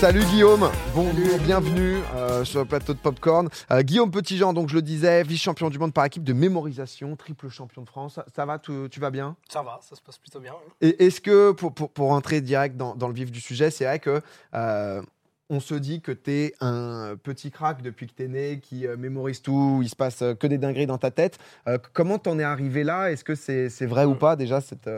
Salut 0.00 0.24
Guillaume, 0.26 0.70
bonjour, 0.94 1.38
bienvenue 1.40 1.96
euh, 2.14 2.44
sur 2.44 2.60
le 2.60 2.66
plateau 2.66 2.94
de 2.94 2.98
Popcorn. 2.98 3.48
Euh, 3.72 3.82
Guillaume 3.82 4.12
Petitjean, 4.12 4.52
donc 4.52 4.68
je 4.68 4.76
le 4.76 4.82
disais, 4.82 5.24
vice-champion 5.24 5.70
du 5.70 5.78
monde 5.80 5.92
par 5.92 6.04
équipe 6.04 6.22
de 6.22 6.32
mémorisation, 6.32 7.16
triple 7.16 7.48
champion 7.48 7.82
de 7.82 7.88
France. 7.88 8.14
Ça, 8.14 8.24
ça 8.34 8.46
va, 8.46 8.60
tu, 8.60 8.72
tu 8.92 9.00
vas 9.00 9.10
bien? 9.10 9.34
Ça 9.48 9.62
va, 9.62 9.80
ça 9.82 9.96
se 9.96 10.00
passe 10.00 10.18
plutôt 10.18 10.38
bien. 10.38 10.52
oui. 10.52 10.72
Et 10.88 11.06
est-ce 11.06 11.20
que, 11.20 11.50
pour, 11.50 11.74
pour, 11.74 11.90
pour 11.90 12.08
rentrer 12.08 12.40
direct 12.40 12.76
dans, 12.76 12.94
dans 12.94 13.08
le 13.08 13.14
vif 13.14 13.32
du 13.32 13.40
sujet, 13.40 13.72
c'est 13.72 13.86
vrai 13.86 13.98
que 13.98 14.20
euh, 14.54 15.02
on 15.50 15.58
se 15.58 15.74
dit 15.74 16.00
que 16.00 16.12
tu 16.12 16.30
es 16.30 16.54
un 16.60 17.16
petit 17.20 17.50
crack 17.50 17.82
depuis 17.82 18.06
que 18.06 18.14
tu 18.14 18.22
es 18.22 18.28
né, 18.28 18.60
qui 18.60 18.86
euh, 18.86 18.96
mémorise 18.96 19.42
tout, 19.42 19.80
il 19.82 19.88
se 19.88 19.96
passe 19.96 20.22
euh, 20.22 20.34
que 20.34 20.46
des 20.46 20.58
dingueries 20.58 20.86
dans 20.86 20.98
ta 20.98 21.10
tête. 21.10 21.38
Euh, 21.66 21.76
comment 21.92 22.18
t'en 22.18 22.38
es 22.38 22.44
arrivé 22.44 22.84
là? 22.84 23.10
Est-ce 23.10 23.24
que 23.24 23.34
c'est 23.34 23.86
vrai 23.86 24.04
ou 24.04 24.14
pas 24.14 24.36
déjà 24.36 24.60
cette, 24.60 24.88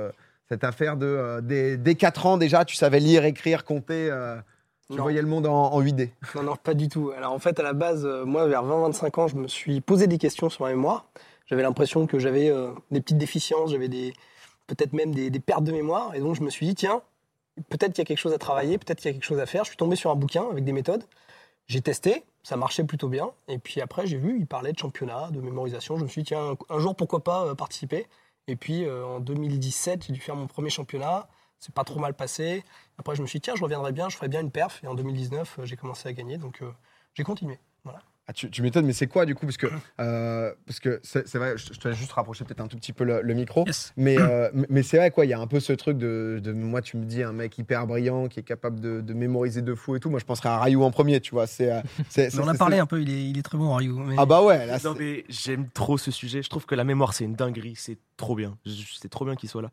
cette 0.46 0.62
affaire 0.62 0.98
de 0.98 1.40
dès, 1.42 1.78
dès 1.78 1.94
4 1.94 2.26
ans 2.26 2.36
déjà, 2.36 2.66
tu 2.66 2.76
savais 2.76 3.00
lire, 3.00 3.24
écrire, 3.24 3.64
compter 3.64 4.10
tu 4.90 4.96
Non. 4.96 5.02
voyais 5.04 5.22
le 5.22 5.28
monde 5.28 5.46
en, 5.46 5.72
en 5.72 5.82
8D 5.82 6.10
Non, 6.34 6.42
non, 6.42 6.56
pas 6.56 6.74
du 6.74 6.88
tout. 6.88 7.12
Alors 7.16 7.32
en 7.32 7.38
fait, 7.38 7.58
à 7.58 7.62
la 7.62 7.72
base, 7.72 8.04
euh, 8.04 8.24
moi, 8.24 8.46
vers 8.46 8.64
20-25 8.64 9.20
ans, 9.20 9.28
je 9.28 9.36
me 9.36 9.48
suis 9.48 9.80
posé 9.80 10.06
des 10.06 10.18
questions 10.18 10.50
sur 10.50 10.64
ma 10.64 10.70
mémoire. 10.70 11.06
J'avais 11.46 11.62
l'impression 11.62 12.06
que 12.06 12.18
j'avais 12.18 12.48
euh, 12.50 12.70
des 12.90 13.00
petites 13.00 13.18
déficiences, 13.18 13.70
j'avais 13.70 13.88
des 13.88 14.12
peut-être 14.66 14.92
même 14.92 15.12
des, 15.14 15.30
des 15.30 15.40
pertes 15.40 15.64
de 15.64 15.72
mémoire. 15.72 16.14
Et 16.14 16.20
donc, 16.20 16.36
je 16.36 16.42
me 16.42 16.50
suis 16.50 16.64
dit, 16.66 16.74
tiens, 16.76 17.02
peut-être 17.70 17.92
qu'il 17.92 17.98
y 17.98 18.02
a 18.02 18.04
quelque 18.04 18.18
chose 18.18 18.32
à 18.32 18.38
travailler, 18.38 18.78
peut-être 18.78 18.98
qu'il 18.98 19.08
y 19.08 19.10
a 19.10 19.12
quelque 19.14 19.24
chose 19.24 19.40
à 19.40 19.46
faire. 19.46 19.64
Je 19.64 19.70
suis 19.70 19.76
tombé 19.76 19.96
sur 19.96 20.10
un 20.10 20.14
bouquin 20.14 20.44
avec 20.50 20.64
des 20.64 20.72
méthodes. 20.72 21.02
J'ai 21.66 21.80
testé, 21.80 22.22
ça 22.44 22.56
marchait 22.56 22.84
plutôt 22.84 23.08
bien. 23.08 23.30
Et 23.48 23.58
puis 23.58 23.80
après, 23.80 24.06
j'ai 24.06 24.16
vu, 24.16 24.36
il 24.38 24.46
parlait 24.46 24.72
de 24.72 24.78
championnat, 24.78 25.30
de 25.32 25.40
mémorisation. 25.40 25.96
Je 25.96 26.04
me 26.04 26.08
suis 26.08 26.22
dit, 26.22 26.28
tiens, 26.28 26.56
un, 26.70 26.74
un 26.76 26.78
jour, 26.78 26.94
pourquoi 26.94 27.20
pas 27.24 27.46
euh, 27.46 27.54
participer 27.56 28.06
Et 28.46 28.54
puis, 28.56 28.84
euh, 28.84 29.04
en 29.04 29.18
2017, 29.20 30.04
j'ai 30.06 30.12
dû 30.12 30.20
faire 30.20 30.36
mon 30.36 30.46
premier 30.46 30.70
championnat. 30.70 31.28
C'est 31.60 31.74
pas 31.74 31.84
trop 31.84 32.00
mal 32.00 32.14
passé. 32.14 32.64
Après, 32.98 33.14
je 33.14 33.22
me 33.22 33.26
suis 33.26 33.38
dit, 33.38 33.42
tiens, 33.42 33.54
je 33.54 33.62
reviendrai 33.62 33.92
bien, 33.92 34.08
je 34.08 34.16
ferai 34.16 34.28
bien 34.28 34.40
une 34.40 34.50
perf. 34.50 34.80
Et 34.82 34.86
en 34.86 34.94
2019, 34.94 35.58
euh, 35.60 35.64
j'ai 35.66 35.76
commencé 35.76 36.08
à 36.08 36.12
gagner. 36.12 36.38
Donc, 36.38 36.62
euh, 36.62 36.70
j'ai 37.14 37.22
continué. 37.22 37.58
Voilà. 37.84 38.00
Ah, 38.26 38.32
tu, 38.32 38.48
tu 38.48 38.62
m'étonnes, 38.62 38.86
mais 38.86 38.92
c'est 38.92 39.08
quoi 39.08 39.26
du 39.26 39.34
coup 39.34 39.44
Parce 39.44 39.56
que 39.56 39.66
euh, 40.00 40.54
parce 40.64 40.78
que 40.78 41.00
c'est 41.02 41.26
c'est 41.26 41.36
vrai, 41.38 41.58
je, 41.58 41.72
je 41.72 41.80
te 41.80 41.88
laisse 41.88 41.96
juste 41.96 42.12
rapprocher 42.12 42.44
peut-être 42.44 42.60
un 42.60 42.68
tout 42.68 42.76
petit 42.76 42.92
peu 42.92 43.02
le, 43.02 43.22
le 43.22 43.34
micro. 43.34 43.64
Yes. 43.66 43.92
Mais, 43.96 44.16
euh, 44.20 44.48
mais- 44.68 44.84
c'est 44.84 44.98
vrai, 44.98 45.10
quoi, 45.10 45.24
il 45.26 45.30
y 45.30 45.32
a 45.34 45.40
un 45.40 45.48
peu 45.48 45.58
ce 45.58 45.72
truc 45.72 45.98
de, 45.98 46.40
de- 46.42 46.52
Moi, 46.52 46.80
tu 46.80 46.96
me 46.96 47.04
dis 47.06 47.24
un 47.24 47.32
mec 47.32 47.58
hyper 47.58 47.86
brillant 47.88 48.28
qui 48.28 48.38
est 48.38 48.44
capable 48.44 48.78
de, 48.78 49.00
de 49.00 49.14
mémoriser 49.14 49.62
de 49.62 49.74
fou 49.74 49.96
et 49.96 50.00
tout. 50.00 50.10
Moi, 50.10 50.20
je 50.20 50.24
penserais 50.26 50.48
à 50.48 50.60
Rayou 50.60 50.84
en 50.84 50.92
premier, 50.92 51.20
tu 51.20 51.32
vois. 51.32 51.48
C'est, 51.48 51.72
c'est- 52.08 52.24
Mais 52.26 52.30
c'est- 52.30 52.38
on 52.40 52.46
a 52.46 52.52
c'est- 52.52 52.58
parlé 52.58 52.78
un 52.78 52.86
peu, 52.86 53.02
il 53.02 53.10
est, 53.10 53.28
il 53.30 53.36
est 53.36 53.42
très 53.42 53.58
bon, 53.58 53.74
Ryu. 53.74 53.90
mais- 53.94 54.14
Ah 54.16 54.26
bah 54.26 54.42
ouais, 54.42 54.64
là, 54.64 54.78
Non 54.84 54.94
mais 54.96 55.24
j'aime 55.28 55.68
trop 55.68 55.98
ce 55.98 56.12
sujet. 56.12 56.42
Je 56.42 56.48
trouve 56.50 56.66
que 56.66 56.76
la 56.76 56.84
mémoire 56.84 57.14
c'est 57.14 57.24
une 57.24 57.34
dinguerie. 57.34 57.74
C'est 57.76 57.98
trop 58.16 58.36
bien. 58.36 58.56
Je- 58.64 58.84
C'est 59.00 59.08
trop 59.10 59.24
bien 59.24 59.34
qu'il 59.34 59.48
soit 59.48 59.62
là. 59.62 59.70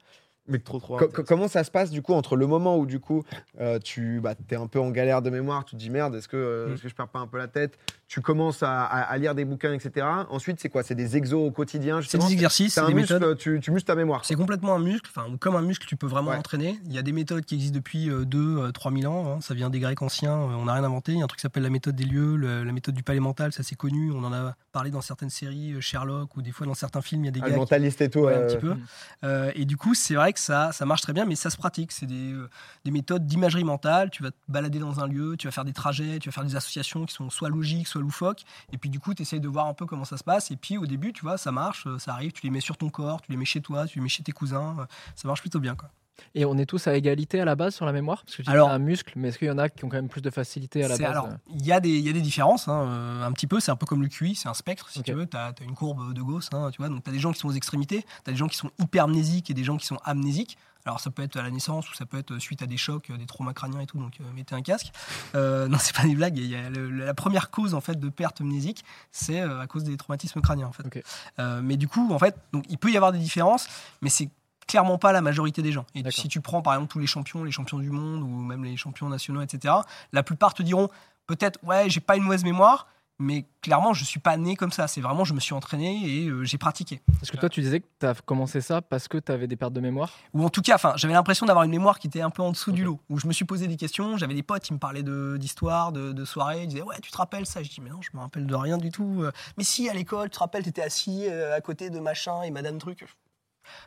Mais 0.47 0.59
trop 0.59 0.79
trop. 0.79 0.93
Co- 0.97 0.99
co- 0.99 1.05
intéressant. 1.09 1.27
comment 1.27 1.47
ça 1.47 1.63
se 1.63 1.71
passe 1.71 1.91
du 1.91 2.01
coup 2.01 2.13
entre 2.13 2.35
le 2.35 2.47
moment 2.47 2.77
où 2.77 2.85
du 2.85 2.99
coup 2.99 3.23
euh, 3.59 3.79
tu 3.79 4.19
bah, 4.21 4.33
es 4.49 4.55
un 4.55 4.67
peu 4.67 4.79
en 4.79 4.91
galère 4.91 5.21
de 5.21 5.29
mémoire, 5.29 5.65
tu 5.65 5.75
te 5.75 5.79
dis 5.79 5.89
merde, 5.89 6.15
est-ce 6.15 6.27
que, 6.27 6.37
euh, 6.37 6.73
Mm. 6.75 6.79
que 6.79 6.89
je 6.89 6.95
perds 6.95 7.07
pas 7.09 7.19
un 7.19 7.27
peu 7.27 7.37
la 7.37 7.47
tête? 7.47 7.77
Tu 8.07 8.21
commences 8.21 8.63
à, 8.63 8.83
à- 8.85 9.01
à 9.01 9.17
lire 9.17 9.35
des 9.35 9.43
bouquins, 9.43 9.73
etc. 9.73 10.05
Ensuite, 10.29 10.61
c'est 10.61 10.69
quoi? 10.69 10.81
C'est 10.81 10.95
des 10.95 11.17
exos 11.17 11.45
au 11.45 11.51
quotidien 11.51 11.99
C'est 12.01 12.17
des 12.17 12.31
exercices, 12.31 12.75
C'est 12.75 12.85
des 12.87 12.93
muscle, 12.93 13.13
méthodes. 13.15 13.37
tu, 13.37 13.59
tu 13.59 13.71
muscles 13.71 13.87
ta 13.87 13.95
mémoire. 13.95 14.23
C'est 14.23 14.35
complètement 14.35 14.75
un 14.75 14.79
muscle, 14.79 15.11
enfin 15.13 15.27
comme 15.39 15.55
un 15.57 15.61
muscle, 15.61 15.85
tu 15.85 15.97
peux 15.97 16.07
vraiment 16.07 16.29
Ouais. 16.29 16.37
l'entraîner. 16.37 16.79
Il 16.85 16.93
y 16.93 16.97
a 16.97 17.01
des 17.01 17.11
méthodes 17.11 17.43
qui 17.43 17.55
existent 17.55 17.75
depuis 17.75 18.09
2 18.25 18.71
3 18.71 18.93
000 18.93 19.11
ans, 19.13 19.33
hein. 19.35 19.41
ça 19.41 19.53
vient 19.53 19.69
des 19.69 19.79
Grecs 19.81 20.01
anciens, 20.01 20.31
euh, 20.37 20.55
on 20.57 20.65
n'a 20.65 20.73
rien 20.75 20.83
inventé. 20.85 21.11
Il 21.11 21.17
y 21.17 21.21
a 21.21 21.25
un 21.25 21.27
truc 21.27 21.39
qui 21.39 21.41
s'appelle 21.41 21.63
la 21.63 21.69
méthode 21.69 21.95
des 21.95 22.05
lieux, 22.05 22.37
le- 22.37 22.63
la 22.63 22.71
méthode 22.71 22.95
du 22.95 23.03
palais 23.03 23.19
mental, 23.19 23.51
ça 23.51 23.61
c'est 23.63 23.75
connu, 23.75 24.11
on 24.11 24.23
en 24.23 24.31
a 24.31 24.55
parlé 24.71 24.89
dans 24.89 25.01
certaines 25.01 25.29
séries, 25.29 25.73
euh, 25.73 25.81
Sherlock, 25.81 26.37
ou 26.37 26.41
des 26.41 26.51
fois 26.51 26.65
dans 26.65 26.73
certains 26.75 27.01
films, 27.01 27.23
il 27.23 27.25
y 27.25 27.29
a 27.29 27.31
des 27.31 27.39
Ah, 27.41 27.45
le 27.45 27.49
gars 27.49 27.55
qui- 27.55 27.59
mentaliste 27.59 27.99
et 28.01 28.09
tout. 28.09 28.19
Ouais, 28.19 28.33
euh, 28.33 28.43
un 28.43 28.47
petit 28.47 28.57
peu. 28.57 28.73
Euh, 29.25 29.51
et 29.55 29.65
du 29.65 29.75
coup, 29.75 29.93
c'est 29.95 30.15
vrai 30.15 30.31
que 30.31 30.36
ça, 30.39 30.71
marche 30.85 31.01
très 31.01 31.13
bien, 31.13 31.25
mais 31.25 31.35
ça 31.35 31.49
se 31.49 31.57
pratique. 31.57 31.91
C'est 31.91 32.05
des, 32.05 32.33
euh, 32.33 32.49
des 32.85 32.91
méthodes 32.91 33.25
d'imagerie 33.25 33.63
mentale. 33.63 34.09
Tu 34.09 34.23
vas 34.23 34.31
te 34.31 34.37
balader 34.47 34.79
dans 34.79 34.99
un 34.99 35.07
lieu, 35.07 35.35
tu 35.37 35.47
vas 35.47 35.51
faire 35.51 35.65
des 35.65 35.73
trajets, 35.73 36.19
tu 36.19 36.29
vas 36.29 36.33
faire 36.33 36.43
des 36.45 36.55
associations 36.55 37.05
qui 37.05 37.13
sont 37.13 37.29
soit 37.29 37.49
logiques, 37.49 37.87
soit 37.87 38.01
loufoques. 38.01 38.43
Et 38.71 38.77
puis 38.77 38.89
du 38.89 38.99
coup, 38.99 39.13
tu 39.13 39.21
essayes 39.23 39.39
de 39.41 39.47
voir 39.47 39.67
un 39.67 39.73
peu 39.73 39.85
comment 39.85 40.05
ça 40.05 40.17
se 40.17 40.23
passe. 40.23 40.51
Et 40.51 40.55
puis 40.57 40.77
au 40.77 40.85
début, 40.85 41.13
tu 41.13 41.21
vois, 41.23 41.37
ça 41.37 41.51
marche, 41.51 41.85
euh, 41.87 41.99
ça 41.99 42.13
arrive, 42.13 42.31
tu 42.31 42.41
les 42.43 42.49
mets 42.51 42.61
sur 42.61 42.77
ton 42.77 42.89
corps, 42.89 43.21
tu 43.21 43.31
les 43.31 43.37
mets 43.37 43.45
chez 43.45 43.61
toi, 43.61 43.87
tu 43.87 43.99
les 43.99 44.03
mets 44.03 44.09
chez 44.09 44.23
tes 44.23 44.31
cousins. 44.31 44.77
euh, 44.79 44.85
Ça 45.15 45.27
marche 45.27 45.41
plutôt 45.41 45.59
bien. 45.59 45.75
Et 46.35 46.45
on 46.45 46.57
est 46.57 46.65
tous 46.65 46.87
à 46.87 46.95
égalité 46.95 47.39
à 47.41 47.45
la 47.45 47.55
base 47.55 47.75
sur 47.75 47.85
la 47.85 47.91
mémoire? 47.91 48.23
Parce 48.23 48.35
que 48.37 48.41
tu 48.43 48.49
dis 48.49 48.53
Alors- 48.53 48.69
un 48.69 48.79
muscle, 48.79 49.13
mais 49.15 49.29
est-ce 49.29 49.37
qu'il 49.37 49.47
y 49.47 49.51
en 49.51 49.57
a 49.57 49.69
qui 49.69 49.85
ont 49.85 49.89
quand 49.89 49.97
même 49.97 50.09
plus 50.09 50.21
de 50.21 50.29
facilité 50.29 50.83
à 50.83 50.87
la 50.87 50.97
base 50.97 51.09
alors, 51.09 51.25
euh? 51.27 51.35
il 51.49 51.65
y, 51.65 51.71
a 51.71 51.79
des- 51.79 51.89
il 51.97 52.05
y 52.05 52.09
a 52.09 52.13
des 52.13 52.21
différences, 52.21 52.67
hein, 52.67 52.83
euh, 52.87 53.23
un 53.25 53.31
petit 53.31 53.47
peu. 53.47 53.59
C'est 53.59 53.71
un 53.71 53.75
peu 53.75 53.85
comme 53.85 54.01
le 54.01 54.07
QI, 54.09 54.35
c'est 54.35 54.49
un 54.49 54.53
spectre, 54.53 54.89
si 54.89 55.01
tu 55.03 55.13
veux. 55.13 55.25
Tu 55.27 55.37
as, 55.37 55.53
une 55.61 55.73
courbe 55.75 56.13
de 56.13 56.21
Gauss, 56.21 56.49
hein, 56.53 56.69
tu 56.71 56.77
vois. 56.77 56.89
Donc, 56.89 57.03
tu 57.03 57.09
as 57.09 57.13
des 57.13 57.19
gens 57.19 57.31
qui 57.31 57.39
sont 57.39 57.47
aux 57.49 57.53
extrémités, 57.53 58.03
tu 58.23 58.29
as 58.29 58.33
des 58.33 58.37
gens 58.37 58.47
qui 58.47 58.57
sont 58.57 58.71
hypermnésiques 58.79 59.49
et 59.49 59.53
des 59.53 59.63
gens 59.63 59.77
qui 59.77 59.85
sont 59.85 59.97
amnésiques. 60.03 60.57
Alors, 60.85 61.01
ça 61.01 61.09
peut 61.11 61.21
être 61.21 61.35
à 61.35 61.41
la 61.43 61.51
naissance 61.51 61.89
ou 61.91 61.95
ça 61.95 62.05
peut 62.05 62.17
être 62.17 62.39
suite 62.39 62.61
à 62.61 62.65
des 62.65 62.77
chocs, 62.77 63.09
euh, 63.09 63.17
des 63.17 63.25
traumas 63.25 63.51
crâniens 63.51 63.81
et 63.81 63.85
tout. 63.85 63.97
Donc, 63.97 64.13
euh, 64.21 64.23
mettez 64.33 64.55
un 64.55 64.61
casque. 64.61 64.93
Euh, 65.35 65.67
non, 65.69 65.77
c'est 65.79 65.93
pas 65.93 66.03
des 66.03 66.15
blagues. 66.15 66.37
Il 66.37 66.45
y 66.47 66.55
a 66.55 66.69
le- 66.69 66.89
la 66.89 67.13
première 67.13 67.51
cause, 67.51 67.73
en 67.73 67.81
fait, 67.81 67.99
de 67.99 68.07
perte 68.09 68.39
mnésique, 68.39 68.85
c'est 69.11 69.41
euh, 69.41 69.59
à 69.59 69.67
cause 69.67 69.83
des 69.83 69.97
traumatismes 69.97 70.39
crâniens, 70.39 70.67
en 70.67 70.71
fait. 70.71 70.83
Euh, 71.39 71.59
mais 71.61 71.75
du 71.75 71.89
coup, 71.89 72.13
en 72.13 72.19
fait, 72.19 72.35
donc, 72.53 72.63
il 72.69 72.77
peut 72.77 72.89
y 72.91 72.95
avoir 72.95 73.11
des 73.11 73.19
différences, 73.19 73.67
mais 74.01 74.09
c'est 74.09 74.29
clairement 74.67 74.97
pas 74.97 75.11
la 75.11 75.21
majorité 75.21 75.61
des 75.61 75.71
gens. 75.71 75.85
Et 75.95 76.03
D'accord. 76.03 76.19
si 76.19 76.27
tu 76.27 76.41
prends 76.41 76.61
par 76.61 76.73
exemple 76.73 76.91
tous 76.91 76.99
les 76.99 77.07
champions, 77.07 77.43
les 77.43 77.51
champions 77.51 77.79
du 77.79 77.89
monde 77.89 78.21
ou 78.21 78.27
même 78.27 78.63
les 78.63 78.77
champions 78.77 79.09
nationaux, 79.09 79.41
etc., 79.41 79.73
la 80.11 80.23
plupart 80.23 80.53
te 80.53 80.61
diront 80.63 80.89
peut-être 81.25 81.59
ouais, 81.63 81.89
j'ai 81.89 81.99
pas 81.99 82.15
une 82.17 82.23
mauvaise 82.23 82.43
mémoire, 82.43 82.87
mais 83.19 83.45
clairement 83.61 83.93
je 83.93 84.03
suis 84.05 84.19
pas 84.19 84.37
né 84.37 84.55
comme 84.55 84.71
ça. 84.71 84.87
C'est 84.87 85.01
vraiment 85.01 85.23
je 85.25 85.33
me 85.33 85.39
suis 85.39 85.53
entraîné 85.53 86.05
et 86.07 86.27
euh, 86.27 86.43
j'ai 86.43 86.57
pratiqué. 86.57 87.01
Parce 87.19 87.31
que 87.31 87.37
toi, 87.37 87.49
tu 87.49 87.61
disais 87.61 87.79
que 87.79 87.85
tu 87.99 88.05
as 88.05 88.13
commencé 88.13 88.61
ça 88.61 88.81
parce 88.81 89.07
que 89.07 89.17
tu 89.17 89.31
avais 89.31 89.47
des 89.47 89.55
pertes 89.55 89.73
de 89.73 89.81
mémoire? 89.81 90.11
Ou 90.33 90.45
en 90.45 90.49
tout 90.49 90.61
cas, 90.61 90.75
enfin, 90.75 90.93
j'avais 90.97 91.13
l'impression 91.15 91.45
d'avoir 91.47 91.63
une 91.65 91.71
mémoire 91.71 91.97
qui 91.97 92.07
était 92.07 92.21
un 92.21 92.29
peu 92.29 92.43
en 92.43 92.51
dessous 92.51 92.71
du 92.71 92.83
lot. 92.83 92.99
Où 93.09 93.19
je 93.19 93.25
me 93.27 93.33
suis 93.33 93.43
posé 93.45 93.67
des 93.67 93.75
questions. 93.75 94.17
J'avais 94.17 94.35
des 94.35 94.43
potes 94.43 94.61
qui 94.63 94.73
me 94.73 94.77
parlaient 94.79 95.01
de- 95.03 95.37
d'histoire, 95.39 95.91
de, 95.91 96.11
de 96.13 96.25
soirée. 96.25 96.63
Ils 96.63 96.67
disaient 96.67 96.83
ouais, 96.83 96.99
tu 97.01 97.09
te 97.09 97.17
rappelles 97.17 97.45
ça? 97.47 97.63
Je 97.63 97.69
dis 97.69 97.81
mais 97.81 97.89
non, 97.89 98.01
je 98.01 98.09
me 98.13 98.19
rappelle 98.19 98.45
de 98.45 98.55
rien 98.55 98.77
du 98.77 98.91
tout. 98.91 99.23
Euh, 99.23 99.31
Mais 99.57 99.63
si 99.63 99.89
à 99.89 99.93
l'école, 99.93 100.29
tu 100.29 100.35
te 100.35 100.39
rappelles, 100.39 100.63
t'étais 100.63 100.83
assis 100.83 101.25
euh, 101.27 101.55
à 101.55 101.61
côté 101.61 101.89
de 101.89 101.99
machin 101.99 102.43
et 102.43 102.51
Madame 102.51 102.77
truc. 102.77 103.03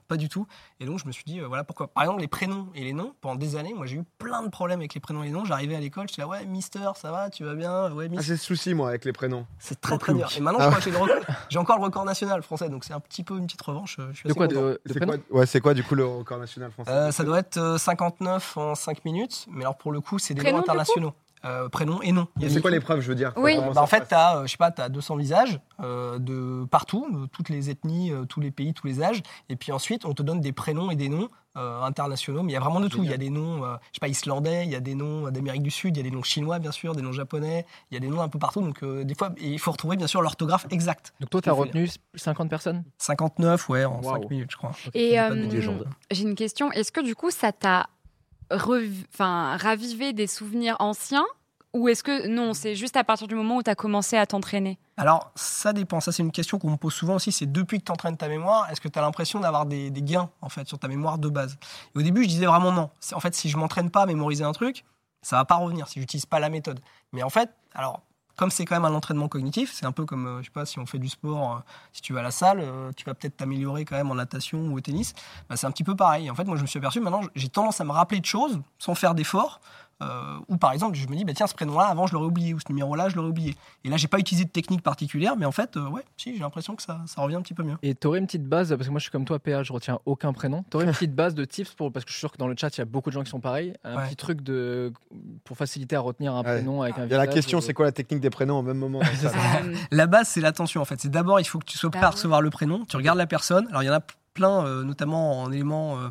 Pas 0.09 0.17
du 0.17 0.29
tout. 0.29 0.47
Et 0.81 0.87
donc 0.87 0.99
je 0.99 1.07
me 1.07 1.13
suis 1.13 1.25
dit, 1.25 1.41
euh, 1.41 1.47
voilà 1.49 1.65
pourquoi. 1.65 1.89
Par 1.89 2.05
exemple, 2.05 2.21
les 2.21 2.29
prénoms 2.29 2.69
et 2.75 2.85
les 2.85 2.93
noms, 2.93 3.15
pendant 3.21 3.37
des 3.37 3.57
années, 3.57 3.75
moi 3.75 3.87
j'ai 3.87 3.97
eu 3.97 4.05
plein 4.19 4.43
de 4.43 4.49
problèmes 4.49 4.81
avec 4.81 4.95
les 4.95 5.01
prénoms 5.01 5.23
et 5.23 5.27
les 5.27 5.33
noms. 5.33 5.45
J'arrivais 5.45 5.77
à 5.77 5.81
l'école, 5.81 6.09
je 6.09 6.15
suis 6.15 6.23
là, 6.23 6.29
ouais, 6.29 6.45
Mister, 6.47 6.91
ça 6.97 7.11
va, 7.11 7.31
tu 7.31 7.45
vas 7.45 7.55
bien? 7.55 7.93
Ouais, 7.93 8.05
Ah, 8.07 8.09
Mister. 8.11 8.27
j'ai 8.27 8.37
ce 8.37 8.45
souci, 8.45 8.75
moi, 8.75 8.89
avec 8.91 9.05
les 9.05 9.13
prénoms. 9.13 9.47
c'est 9.59 9.81
très 9.81 9.99
très 9.99 10.15
dur. 10.15 10.29
Et 10.37 10.41
maintenant, 10.41 10.61
Ah 10.63 10.71
je 10.81 10.91
crois 10.91 11.09
que 11.09 11.23
j'ai 11.51 11.59
encore 11.59 11.79
le 11.79 11.85
record 11.85 12.05
national 12.05 12.43
français, 12.43 12.69
donc 12.69 12.85
c'est 12.85 12.93
un 12.93 13.01
petit 13.01 13.23
peu 13.25 13.37
une 13.39 13.47
petite 13.47 13.63
revanche. 13.63 13.97
euh, 13.99 14.09
Je 14.13 14.19
suis 14.19 14.29
De 14.29 14.35
quoi 14.35 14.47
de, 14.47 14.55
de 14.55 14.81
C'est 14.87 14.95
prénom 15.01 15.13
quoi, 15.29 15.39
ouais, 15.41 15.47
c'est 15.47 15.61
quoi, 15.61 15.75
du 15.75 15.83
coup, 15.85 15.95
le 15.95 16.05
record 16.07 16.39
national 16.39 16.71
français? 16.71 16.91
Euh, 16.91 17.11
ça 17.13 17.25
doit 17.25 17.39
être 17.39 17.57
euh, 17.57 17.79
59 17.79 18.57
en 18.57 18.75
5 18.75 19.05
minutes, 19.05 19.47
mais 19.51 19.65
alors 19.65 19.77
pour 19.79 19.93
le 19.93 20.01
coup, 20.01 20.19
c'est 20.19 20.35
des 20.35 20.41
Prénom, 20.43 20.59
noms 20.59 20.63
du 20.63 20.67
coup? 20.67 20.71
internationaux. 20.73 21.13
Euh, 21.45 21.69
prénom 21.69 22.03
et 22.03 22.13
nom. 22.13 22.29
C'est 22.49 22.61
quoi 22.61 22.71
l'épreuve, 22.71 23.01
je 23.01 23.09
veux 23.09 23.15
dire 23.15 23.33
Oui. 23.37 23.57
Bah, 23.57 23.81
en 23.83 23.87
fait, 23.87 24.07
tu 24.09 24.15
as, 24.15 24.43
je 24.45 24.51
sais 24.51 24.57
pas, 24.59 24.73
as 24.77 24.89
200 24.91 25.17
visages 25.17 25.59
euh, 25.83 26.19
de 26.19 26.67
partout, 26.67 27.07
de 27.11 27.27
toutes 27.27 27.49
les 27.49 27.71
ethnies, 27.71 28.13
euh, 28.13 28.25
tous 28.27 28.41
les 28.41 28.51
pays, 28.51 28.75
tous 28.75 28.87
les 28.87 29.03
âges. 29.03 29.23
Et 29.49 29.57
puis 29.57 29.73
ensuite, 29.73 30.05
on 30.05 30.13
te 30.13 30.23
donne 30.23 30.41
des 30.41 30.53
prénoms 30.53 30.91
et 30.91 30.97
des 30.97 31.09
noms 31.09 31.31
euh, 31.57 31.83
internationaux. 31.83 32.43
Mais 32.43 32.53
il 32.53 32.55
y 32.55 32.57
a 32.57 32.61
vraiment 32.61 32.81
de 32.81 32.89
tout. 32.89 33.03
Il 33.03 33.11
y 33.11 33.15
a 33.15 33.17
des 33.17 33.31
noms, 33.31 33.65
euh, 33.65 33.75
je 33.91 33.97
sais 33.97 34.01
pas, 34.01 34.09
islandais, 34.09 34.65
il 34.65 34.71
y 34.71 34.77
a 34.77 34.81
des 34.81 34.95
noms 34.95 35.27
euh, 35.27 35.31
d'Amérique 35.31 35.63
du 35.63 35.71
Sud, 35.71 35.97
il 35.97 36.01
y 36.05 36.07
a 36.07 36.09
des 36.09 36.15
noms 36.15 36.23
chinois, 36.23 36.59
bien 36.59 36.73
sûr, 36.73 36.95
des 36.95 37.03
noms 37.03 37.13
japonais. 37.13 37.65
Il 37.91 37.95
y 37.95 37.97
a 37.97 38.01
des 38.01 38.09
noms 38.09 38.21
un 38.21 38.29
peu 38.29 38.39
partout. 38.39 38.61
Donc, 38.61 38.83
euh, 38.83 39.05
des 39.05 39.15
fois, 39.15 39.33
il 39.41 39.59
faut 39.59 39.73
retrouver, 39.73 39.97
bien 39.97 40.07
sûr, 40.07 40.23
l'orthographe 40.23 40.67
exacte. 40.71 41.13
Donc 41.21 41.31
toi, 41.31 41.41
tu 41.41 41.49
as 41.49 41.53
retenu 41.53 41.89
50 42.15 42.51
personnes? 42.51 42.85
59, 42.99 43.69
ouais, 43.69 43.85
en 43.85 44.01
Waouh. 44.01 44.23
5 44.23 44.31
minutes, 44.31 44.51
je 44.53 44.57
crois. 44.57 44.73
Et 44.95 45.19
euh, 45.19 45.49
j'ai 46.11 46.23
une 46.23 46.35
question. 46.35 46.71
Est-ce 46.73 46.93
que 46.93 47.01
du 47.01 47.15
coup, 47.15 47.31
ça 47.31 47.53
t'a 47.53 47.89
ravivé 48.51 50.13
des 50.13 50.27
souvenirs 50.27 50.77
anciens 50.79 51.27
ou 51.73 51.89
est-ce 51.89 52.03
que 52.03 52.27
non, 52.27 52.53
c'est 52.53 52.75
juste 52.75 52.97
à 52.97 53.05
partir 53.05 53.29
du 53.29 53.35
moment 53.37 53.57
où 53.59 53.63
tu 53.63 53.71
as 53.71 53.77
commencé 53.77 54.17
à 54.17 54.27
t'entraîner? 54.27 54.79
Alors, 54.97 55.31
ça 55.37 55.73
dépend. 55.73 56.01
Ça, 56.01 56.11
c'est 56.11 56.23
une 56.23 56.33
question 56.33 56.59
qu'on 56.59 56.71
me 56.71 56.77
pose 56.77 56.93
souvent 56.93 57.15
aussi. 57.15 57.31
C'est 57.31 57.51
depuis 57.51 57.79
que 57.79 57.85
tu 57.85 57.93
entraînes 57.93 58.17
ta 58.17 58.29
mémoire, 58.29 58.69
est-ce 58.71 58.81
que 58.81 58.89
tu 58.89 58.99
as 58.99 59.03
l'impression 59.03 59.39
d'avoir 59.39 59.67
des, 59.67 59.91
gains, 59.93 60.31
en 60.43 60.49
fait, 60.49 60.67
sur 60.67 60.79
ta 60.79 60.89
mémoire 60.89 61.19
de 61.19 61.29
base? 61.29 61.59
Et 61.95 61.99
Au 61.99 62.03
début, 62.03 62.25
je 62.25 62.29
disais 62.29 62.47
vraiment 62.47 62.73
non. 62.73 62.91
En 63.13 63.21
fait, 63.21 63.35
si 63.35 63.49
je 63.49 63.57
m'entraîne 63.57 63.91
pas 63.91 64.03
à 64.03 64.07
mémoriser 64.07 64.43
un 64.43 64.53
truc, 64.53 64.85
ça 65.23 65.37
va 65.37 65.45
pas 65.45 65.57
revenir 65.57 65.87
si 65.87 66.01
j'utilise 66.01 66.27
pas 66.27 66.41
la 66.41 66.49
méthode. 66.49 66.81
Mais 67.13 67.23
en 67.23 67.31
fait, 67.31 67.51
alors, 67.75 68.03
comme 68.41 68.51
c'est 68.51 68.65
quand 68.65 68.75
même 68.75 68.87
un 68.87 68.95
entraînement 68.95 69.29
cognitif, 69.29 69.71
c'est 69.71 69.85
un 69.85 69.93
peu 69.93 70.07
comme, 70.07 70.41
euh, 70.41 70.65
si 70.65 70.79
on 70.79 70.87
fait 70.87 70.99
du 70.99 71.11
sport, 71.11 71.57
euh, 71.57 71.61
si 71.93 72.01
tu 72.01 72.15
vas 72.15 72.21
à 72.21 72.23
la 72.23 72.31
salle, 72.31 72.61
euh, 72.61 72.91
tu 72.97 73.05
vas 73.05 73.13
peut-être 73.13 73.37
t'améliorer 73.37 73.85
quand 73.85 73.97
même 73.97 74.11
en 74.11 74.15
natation 74.15 74.61
ou 74.69 74.79
au 74.79 74.81
tennis. 74.81 75.13
Bah, 75.51 75.59
c'est 75.59 75.67
un 75.67 75.71
petit 75.71 75.85
peu 75.85 75.95
pareil. 75.95 76.31
En 76.31 76.35
fait, 76.35 76.45
moi, 76.45 76.57
je 76.57 76.63
me 76.63 76.67
suis 76.67 76.79
aperçu, 76.79 77.01
maintenant, 77.01 77.21
j'ai 77.35 77.51
tendance 77.51 77.83
à 77.83 77.85
me 77.85 77.93
rappeler 77.93 78.19
de 78.19 78.25
choses 78.25 78.59
sans 78.79 78.95
faire 78.95 79.15
d'efforts. 79.15 79.61
Euh, 80.03 80.39
ou 80.49 80.57
par 80.57 80.73
exemple, 80.73 80.97
je 80.97 81.07
me 81.09 81.15
dis, 81.17 81.25
bah, 81.25 81.33
tiens, 81.35 81.47
ce 81.47 81.55
prénom-là, 81.55 81.87
avant, 81.87 82.07
je 82.07 82.15
l'aurais 82.15 82.27
oublié, 82.27 82.55
ou 82.55 82.59
ce 82.61 82.65
numéro-là, 82.69 83.09
je 83.09 83.17
l'aurais 83.17 83.29
oublié. 83.29 83.55
Et 83.85 83.89
là, 83.91 83.97
j'ai 83.97 84.09
pas 84.09 84.19
utilisé 84.19 84.45
de 84.45 84.51
technique 84.51 84.83
particulière, 84.83 85.37
mais 85.37 85.45
en 85.47 85.53
fait, 85.53 85.77
euh, 85.77 85.89
ouais, 85.89 86.03
si, 86.17 86.35
j'ai 86.35 86.41
l'impression 86.41 86.75
que 86.77 86.83
ça, 86.83 87.01
ça 87.07 87.21
revient 87.23 87.37
un 87.37 87.43
petit 87.43 87.55
peu 87.55 87.63
mieux. 87.63 87.77
Et 87.83 87.95
tu 87.95 88.07
aurais 88.07 88.19
une 88.19 88.27
petite 88.27 88.45
base, 88.47 88.71
parce 88.71 88.87
que 88.87 88.91
moi 88.91 88.99
je 88.99 89.03
suis 89.05 89.11
comme 89.11 89.25
toi, 89.25 89.39
PA, 89.39 89.63
je 89.63 89.73
retiens 89.73 89.99
aucun 90.07 90.33
prénom. 90.33 90.65
Tu 90.71 90.77
aurais 90.77 90.87
une 90.87 90.93
petite 90.95 91.15
base 91.15 91.35
de 91.35 91.45
tips 91.45 91.75
pour, 91.75 91.93
parce 91.93 92.05
que 92.05 92.11
je 92.11 92.15
suis 92.17 92.21
sûr 92.21 92.33
que 92.33 92.39
dans 92.39 92.49
le 92.49 92.55
chat, 92.59 92.75
il 92.77 92.81
y 92.81 92.83
a 92.83 92.87
beaucoup 92.87 93.11
de 93.11 93.15
gens 93.15 93.23
qui 93.23 93.31
sont 93.31 93.41
pareils. 93.41 93.75
Un 93.85 93.97
Ouais. 93.97 94.07
petit 94.07 94.17
truc 94.17 94.41
de, 94.43 94.93
pour 95.45 95.57
faciliter 95.57 95.97
à 95.97 96.01
retenir 96.01 96.35
un 96.35 96.39
Ouais. 96.43 96.55
prénom 96.57 96.83
avec 96.83 96.97
un 96.99 97.05
Il 97.05 97.11
y 97.11 97.15
a 97.15 97.19
la 97.19 97.27
question, 97.27 97.61
c'est 97.61 97.75
quoi 97.75 97.85
la 97.87 97.93
technique 97.93 98.21
des 98.21 98.31
prénoms 98.31 98.59
au 98.59 98.63
même 98.63 98.79
moment 98.79 99.01
La 99.91 100.07
base, 100.07 100.29
c'est 100.29 100.41
l'attention, 100.41 100.81
en 100.81 100.85
fait. 100.85 101.01
C'est 101.01 101.11
d'abord, 101.11 101.41
il 101.41 101.45
faut 101.45 101.59
que 101.59 101.65
tu 101.67 101.77
sois 101.77 101.91
prêt 101.91 102.01
Bah 102.01 102.07
à 102.07 102.11
ouais. 102.11 102.15
recevoir 102.17 102.41
le 102.43 102.51
prénom. 102.51 102.85
Tu 102.87 102.97
regardes 102.97 103.19
la 103.19 103.27
personne. 103.27 103.67
Alors, 103.69 103.83
il 103.83 103.87
y 103.87 103.91
en 103.91 103.95
a 103.95 104.01
plein, 104.41 104.65
euh, 104.65 104.83
notamment 104.85 105.43
en 105.43 105.53
élément, 105.53 105.99
euh, 105.99 106.09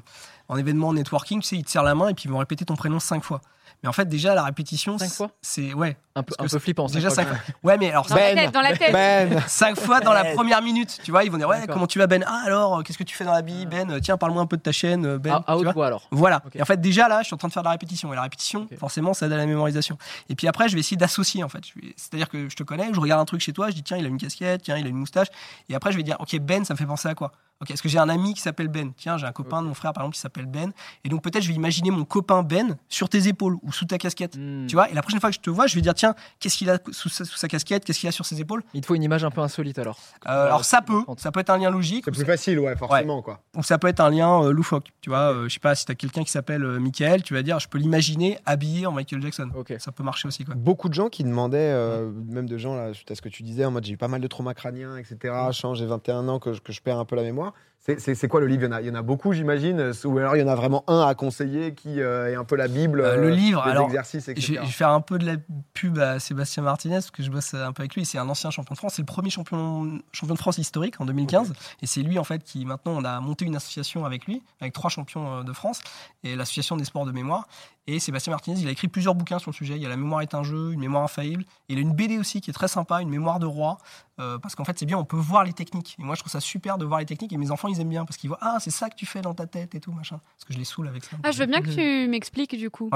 en 0.49 0.57
événement 0.57 0.93
networking, 0.93 1.41
tu 1.41 1.47
sais, 1.47 1.55
ils 1.57 1.63
te 1.63 1.71
serrent 1.71 1.83
la 1.83 1.95
main 1.95 2.09
et 2.09 2.13
puis 2.13 2.25
ils 2.25 2.31
vont 2.31 2.37
répéter 2.37 2.63
ton 2.63 2.75
prénom 2.75 2.99
cinq 2.99 3.23
fois. 3.23 3.41
Mais 3.81 3.89
en 3.89 3.91
fait, 3.93 4.05
déjà, 4.05 4.35
la 4.35 4.43
répétition. 4.43 4.97
Cinq 4.99 5.07
c'est- 5.07 5.15
fois? 5.15 5.31
C'est, 5.41 5.73
ouais. 5.73 5.97
Un 6.19 6.23
peu, 6.23 6.33
un 6.37 6.47
peu 6.47 6.59
flippant. 6.59 6.87
Déjà 6.87 7.09
cinq 7.09 7.27
fois. 7.27 7.37
Ouais, 7.63 7.77
mais 7.77 7.89
alors, 7.91 8.05
Dans 8.07 8.15
la 8.15 8.21
Ben. 8.21 8.35
tête, 8.35 8.53
dans 8.53 8.61
la 8.61 8.75
tête. 8.77 8.91
Ben 8.93 9.41
Cinq 9.47 9.79
fois 9.79 9.99
dans 10.01 10.11
la 10.13 10.23
Ben. 10.23 10.35
première 10.35 10.61
minute, 10.61 10.99
tu 11.03 11.11
vois, 11.11 11.23
ils 11.23 11.31
vont 11.31 11.37
dire 11.37 11.47
ouais 11.47 11.65
comment 11.67 11.87
tu 11.87 11.97
vas 11.99 12.07
Ben? 12.07 12.23
Ah 12.27 12.41
alors 12.45 12.83
qu'est-ce 12.83 12.97
que 12.97 13.03
tu 13.03 13.15
fais 13.15 13.23
dans 13.25 13.31
la 13.33 13.41
vie 13.41 13.65
Ben? 13.65 13.99
Tiens 14.01 14.17
parle-moi 14.17 14.41
un 14.41 14.45
peu 14.47 14.57
de 14.57 14.61
ta 14.61 14.71
chaîne 14.71 15.17
Ben. 15.17 15.41
Ah, 15.47 15.53
à 15.53 15.57
haute 15.57 15.67
voix 15.73 15.87
alors. 15.87 16.07
voilà. 16.11 16.41
Et 16.55 16.61
en 16.61 16.65
fait 16.65 16.79
déjà 16.81 17.07
là, 17.07 17.19
je 17.21 17.25
suis 17.27 17.33
en 17.33 17.37
train 17.37 17.47
de 17.47 17.53
faire 17.53 17.63
de 17.63 17.67
la 17.67 17.71
répétition 17.71 18.11
et 18.11 18.15
la 18.15 18.23
répétition, 18.23 18.67
forcément, 18.77 19.13
ça 19.13 19.25
aide 19.27 19.33
à 19.33 19.37
la 19.37 19.45
mémorisation. 19.45 19.97
Et 20.29 20.35
puis 20.35 20.47
après, 20.47 20.67
je 20.69 20.73
vais 20.73 20.79
essayer 20.81 20.97
d'associer 20.97 21.43
en 21.43 21.49
fait. 21.49 21.63
C'est-à-dire 21.95 22.29
que 22.29 22.49
je 22.49 22.55
te 22.55 22.63
connais, 22.63 22.89
je 22.93 22.99
regarde 22.99 23.21
un 23.21 23.25
truc 23.25 23.41
chez 23.41 23.53
toi, 23.53 23.69
je 23.69 23.75
dis 23.75 23.83
tiens 23.83 23.97
il 23.97 24.05
a 24.05 24.09
une 24.09 24.17
casquette, 24.17 24.63
tiens 24.63 24.77
il 24.77 24.85
a 24.85 24.89
une 24.89 24.97
moustache, 24.97 25.27
et 25.69 25.75
après 25.75 25.91
je 25.91 25.97
vais 25.97 26.03
dire 26.03 26.17
ok 26.19 26.37
Ben, 26.39 26.65
ça 26.65 26.73
me 26.73 26.77
fait 26.77 26.85
penser 26.85 27.07
à 27.07 27.15
quoi? 27.15 27.31
Ok, 27.61 27.71
est-ce 27.71 27.81
que 27.83 27.89
j'ai 27.89 27.99
un 27.99 28.07
ami 28.07 28.33
qui 28.35 28.39
s'appelle 28.41 28.69
Ben? 28.69 28.93
Tiens, 28.95 29.17
j'ai 29.17 29.25
un 29.25 29.33
copain 29.33 29.61
de 29.61 29.67
mon 29.67 29.73
frère 29.73 29.91
par 29.91 30.03
exemple 30.03 30.15
qui 30.15 30.21
s'appelle 30.21 30.45
Ben, 30.45 30.71
et 31.03 31.09
donc 31.09 31.21
peut-être 31.21 31.43
je 31.43 31.49
vais 31.49 31.55
imaginer 31.55 31.91
mon 31.91 32.05
copain 32.05 32.41
Ben 32.41 32.77
sur 32.87 33.09
tes 33.09 33.27
épaules 33.27 33.57
ou 33.63 33.73
sous 33.73 33.83
ta 33.85 33.97
casquette. 33.97 34.37
Hmm. 34.37 34.65
Tu 34.67 34.75
vois, 34.75 34.89
et 34.89 34.93
la 34.93 35.01
prochaine 35.01 35.19
fois 35.19 35.29
que 35.29 35.35
je 35.35 35.41
te 35.41 35.49
vois, 35.49 35.67
je 35.67 35.75
vais 35.75 35.81
dire 35.81 35.93
tiens, 35.93 36.08
qu'est-ce 36.39 36.57
qu'il 36.57 36.69
a 36.69 36.77
sous 36.91 37.09
sa, 37.09 37.25
sous 37.25 37.37
sa 37.37 37.47
casquette, 37.47 37.85
qu'est-ce 37.85 37.99
qu'il 37.99 38.09
a 38.09 38.11
sur 38.11 38.25
ses 38.25 38.39
épaules? 38.41 38.63
Il 38.73 38.81
te 38.81 38.85
faut 38.87 38.95
une 38.95 39.03
image 39.03 39.23
un 39.23 39.31
peu 39.31 39.41
insolite 39.41 39.79
alors. 39.79 39.99
Euh, 40.27 40.45
Alors 40.45 40.65
ça 40.65 40.81
peut, 40.81 41.01
ça 41.17 41.31
peut 41.31 41.39
être 41.39 41.49
un 41.49 41.57
lien 41.57 41.69
logique, 41.69 42.03
C'est 42.05 42.11
plus 42.11 42.21
ça, 42.21 42.25
facile, 42.25 42.59
ouais, 42.59 42.75
forcément, 42.75 43.21
quoi. 43.21 43.41
ou 43.55 43.63
ça 43.63 43.77
peut 43.77 43.87
être 43.87 43.99
un 43.99 44.09
lien 44.09 44.43
euh, 44.43 44.51
loufoque. 44.51 44.87
Tu 45.01 45.09
vois, 45.09 45.33
euh, 45.33 45.47
je 45.49 45.53
sais 45.53 45.59
pas, 45.59 45.75
si 45.75 45.85
tu 45.85 45.91
as 45.91 45.95
quelqu'un 45.95 46.23
qui 46.23 46.31
s'appelle 46.31 46.63
euh, 46.63 46.79
Michael, 46.79 47.23
tu 47.23 47.33
vas 47.33 47.41
dire 47.43 47.59
je 47.59 47.67
peux 47.67 47.77
l'imaginer 47.77 48.37
habillé 48.45 48.85
en 48.85 48.91
Michael 48.91 49.21
Jackson. 49.21 49.49
Ok. 49.55 49.73
Ça 49.79 49.91
peut 49.91 50.03
marcher 50.03 50.27
aussi 50.27 50.45
quoi. 50.45 50.55
Beaucoup 50.55 50.89
de 50.89 50.93
gens 50.93 51.09
qui 51.09 51.23
demandaient, 51.23 51.57
euh, 51.73 52.11
même 52.27 52.47
de 52.47 52.57
gens, 52.57 52.75
là, 52.75 52.93
suite 52.93 53.09
à 53.11 53.15
ce 53.15 53.21
que 53.21 53.29
tu 53.29 53.43
disais, 53.43 53.65
en 53.65 53.71
mode 53.71 53.85
j'ai 53.85 53.93
eu 53.93 53.97
pas 53.97 54.07
mal 54.07 54.21
de 54.21 54.27
traumas 54.27 54.53
crâniens, 54.53 54.97
etc. 54.97 55.17
Je 55.51 55.57
change, 55.57 55.79
j'ai 55.79 55.85
21 55.85 56.27
ans, 56.27 56.39
que 56.39 56.53
je 56.53 56.81
perds 56.81 56.97
un 56.99 57.05
peu 57.05 57.15
la 57.15 57.23
mémoire. 57.23 57.53
C'est- 57.81 58.27
quoi 58.27 58.39
le 58.39 58.47
livre? 58.47 58.63
Il 58.63 58.65
y, 58.65 58.67
en 58.67 58.71
a, 58.73 58.81
il 58.81 58.87
y 58.87 58.91
en 58.91 58.95
a 58.95 59.01
beaucoup, 59.01 59.33
j'imagine, 59.33 59.79
euh, 59.79 59.93
ou 60.05 60.17
alors 60.19 60.35
il 60.35 60.39
y 60.41 60.43
en 60.43 60.47
a 60.47 60.55
vraiment 60.55 60.83
un 60.87 61.07
à 61.07 61.15
conseiller 61.15 61.73
qui 61.73 62.01
euh, 62.01 62.29
est 62.31 62.35
un 62.35 62.43
peu 62.43 62.55
la 62.55 62.67
Bible, 62.67 63.01
Euh, 63.01 63.15
le 63.17 63.29
livre, 63.29 63.63
des 63.63 63.71
alors, 63.71 63.85
exercices, 63.87 64.27
etc. 64.27 64.59
je 64.59 64.59
vais 64.59 64.71
faire 64.71 64.89
un 64.89 65.01
peu 65.01 65.17
de 65.17 65.25
la 65.25 65.37
pub 65.73 65.97
à 65.97 66.19
Sébastien 66.19 66.61
Martinez 66.61 66.95
parce 66.95 67.09
que 67.11 67.23
je 67.23 67.31
bosse 67.31 67.53
un 67.53 67.71
peu 67.71 67.81
avec 67.81 67.95
lui. 67.95 68.05
C'est 68.05 68.17
un 68.17 68.27
ancien 68.29 68.51
champion 68.51 68.73
de 68.73 68.77
France. 68.77 68.93
C'est 68.95 69.01
le 69.01 69.05
premier 69.07 69.29
champion, 69.29 69.99
champion 70.11 70.33
de 70.35 70.39
France 70.39 70.57
historique 70.57 70.99
en 70.99 71.05
2015. 71.05 71.53
Et 71.81 71.87
c'est 71.87 72.01
lui, 72.01 72.19
en 72.19 72.23
fait, 72.23 72.43
qui 72.43 72.65
maintenant, 72.65 72.93
on 72.97 73.05
a 73.05 73.19
monté 73.21 73.45
une 73.45 73.55
association 73.55 74.05
avec 74.05 74.25
lui, 74.27 74.43
avec 74.61 74.73
trois 74.73 74.89
champions 74.89 75.39
euh, 75.39 75.43
de 75.43 75.53
France, 75.53 75.81
et 76.23 76.35
l'association 76.35 76.75
des 76.77 76.83
sports 76.85 77.05
de 77.05 77.11
mémoire. 77.11 77.47
Et 77.91 77.99
Sébastien 77.99 78.31
Martinez, 78.31 78.59
il 78.61 78.67
a 78.67 78.71
écrit 78.71 78.87
plusieurs 78.87 79.15
bouquins 79.15 79.39
sur 79.39 79.49
le 79.49 79.55
sujet. 79.55 79.75
Il 79.75 79.81
y 79.81 79.85
a 79.85 79.89
La 79.89 79.97
mémoire 79.97 80.21
est 80.21 80.35
un 80.35 80.43
jeu, 80.43 80.73
Une 80.73 80.79
mémoire 80.79 81.03
infaillible. 81.03 81.43
Et 81.69 81.73
il 81.73 81.79
a 81.79 81.81
une 81.81 81.93
BD 81.93 82.19
aussi 82.19 82.39
qui 82.39 82.51
est 82.51 82.53
très 82.53 82.67
sympa, 82.67 83.01
Une 83.01 83.09
mémoire 83.09 83.39
de 83.39 83.47
roi. 83.47 83.79
euh, 84.19 84.37
parce 84.37 84.53
qu'en 84.53 84.63
fait, 84.63 84.77
c'est 84.77 84.85
bien, 84.85 84.97
on 84.97 85.05
peut 85.05 85.17
voir 85.17 85.43
les 85.43 85.53
techniques. 85.53 85.95
Et 85.97 86.03
moi, 86.03 86.13
je 86.13 86.19
trouve 86.19 86.31
ça 86.31 86.39
super 86.39 86.77
de 86.77 86.85
voir 86.85 86.99
les 86.99 87.05
techniques. 87.07 87.33
Et 87.33 87.37
mes 87.37 87.49
enfants, 87.51 87.67
ils 87.67 87.79
aiment 87.79 87.89
bien 87.89 88.05
parce 88.05 88.17
qu'ils 88.17 88.29
voient, 88.29 88.37
ah, 88.41 88.57
c'est 88.59 88.69
ça 88.69 88.89
que 88.89 88.95
tu 88.95 89.05
fais 89.07 89.21
dans 89.21 89.33
ta 89.33 89.47
tête 89.47 89.73
et 89.75 89.79
tout, 89.79 89.91
machin. 89.91 90.19
Parce 90.35 90.45
que 90.45 90.53
je 90.53 90.59
les 90.59 90.65
saoule 90.65 90.87
avec 90.87 91.03
ça. 91.03 91.17
Ah, 91.23 91.31
je 91.31 91.39
veux 91.39 91.45
bien 91.47 91.61
que 91.61 91.69
tu 91.69 92.07
m'expliques 92.09 92.55
du 92.55 92.69
coup. 92.69 92.89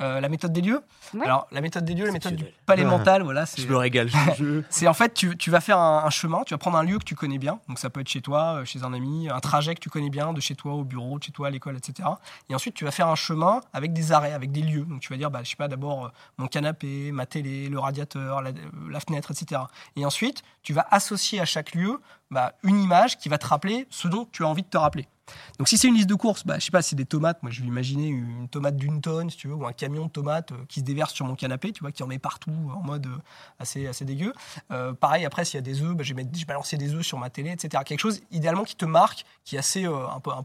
Euh, 0.00 0.20
la 0.20 0.28
méthode 0.28 0.52
des 0.52 0.62
lieux. 0.62 0.82
Ouais. 1.14 1.24
Alors, 1.26 1.46
la 1.52 1.60
méthode 1.60 1.84
des 1.84 1.94
lieux, 1.94 2.06
la 2.06 2.12
méthode 2.12 2.34
du 2.34 2.44
palais 2.66 2.82
Ouais. 2.82 2.90
mental, 2.90 3.22
voilà, 3.22 3.46
c'est. 3.46 3.62
Je 3.62 3.68
me 3.68 3.76
régale. 3.76 4.08
Je- 4.38 4.62
C'est 4.70 4.88
en 4.88 4.94
fait, 4.94 5.12
tu, 5.14 5.36
tu 5.36 5.50
vas 5.50 5.60
faire 5.60 5.78
un, 5.78 6.02
un 6.04 6.10
chemin, 6.10 6.42
tu 6.44 6.54
vas 6.54 6.58
prendre 6.58 6.76
un 6.78 6.82
lieu 6.82 6.98
que 6.98 7.04
tu 7.04 7.14
connais 7.14 7.38
bien, 7.38 7.60
donc 7.68 7.78
ça 7.78 7.88
peut 7.90 8.00
être 8.00 8.08
chez 8.08 8.20
toi, 8.22 8.56
euh, 8.60 8.64
chez 8.64 8.82
un 8.82 8.92
ami, 8.94 9.28
un 9.28 9.38
trajet 9.40 9.74
que 9.74 9.80
tu 9.80 9.90
connais 9.90 10.10
bien, 10.10 10.32
de 10.32 10.40
chez 10.40 10.54
toi 10.56 10.72
au 10.72 10.82
bureau, 10.82 11.18
de 11.18 11.24
chez 11.24 11.30
toi 11.30 11.48
à 11.48 11.50
l'école, 11.50 11.76
etc. 11.76 12.08
Et 12.48 12.54
ensuite, 12.54 12.74
tu 12.74 12.84
vas 12.84 12.90
faire 12.90 13.06
un 13.08 13.14
chemin 13.14 13.60
avec 13.72 13.92
des 13.92 14.10
arrêts, 14.12 14.32
avec 14.32 14.50
des 14.50 14.62
lieux. 14.62 14.84
Donc 14.86 15.00
tu 15.00 15.10
vas 15.12 15.16
dire, 15.18 15.30
bah, 15.30 15.40
je 15.44 15.50
sais 15.50 15.56
pas, 15.56 15.68
d'abord 15.68 16.06
euh, 16.06 16.08
mon 16.38 16.46
canapé, 16.48 17.12
ma 17.12 17.26
télé, 17.26 17.68
le 17.68 17.78
radiateur, 17.78 18.42
la, 18.42 18.50
la 18.90 19.00
fenêtre, 19.00 19.30
etc. 19.30 19.60
Et 19.96 20.04
ensuite, 20.06 20.42
tu 20.62 20.72
vas 20.72 20.86
associer 20.90 21.38
à 21.38 21.44
chaque 21.44 21.74
lieu 21.74 22.00
bah, 22.30 22.54
une 22.64 22.80
image 22.80 23.18
qui 23.18 23.28
va 23.28 23.36
te 23.38 23.46
rappeler 23.46 23.86
ce 23.90 24.08
dont 24.08 24.26
tu 24.32 24.42
as 24.44 24.48
envie 24.48 24.62
de 24.62 24.68
te 24.68 24.78
rappeler. 24.78 25.06
Donc 25.58 25.68
si 25.68 25.78
c'est 25.78 25.88
une 25.88 25.94
liste 25.94 26.08
de 26.08 26.14
courses, 26.14 26.44
bah, 26.44 26.58
je 26.58 26.64
sais 26.64 26.70
pas, 26.70 26.82
c'est 26.82 26.96
des 26.96 27.04
tomates. 27.04 27.42
Moi, 27.42 27.50
je 27.50 27.60
vais 27.60 27.66
imaginer 27.66 28.08
une 28.08 28.48
tomate 28.48 28.76
d'une 28.76 29.00
tonne, 29.00 29.30
si 29.30 29.36
tu 29.36 29.48
veux, 29.48 29.54
ou 29.54 29.66
un 29.66 29.72
camion 29.72 30.06
de 30.06 30.10
tomates 30.10 30.52
euh, 30.52 30.64
qui 30.68 30.80
se 30.80 30.84
déverse 30.84 31.12
sur 31.12 31.26
mon 31.26 31.34
canapé, 31.34 31.72
tu 31.72 31.80
vois, 31.80 31.92
qui 31.92 32.02
en 32.02 32.06
met 32.06 32.18
partout 32.18 32.52
en 32.74 32.82
mode 32.82 33.06
euh, 33.06 33.18
assez, 33.58 33.86
assez 33.86 34.04
dégueu. 34.04 34.32
Euh, 34.70 34.92
pareil, 34.92 35.24
après, 35.24 35.44
s'il 35.44 35.56
y 35.56 35.58
a 35.58 35.62
des 35.62 35.82
œufs, 35.82 35.94
bah, 35.94 36.02
je, 36.02 36.14
vais 36.14 36.24
mettre, 36.24 36.46
balancer 36.46 36.76
des 36.76 36.94
œufs 36.94 37.04
sur 37.04 37.18
ma 37.18 37.30
télé, 37.30 37.50
etc. 37.50 37.82
Quelque 37.84 38.00
chose, 38.00 38.20
idéalement, 38.30 38.64
qui 38.64 38.76
te 38.76 38.84
marque, 38.84 39.24
qui 39.44 39.56
est 39.56 39.58
assez 39.58 39.86
euh, 39.86 40.08
un 40.08 40.20
peu, 40.20 40.30
un 40.30 40.42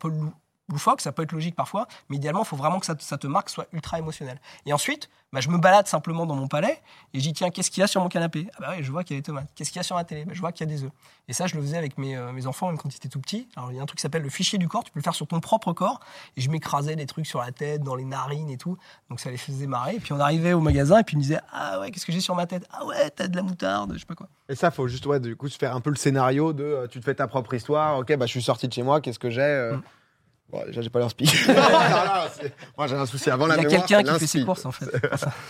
loufoque, 0.70 1.02
ça 1.02 1.12
peut 1.12 1.24
être 1.24 1.32
logique 1.32 1.56
parfois, 1.56 1.88
mais 2.10 2.18
idéalement, 2.18 2.42
il 2.44 2.46
faut 2.48 2.56
vraiment 2.58 2.80
que 2.80 2.86
ça, 2.86 2.96
te- 2.96 3.04
ça 3.04 3.18
te 3.18 3.28
marque, 3.28 3.50
soit 3.50 3.68
ultra 3.74 4.00
émotionnel. 4.00 4.40
Et 4.66 4.74
ensuite, 4.74 5.10
bah, 5.34 5.40
je 5.42 5.50
me 5.50 5.58
balade 5.58 5.88
simplement 5.88 6.26
dans 6.26 6.36
mon 6.36 6.48
palais 6.48 6.82
et 7.14 7.20
je 7.20 7.24
dis, 7.24 7.34
tiens, 7.34 7.50
qu'est-ce 7.50 7.70
qu'il 7.72 7.82
y 7.82 7.84
a 7.84 7.88
sur 7.88 8.02
mon 8.02 8.08
canapé? 8.10 8.48
Ah 8.56 8.58
bah 8.62 8.70
ouais, 8.72 8.84
je 8.84 8.92
vois 8.92 9.04
qu'il 9.04 9.16
y 9.16 9.18
a 9.18 9.22
des 9.22 9.26
tomates. 9.26 9.50
Qu'est-ce 9.56 9.70
qu'il 9.72 9.78
y 9.78 9.82
a 9.82 9.84
sur 9.84 9.96
la 9.98 10.04
télé? 10.04 10.26
Bah, 10.26 10.32
Je 10.34 10.40
vois 10.40 10.52
qu'il 10.52 10.70
y 10.70 10.72
a 10.72 10.74
des 10.74 10.84
œufs. 10.84 10.92
Et 11.28 11.34
ça, 11.34 11.48
je 11.48 11.56
le 11.56 11.62
faisais 11.62 11.78
avec 11.78 11.98
mes, 11.98 12.16
euh, 12.16 12.32
mes 12.32 12.48
enfants, 12.48 12.68
même 12.68 12.78
quand 12.78 12.90
ils 12.94 12.96
étaient 12.96 13.10
tout 13.10 13.20
petits. 13.20 13.48
Alors, 13.58 13.72
il 13.72 13.76
y 13.76 13.80
a 13.80 13.84
un 13.84 13.86
truc 13.86 13.98
qui 13.98 14.02
s'appelle 14.02 14.22
le 14.24 14.30
fichier 14.30 14.58
du 14.58 14.68
corps, 14.70 14.84
tu 14.86 14.92
peux 14.92 15.00
le 15.00 15.04
faire 15.04 15.16
sur 15.16 15.28
ton 15.28 15.40
propre 15.42 15.74
corps. 15.74 16.00
Et 16.38 16.42
je 16.42 16.50
m'écrasais 16.50 16.96
des 16.96 17.06
trucs 17.06 17.28
sur 17.28 17.40
la 17.42 17.52
tête, 17.52 17.82
dans 17.84 17.96
les 17.96 18.06
narines 18.06 18.50
et 18.50 18.58
tout. 18.58 18.78
Donc, 19.10 19.20
ça 19.20 19.30
les 19.30 19.38
faisait 19.38 19.68
marrer. 19.68 19.96
Et 19.96 20.00
puis, 20.00 20.14
on 20.14 20.20
arrivait 20.20 20.54
au 20.54 20.62
magasin 20.62 21.00
et 21.00 21.04
puis 21.04 21.16
ils 21.16 21.18
me 21.18 21.24
disaient, 21.24 21.40
ah 21.52 21.80
ouais, 21.82 21.92
qu'est-ce 21.92 22.06
que 22.06 22.12
j'ai 22.14 22.22
sur 22.22 22.36
ma 22.36 22.46
tête 22.46 22.66
Ah 22.72 22.86
ouais, 22.86 23.10
t'as 23.10 23.28
de 23.28 23.36
la 23.36 23.42
moutarde, 23.44 23.94
je 23.94 24.00
sais 24.00 24.06
pas 24.06 24.16
quoi. 24.16 24.28
Et 24.50 24.56
ça, 24.56 24.72
faut 24.72 24.88
juste, 24.88 25.06
ouais, 25.06 25.20
du 25.20 25.36
coup, 25.36 25.50
se 25.50 25.58
faire 25.58 25.76
un 25.76 25.82
peu 25.82 25.90
le 25.90 25.98
scénario 25.98 26.54
de 26.54 26.64
euh, 26.64 26.88
tu 26.88 27.00
te 27.00 27.06
fais 27.06 27.16
ta 27.16 27.28
propre 27.28 27.54
histoire, 27.54 28.00
ok, 28.00 28.16
bah 28.16 28.26
je 28.26 28.32
suis 28.32 28.42
sorti 28.42 28.68
de 28.70 28.74
chez 28.74 28.84
moi, 28.84 29.02
qu'est-ce 29.02 29.20
que 29.20 29.30
j'ai 29.30 29.42
euh, 29.42 29.76
Mm. 29.78 29.82
Bon, 30.50 30.64
déjà, 30.66 30.82
j'ai 30.82 30.90
pas. 30.90 31.00
Non, 31.02 31.08
non, 31.08 31.12
c'est- 32.34 32.54
moi, 32.78 32.88
j'ai 32.88 32.96
un 32.96 33.06
souci 33.06 33.30
avant 33.30 33.46
Il 33.46 33.50
la 33.50 33.56
y 33.56 33.60
a 33.60 33.62
mémoire. 33.64 33.86
quelqu'un 33.86 34.14
qui 34.14 34.20
fait 34.20 34.28
ses 34.28 34.46
courses, 34.46 34.66
en 34.66 34.72
fait. 34.72 34.86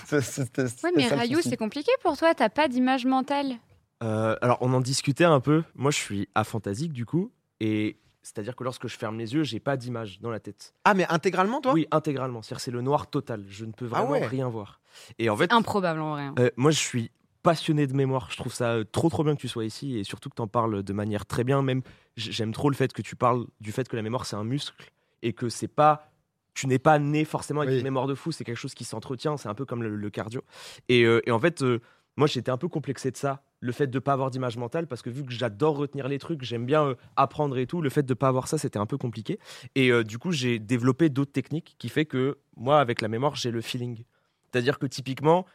C'est 0.06 0.96
mais 0.96 1.08
Rayou, 1.08 1.40
c'est 1.44 1.58
compliqué 1.58 1.92
pour 2.02 2.18
toi. 2.18 2.34
T'as 2.34 2.50
pas 2.50 2.68
d'image 2.68 3.06
mentale. 3.06 3.56
Euh, 4.04 4.36
alors, 4.42 4.58
on 4.62 4.74
en 4.74 4.82
discutait 4.82 5.24
un 5.26 5.40
peu. 5.40 5.64
Moi, 5.76 5.92
je 5.92 5.98
suis 5.98 6.30
aphantasique 6.36 6.94
du 6.94 7.06
coup. 7.06 7.32
Et 7.60 7.98
c'est-à-dire 8.22 8.56
que 8.56 8.64
lorsque 8.64 8.88
je 8.88 8.98
ferme 8.98 9.18
les 9.18 9.34
yeux, 9.34 9.44
j'ai 9.44 9.60
pas 9.60 9.78
d'image 9.78 10.20
dans 10.22 10.30
la 10.30 10.40
tête. 10.40 10.74
Ah, 10.86 10.94
mais 10.94 11.06
intégralement, 11.10 11.62
toi? 11.62 11.74
Oui, 11.74 11.88
intégralement. 11.92 12.42
C'est-à-dire 12.42 12.62
c'est 12.62 12.72
le 12.72 12.82
noir 12.82 13.08
total. 13.08 13.44
Je 13.48 13.66
ne 13.66 13.72
peux 13.72 13.86
Ah 13.92 14.00
vraiment 14.02 14.12
ouais. 14.12 14.26
rien 14.28 14.48
voir. 14.50 14.80
Et 15.20 15.30
en 15.30 15.38
fait, 15.38 15.52
Improbable 15.52 16.00
en 16.02 16.12
vrai. 16.12 16.24
hein. 16.24 16.36
euh, 16.40 16.50
moi, 16.58 16.72
je 16.72 16.78
suis 16.80 17.12
passionné 17.48 17.88
de 17.88 17.94
mémoire. 17.94 18.28
Je 18.30 18.36
trouve 18.36 18.54
ça 18.54 18.72
euh, 18.74 18.84
trop 18.84 19.10
trop 19.10 19.24
bien 19.24 19.34
que 19.36 19.40
tu 19.40 19.48
sois 19.48 19.64
ici 19.64 19.98
et 19.98 20.04
surtout 20.04 20.30
que 20.30 20.36
tu 20.36 20.42
en 20.42 20.48
parles 20.48 20.84
de 20.84 20.94
manière 20.94 21.26
très 21.26 21.46
bien. 21.46 21.62
Même, 21.62 21.82
j'aime 22.18 22.52
trop 22.52 22.70
le 22.70 22.76
fait 22.76 22.92
que 22.92 23.02
tu 23.02 23.16
parles 23.16 23.46
du 23.62 23.72
fait 23.72 23.88
que 23.88 23.96
la 23.96 24.02
mémoire 24.02 24.26
c'est 24.26 24.36
un 24.36 24.44
muscle 24.44 24.74
et 25.22 25.32
que 25.32 25.48
c'est 25.48 25.70
pas 25.70 26.10
tu 26.54 26.68
n'es 26.68 26.80
pas 26.80 27.00
né 27.00 27.24
forcément 27.24 27.62
avec 27.62 27.72
Oui. 27.72 27.78
une 27.78 27.84
mémoire 27.84 28.08
de 28.08 28.16
fou, 28.16 28.32
c'est 28.34 28.44
quelque 28.44 28.58
chose 28.58 28.74
qui 28.74 28.84
s'entretient, 28.84 29.38
c'est 29.38 29.48
un 29.48 29.54
peu 29.54 29.64
comme 29.64 29.82
le, 29.84 29.96
le 29.96 30.10
cardio. 30.10 30.42
Et, 30.90 31.04
euh, 31.04 31.22
et 31.28 31.32
en 31.32 31.40
fait, 31.40 31.62
euh, 31.62 31.80
moi 32.18 32.28
j'étais 32.28 32.50
un 32.52 32.58
peu 32.58 32.68
complexé 32.68 33.12
de 33.12 33.18
ça, 33.18 33.44
le 33.60 33.72
fait 33.72 33.86
de 33.88 33.96
ne 33.98 34.00
pas 34.00 34.14
avoir 34.14 34.30
d'image 34.32 34.58
mentale, 34.58 34.88
parce 34.88 35.04
que 35.04 35.10
vu 35.12 35.24
que 35.24 35.32
j'adore 35.32 35.78
retenir 35.78 36.08
les 36.08 36.18
trucs, 36.18 36.42
j'aime 36.44 36.66
bien 36.66 36.84
euh, 36.84 36.96
apprendre 37.16 37.58
et 37.60 37.68
tout, 37.68 37.82
le 37.82 37.90
fait 37.92 38.02
de 38.04 38.12
ne 38.12 38.16
pas 38.16 38.28
avoir 38.28 38.48
ça, 38.48 38.58
c'était 38.58 38.80
un 38.80 38.88
peu 38.88 38.98
compliqué. 38.98 39.40
Et 39.76 39.92
du 40.04 40.18
coup, 40.18 40.32
j'ai 40.32 40.58
développé 40.58 41.10
d'autres 41.10 41.32
techniques 41.32 41.76
qui 41.78 41.90
fait 41.90 42.06
que 42.06 42.40
moi, 42.56 42.80
avec 42.80 43.02
la 43.02 43.08
mémoire, 43.08 43.36
j'ai 43.36 43.52
le 43.52 43.62
feeling. 43.62 44.04
C'est-à-dire 44.52 44.80
que 44.80 44.88
typiquement, 44.88 45.46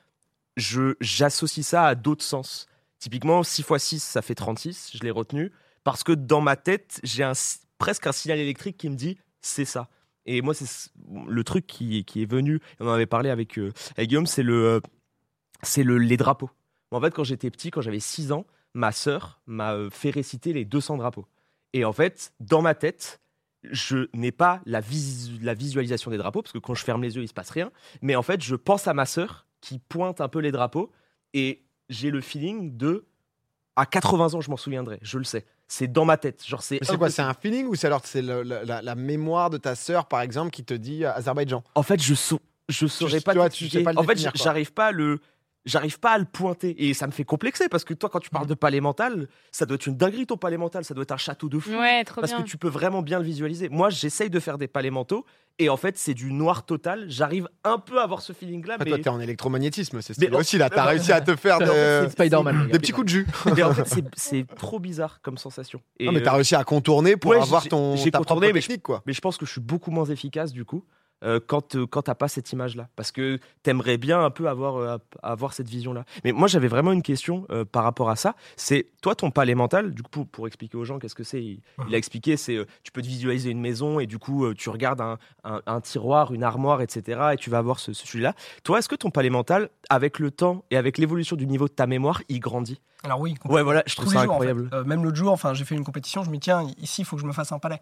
j'associe 0.57 1.65
ça 1.65 1.87
à 1.87 1.95
d'autres 1.95 2.25
sens. 2.25 2.67
Typiquement, 2.99 3.43
6 3.43 3.63
x 3.63 3.83
6, 3.83 4.03
ça 4.03 4.23
fait 4.23 4.35
36, 4.35 4.93
je 4.95 5.03
l'ai 5.03 5.11
retenu, 5.11 5.51
parce 5.83 6.05
que 6.05 6.13
dans 6.13 6.41
ma 6.41 6.57
tête, 6.57 7.01
j'ai 7.03 7.31
presque 7.79 8.07
un 8.07 8.13
signal 8.13 8.39
électrique 8.39 8.77
qui 8.77 8.89
me 8.89 8.95
dit 8.95 9.19
c'est 9.41 9.65
ça. 9.65 9.89
Et 10.25 10.41
moi, 10.41 10.55
c'est 10.55 10.91
le 11.27 11.45
truc 11.45 11.67
qui, 11.67 11.99
est 11.99 12.31
venu, 12.31 12.61
on 12.79 12.87
en 12.87 12.93
avait 12.93 13.07
parlé 13.07 13.29
avec, 13.29 13.59
euh, 13.59 13.73
Guillaume, 13.99 14.27
c'est 14.27 14.45
le, 14.45 14.67
euh, 14.67 14.81
c'est 15.63 15.83
le, 15.83 15.99
les 15.99 16.17
drapeaux. 16.17 16.51
En 16.93 17.01
fait, 17.01 17.13
quand 17.13 17.25
j'étais 17.25 17.51
petit, 17.51 17.71
quand 17.71 17.81
j'avais 17.81 18.01
6 18.01 18.33
ans, 18.33 18.47
ma 18.75 18.93
sœur 18.93 19.41
m'a 19.47 19.75
euh, 19.75 19.91
fait 19.91 20.11
réciter 20.11 20.53
les 20.53 20.65
200 20.65 20.99
drapeaux. 20.99 21.27
Et 21.73 21.85
en 21.85 21.93
fait, 21.93 22.33
dans 22.39 22.63
ma 22.63 22.75
tête, 22.75 23.21
je 23.65 24.09
n'ai 24.15 24.33
pas 24.33 24.61
la, 24.67 24.81
la 25.41 25.55
visualisation 25.55 26.11
des 26.11 26.19
drapeaux, 26.19 26.43
parce 26.43 26.53
que 26.53 26.59
quand 26.59 26.75
je 26.75 26.85
ferme 26.85 27.03
les 27.03 27.17
yeux, 27.17 27.23
il 27.23 27.29
se 27.29 27.35
passe 27.35 27.51
rien. 27.51 27.73
Mais 28.01 28.15
en 28.15 28.23
fait, 28.23 28.43
je 28.43 28.55
pense 28.55 28.87
à 28.87 28.95
ma 28.95 29.07
sœur 29.07 29.47
qui 29.63 29.79
pointe 29.79 30.21
un 30.21 30.29
peu 30.29 30.41
les 30.41 30.53
drapeaux, 30.53 30.93
et 31.33 31.63
j'ai 31.89 32.11
le 32.11 32.21
feeling 32.21 32.77
de 32.77 33.07
à 33.77 33.87
80 33.87 34.35
ans, 34.35 34.41
je 34.43 34.51
m'en 34.51 34.59
souviendrai, 34.59 34.99
je 35.01 35.17
le 35.17 35.25
sais. 35.25 35.47
C'est 35.67 35.91
dans 35.91 36.05
ma 36.05 36.19
tête. 36.19 36.45
Genre, 36.47 36.63
c'est 36.63 36.79
c'est 36.83 36.99
quoi. 36.99 37.09
C'est 37.09 37.23
un 37.23 37.33
feeling 37.33 37.67
ou 37.67 37.75
c'est 37.75 37.87
alors 37.87 38.03
c'est 38.05 38.21
la, 38.21 38.45
la- 38.45 38.83
la 38.83 38.95
mémoire 38.95 39.49
de 39.49 39.57
ta 39.57 39.75
sœur, 39.75 40.05
par 40.07 40.21
exemple, 40.21 40.51
qui 40.51 40.63
te 40.65 40.75
dit 40.75 41.05
euh, 41.07 41.15
Azerbaïdjan? 41.15 41.65
En 41.75 41.83
fait, 41.83 42.03
je 42.03 42.13
sau- 42.15 42.41
je 42.69 42.87
saurais 42.87 43.19
tu 43.19 43.25
pas 43.25 43.49
tu 43.49 43.71
sais 43.71 43.83
pas 43.83 43.93
En 43.97 44.03
fait, 44.03 44.19
j'arrive 44.35 44.73
pas 44.75 44.89
à 44.89 44.93
le 44.93 45.21
j'arrive 45.65 46.01
pas 46.01 46.13
à 46.13 46.19
le 46.19 46.25
pointer 46.25 46.89
et 46.89 46.95
ça 46.95 47.07
me 47.07 47.13
fait 47.13 47.25
complexer 47.25 47.69
parce 47.69 47.85
que 47.85 47.95
toi 47.95 48.09
quand 48.11 48.19
tu 48.21 48.31
parles 48.31 48.47
de 48.47 48.55
palais 48.55 48.81
mental, 48.81 49.29
ça 49.51 49.65
doit 49.67 49.77
être 49.77 49.87
une 49.87 49.97
dinguerie 49.97 50.27
ton 50.27 50.37
palais 50.37 50.57
mental, 50.57 50.85
ça 50.85 50.95
doit 50.95 51.03
être 51.03 51.13
un 51.13 51.17
château 51.17 51.49
de 51.49 51.59
fou. 51.59 51.71
Ouais, 51.73 52.03
trop 52.05 52.21
Parce 52.21 52.33
bien. 52.33 52.43
que 52.43 52.49
tu 52.49 52.57
peux 52.59 52.69
vraiment 52.69 53.03
bien 53.03 53.19
le 53.19 53.25
visualiser. 53.25 53.69
Moi, 53.69 53.91
j'essaye 53.91 54.31
de 54.31 54.41
faire 54.41 54.59
des 54.59 54.69
palais 54.69 54.91
mentaux 54.91 55.25
et 55.59 55.69
en 55.69 55.77
fait, 55.77 55.99
c'est 55.99 56.15
du 56.15 56.33
noir 56.33 56.65
total. 56.65 57.05
J'arrive 57.09 57.49
un 57.63 57.79
peu 57.79 58.01
à 58.01 58.05
avoir 58.05 58.23
ce 58.23 58.33
feeling-là, 58.33 58.77
mais, 58.79 58.87
Toi, 58.87 58.99
t'es 58.99 59.09
en 59.11 59.21
électromagnétisme, 59.21 60.01
c'est 60.01 60.19
Mais 60.19 60.27
stylé 60.27 60.37
en- 60.37 60.41
aussi. 60.41 60.59
Là, 60.59 60.71
t'as 60.71 60.85
réussi 60.85 61.13
à 61.13 61.21
te 61.21 61.37
faire 61.37 61.59
Mais 61.61 61.69
en 61.69 61.73
fait, 62.45 62.67
des 62.73 62.79
petits 62.79 62.93
coups 62.93 63.05
de 63.05 63.11
jus. 63.11 63.27
mais 63.57 63.63
en 63.63 63.73
fait, 63.75 63.87
c'est- 64.17 64.47
trop 64.57 64.81
bizarre 64.81 65.21
comme 65.23 65.37
sensation. 65.39 65.81
Et, 66.01 66.07
Non, 66.07 66.13
mais 66.13 66.21
euh, 66.21 66.25
t'as 66.25 66.33
réussi 66.33 66.55
à 66.55 66.65
contourner 66.65 67.17
pour 67.17 67.33
ouais, 67.33 67.41
avoir 67.41 67.63
ton 67.69 67.97
j'ai 67.97 68.11
ta 68.11 68.19
contourné, 68.19 68.53
mais 68.53 68.61
technique, 68.61 68.83
quoi. 68.83 69.03
mais 69.07 69.13
je 69.13 69.21
pense 69.21 69.37
que 69.37 69.47
je 69.47 69.53
suis 69.53 69.61
beaucoup 69.61 69.91
moins 69.91 70.07
efficace 70.07 70.53
du 70.53 70.65
coup. 70.65 70.85
Euh, 71.23 71.41
quand, 71.47 71.77
euh, 71.77 71.87
quand 71.87 72.03
t'as 72.03 72.15
pas 72.15 72.29
cette 72.29 72.53
image-là 72.53 72.89
Parce 72.97 73.13
que 73.13 73.39
t'aimerais 73.63 73.97
bien 73.97 74.25
un 74.25 74.31
peu 74.31 74.49
avoir, 74.49 74.77
euh, 74.77 74.97
avoir 75.23 75.53
cette 75.53 75.69
vision-là. 75.69 76.05
Mais 76.25 76.33
moi, 76.33 76.49
j'avais 76.49 76.69
vraiment 76.69 76.93
une 76.93 77.03
question 77.03 77.47
euh, 77.51 77.65
par 77.65 77.85
rapport 77.85 78.11
à 78.11 78.17
ça. 78.17 78.35
C'est 78.57 78.87
toi, 79.03 79.15
ton 79.15 79.31
palais 79.31 79.55
mental, 79.55 79.93
du 79.95 80.03
coup, 80.03 80.11
pour, 80.11 80.27
pour 80.27 80.47
expliquer 80.47 80.77
aux 80.77 80.85
gens 80.85 80.99
qu'est-ce 80.99 81.15
que 81.15 81.25
c'est, 81.25 81.43
il, 81.43 81.61
il 81.89 81.95
a 81.95 81.99
expliqué, 81.99 82.37
c'est 82.37 82.59
tu 82.83 82.93
peux 82.93 83.03
te 83.03 83.07
visualiser 83.07 83.51
une 83.51 83.61
maison 83.61 84.01
et 84.01 84.07
du 84.07 84.19
coup, 84.19 84.53
tu 84.55 84.69
regardes 84.71 85.01
un, 85.01 85.19
un- 85.45 85.61
un 85.67 85.81
tiroir, 85.81 86.33
une 86.33 86.43
armoire, 86.45 86.81
etc. 86.83 87.21
et 87.33 87.37
tu 87.37 87.51
vas 87.51 87.59
avoir 87.59 87.79
ce, 87.79 87.93
ce 87.93 88.07
sujet-là. 88.07 88.35
Toi, 88.65 88.79
est-ce 88.79 88.89
que 88.89 88.95
ton 88.97 89.11
palais 89.11 89.31
mental, 89.31 89.71
avec 89.91 90.19
le 90.19 90.31
temps 90.31 90.65
et 90.71 90.77
avec 90.77 90.99
l'évolution 90.99 91.37
du 91.37 91.47
niveau 91.47 91.69
de 91.69 91.73
ta 91.73 91.87
mémoire, 91.87 92.23
il 92.29 92.41
grandit? 92.41 92.81
Alors 93.05 93.19
oui. 93.19 93.35
Ouais, 93.47 93.65
voilà, 93.65 93.83
je 93.87 93.97
trouve 93.97 94.07
tous 94.07 94.13
ça 94.13 94.19
en 94.21 94.23
fait. 94.23 94.31
incroyable. 94.31 94.71
Euh, 94.73 94.85
même 94.85 95.03
l'autre 95.03 95.17
jour, 95.17 95.33
enfin, 95.33 95.55
j'ai 95.55 95.65
fait 95.65 95.75
une 95.75 95.83
compétition, 95.83 96.23
je 96.23 96.29
me 96.31 96.35
dis 96.35 96.41
tiens, 96.41 96.65
ici, 96.79 97.03
il 97.03 97.05
faut 97.05 97.17
que 97.17 97.23
je 97.23 97.27
me 97.27 97.33
fasse 97.33 97.51
un 97.51 97.59
palais. 97.59 97.81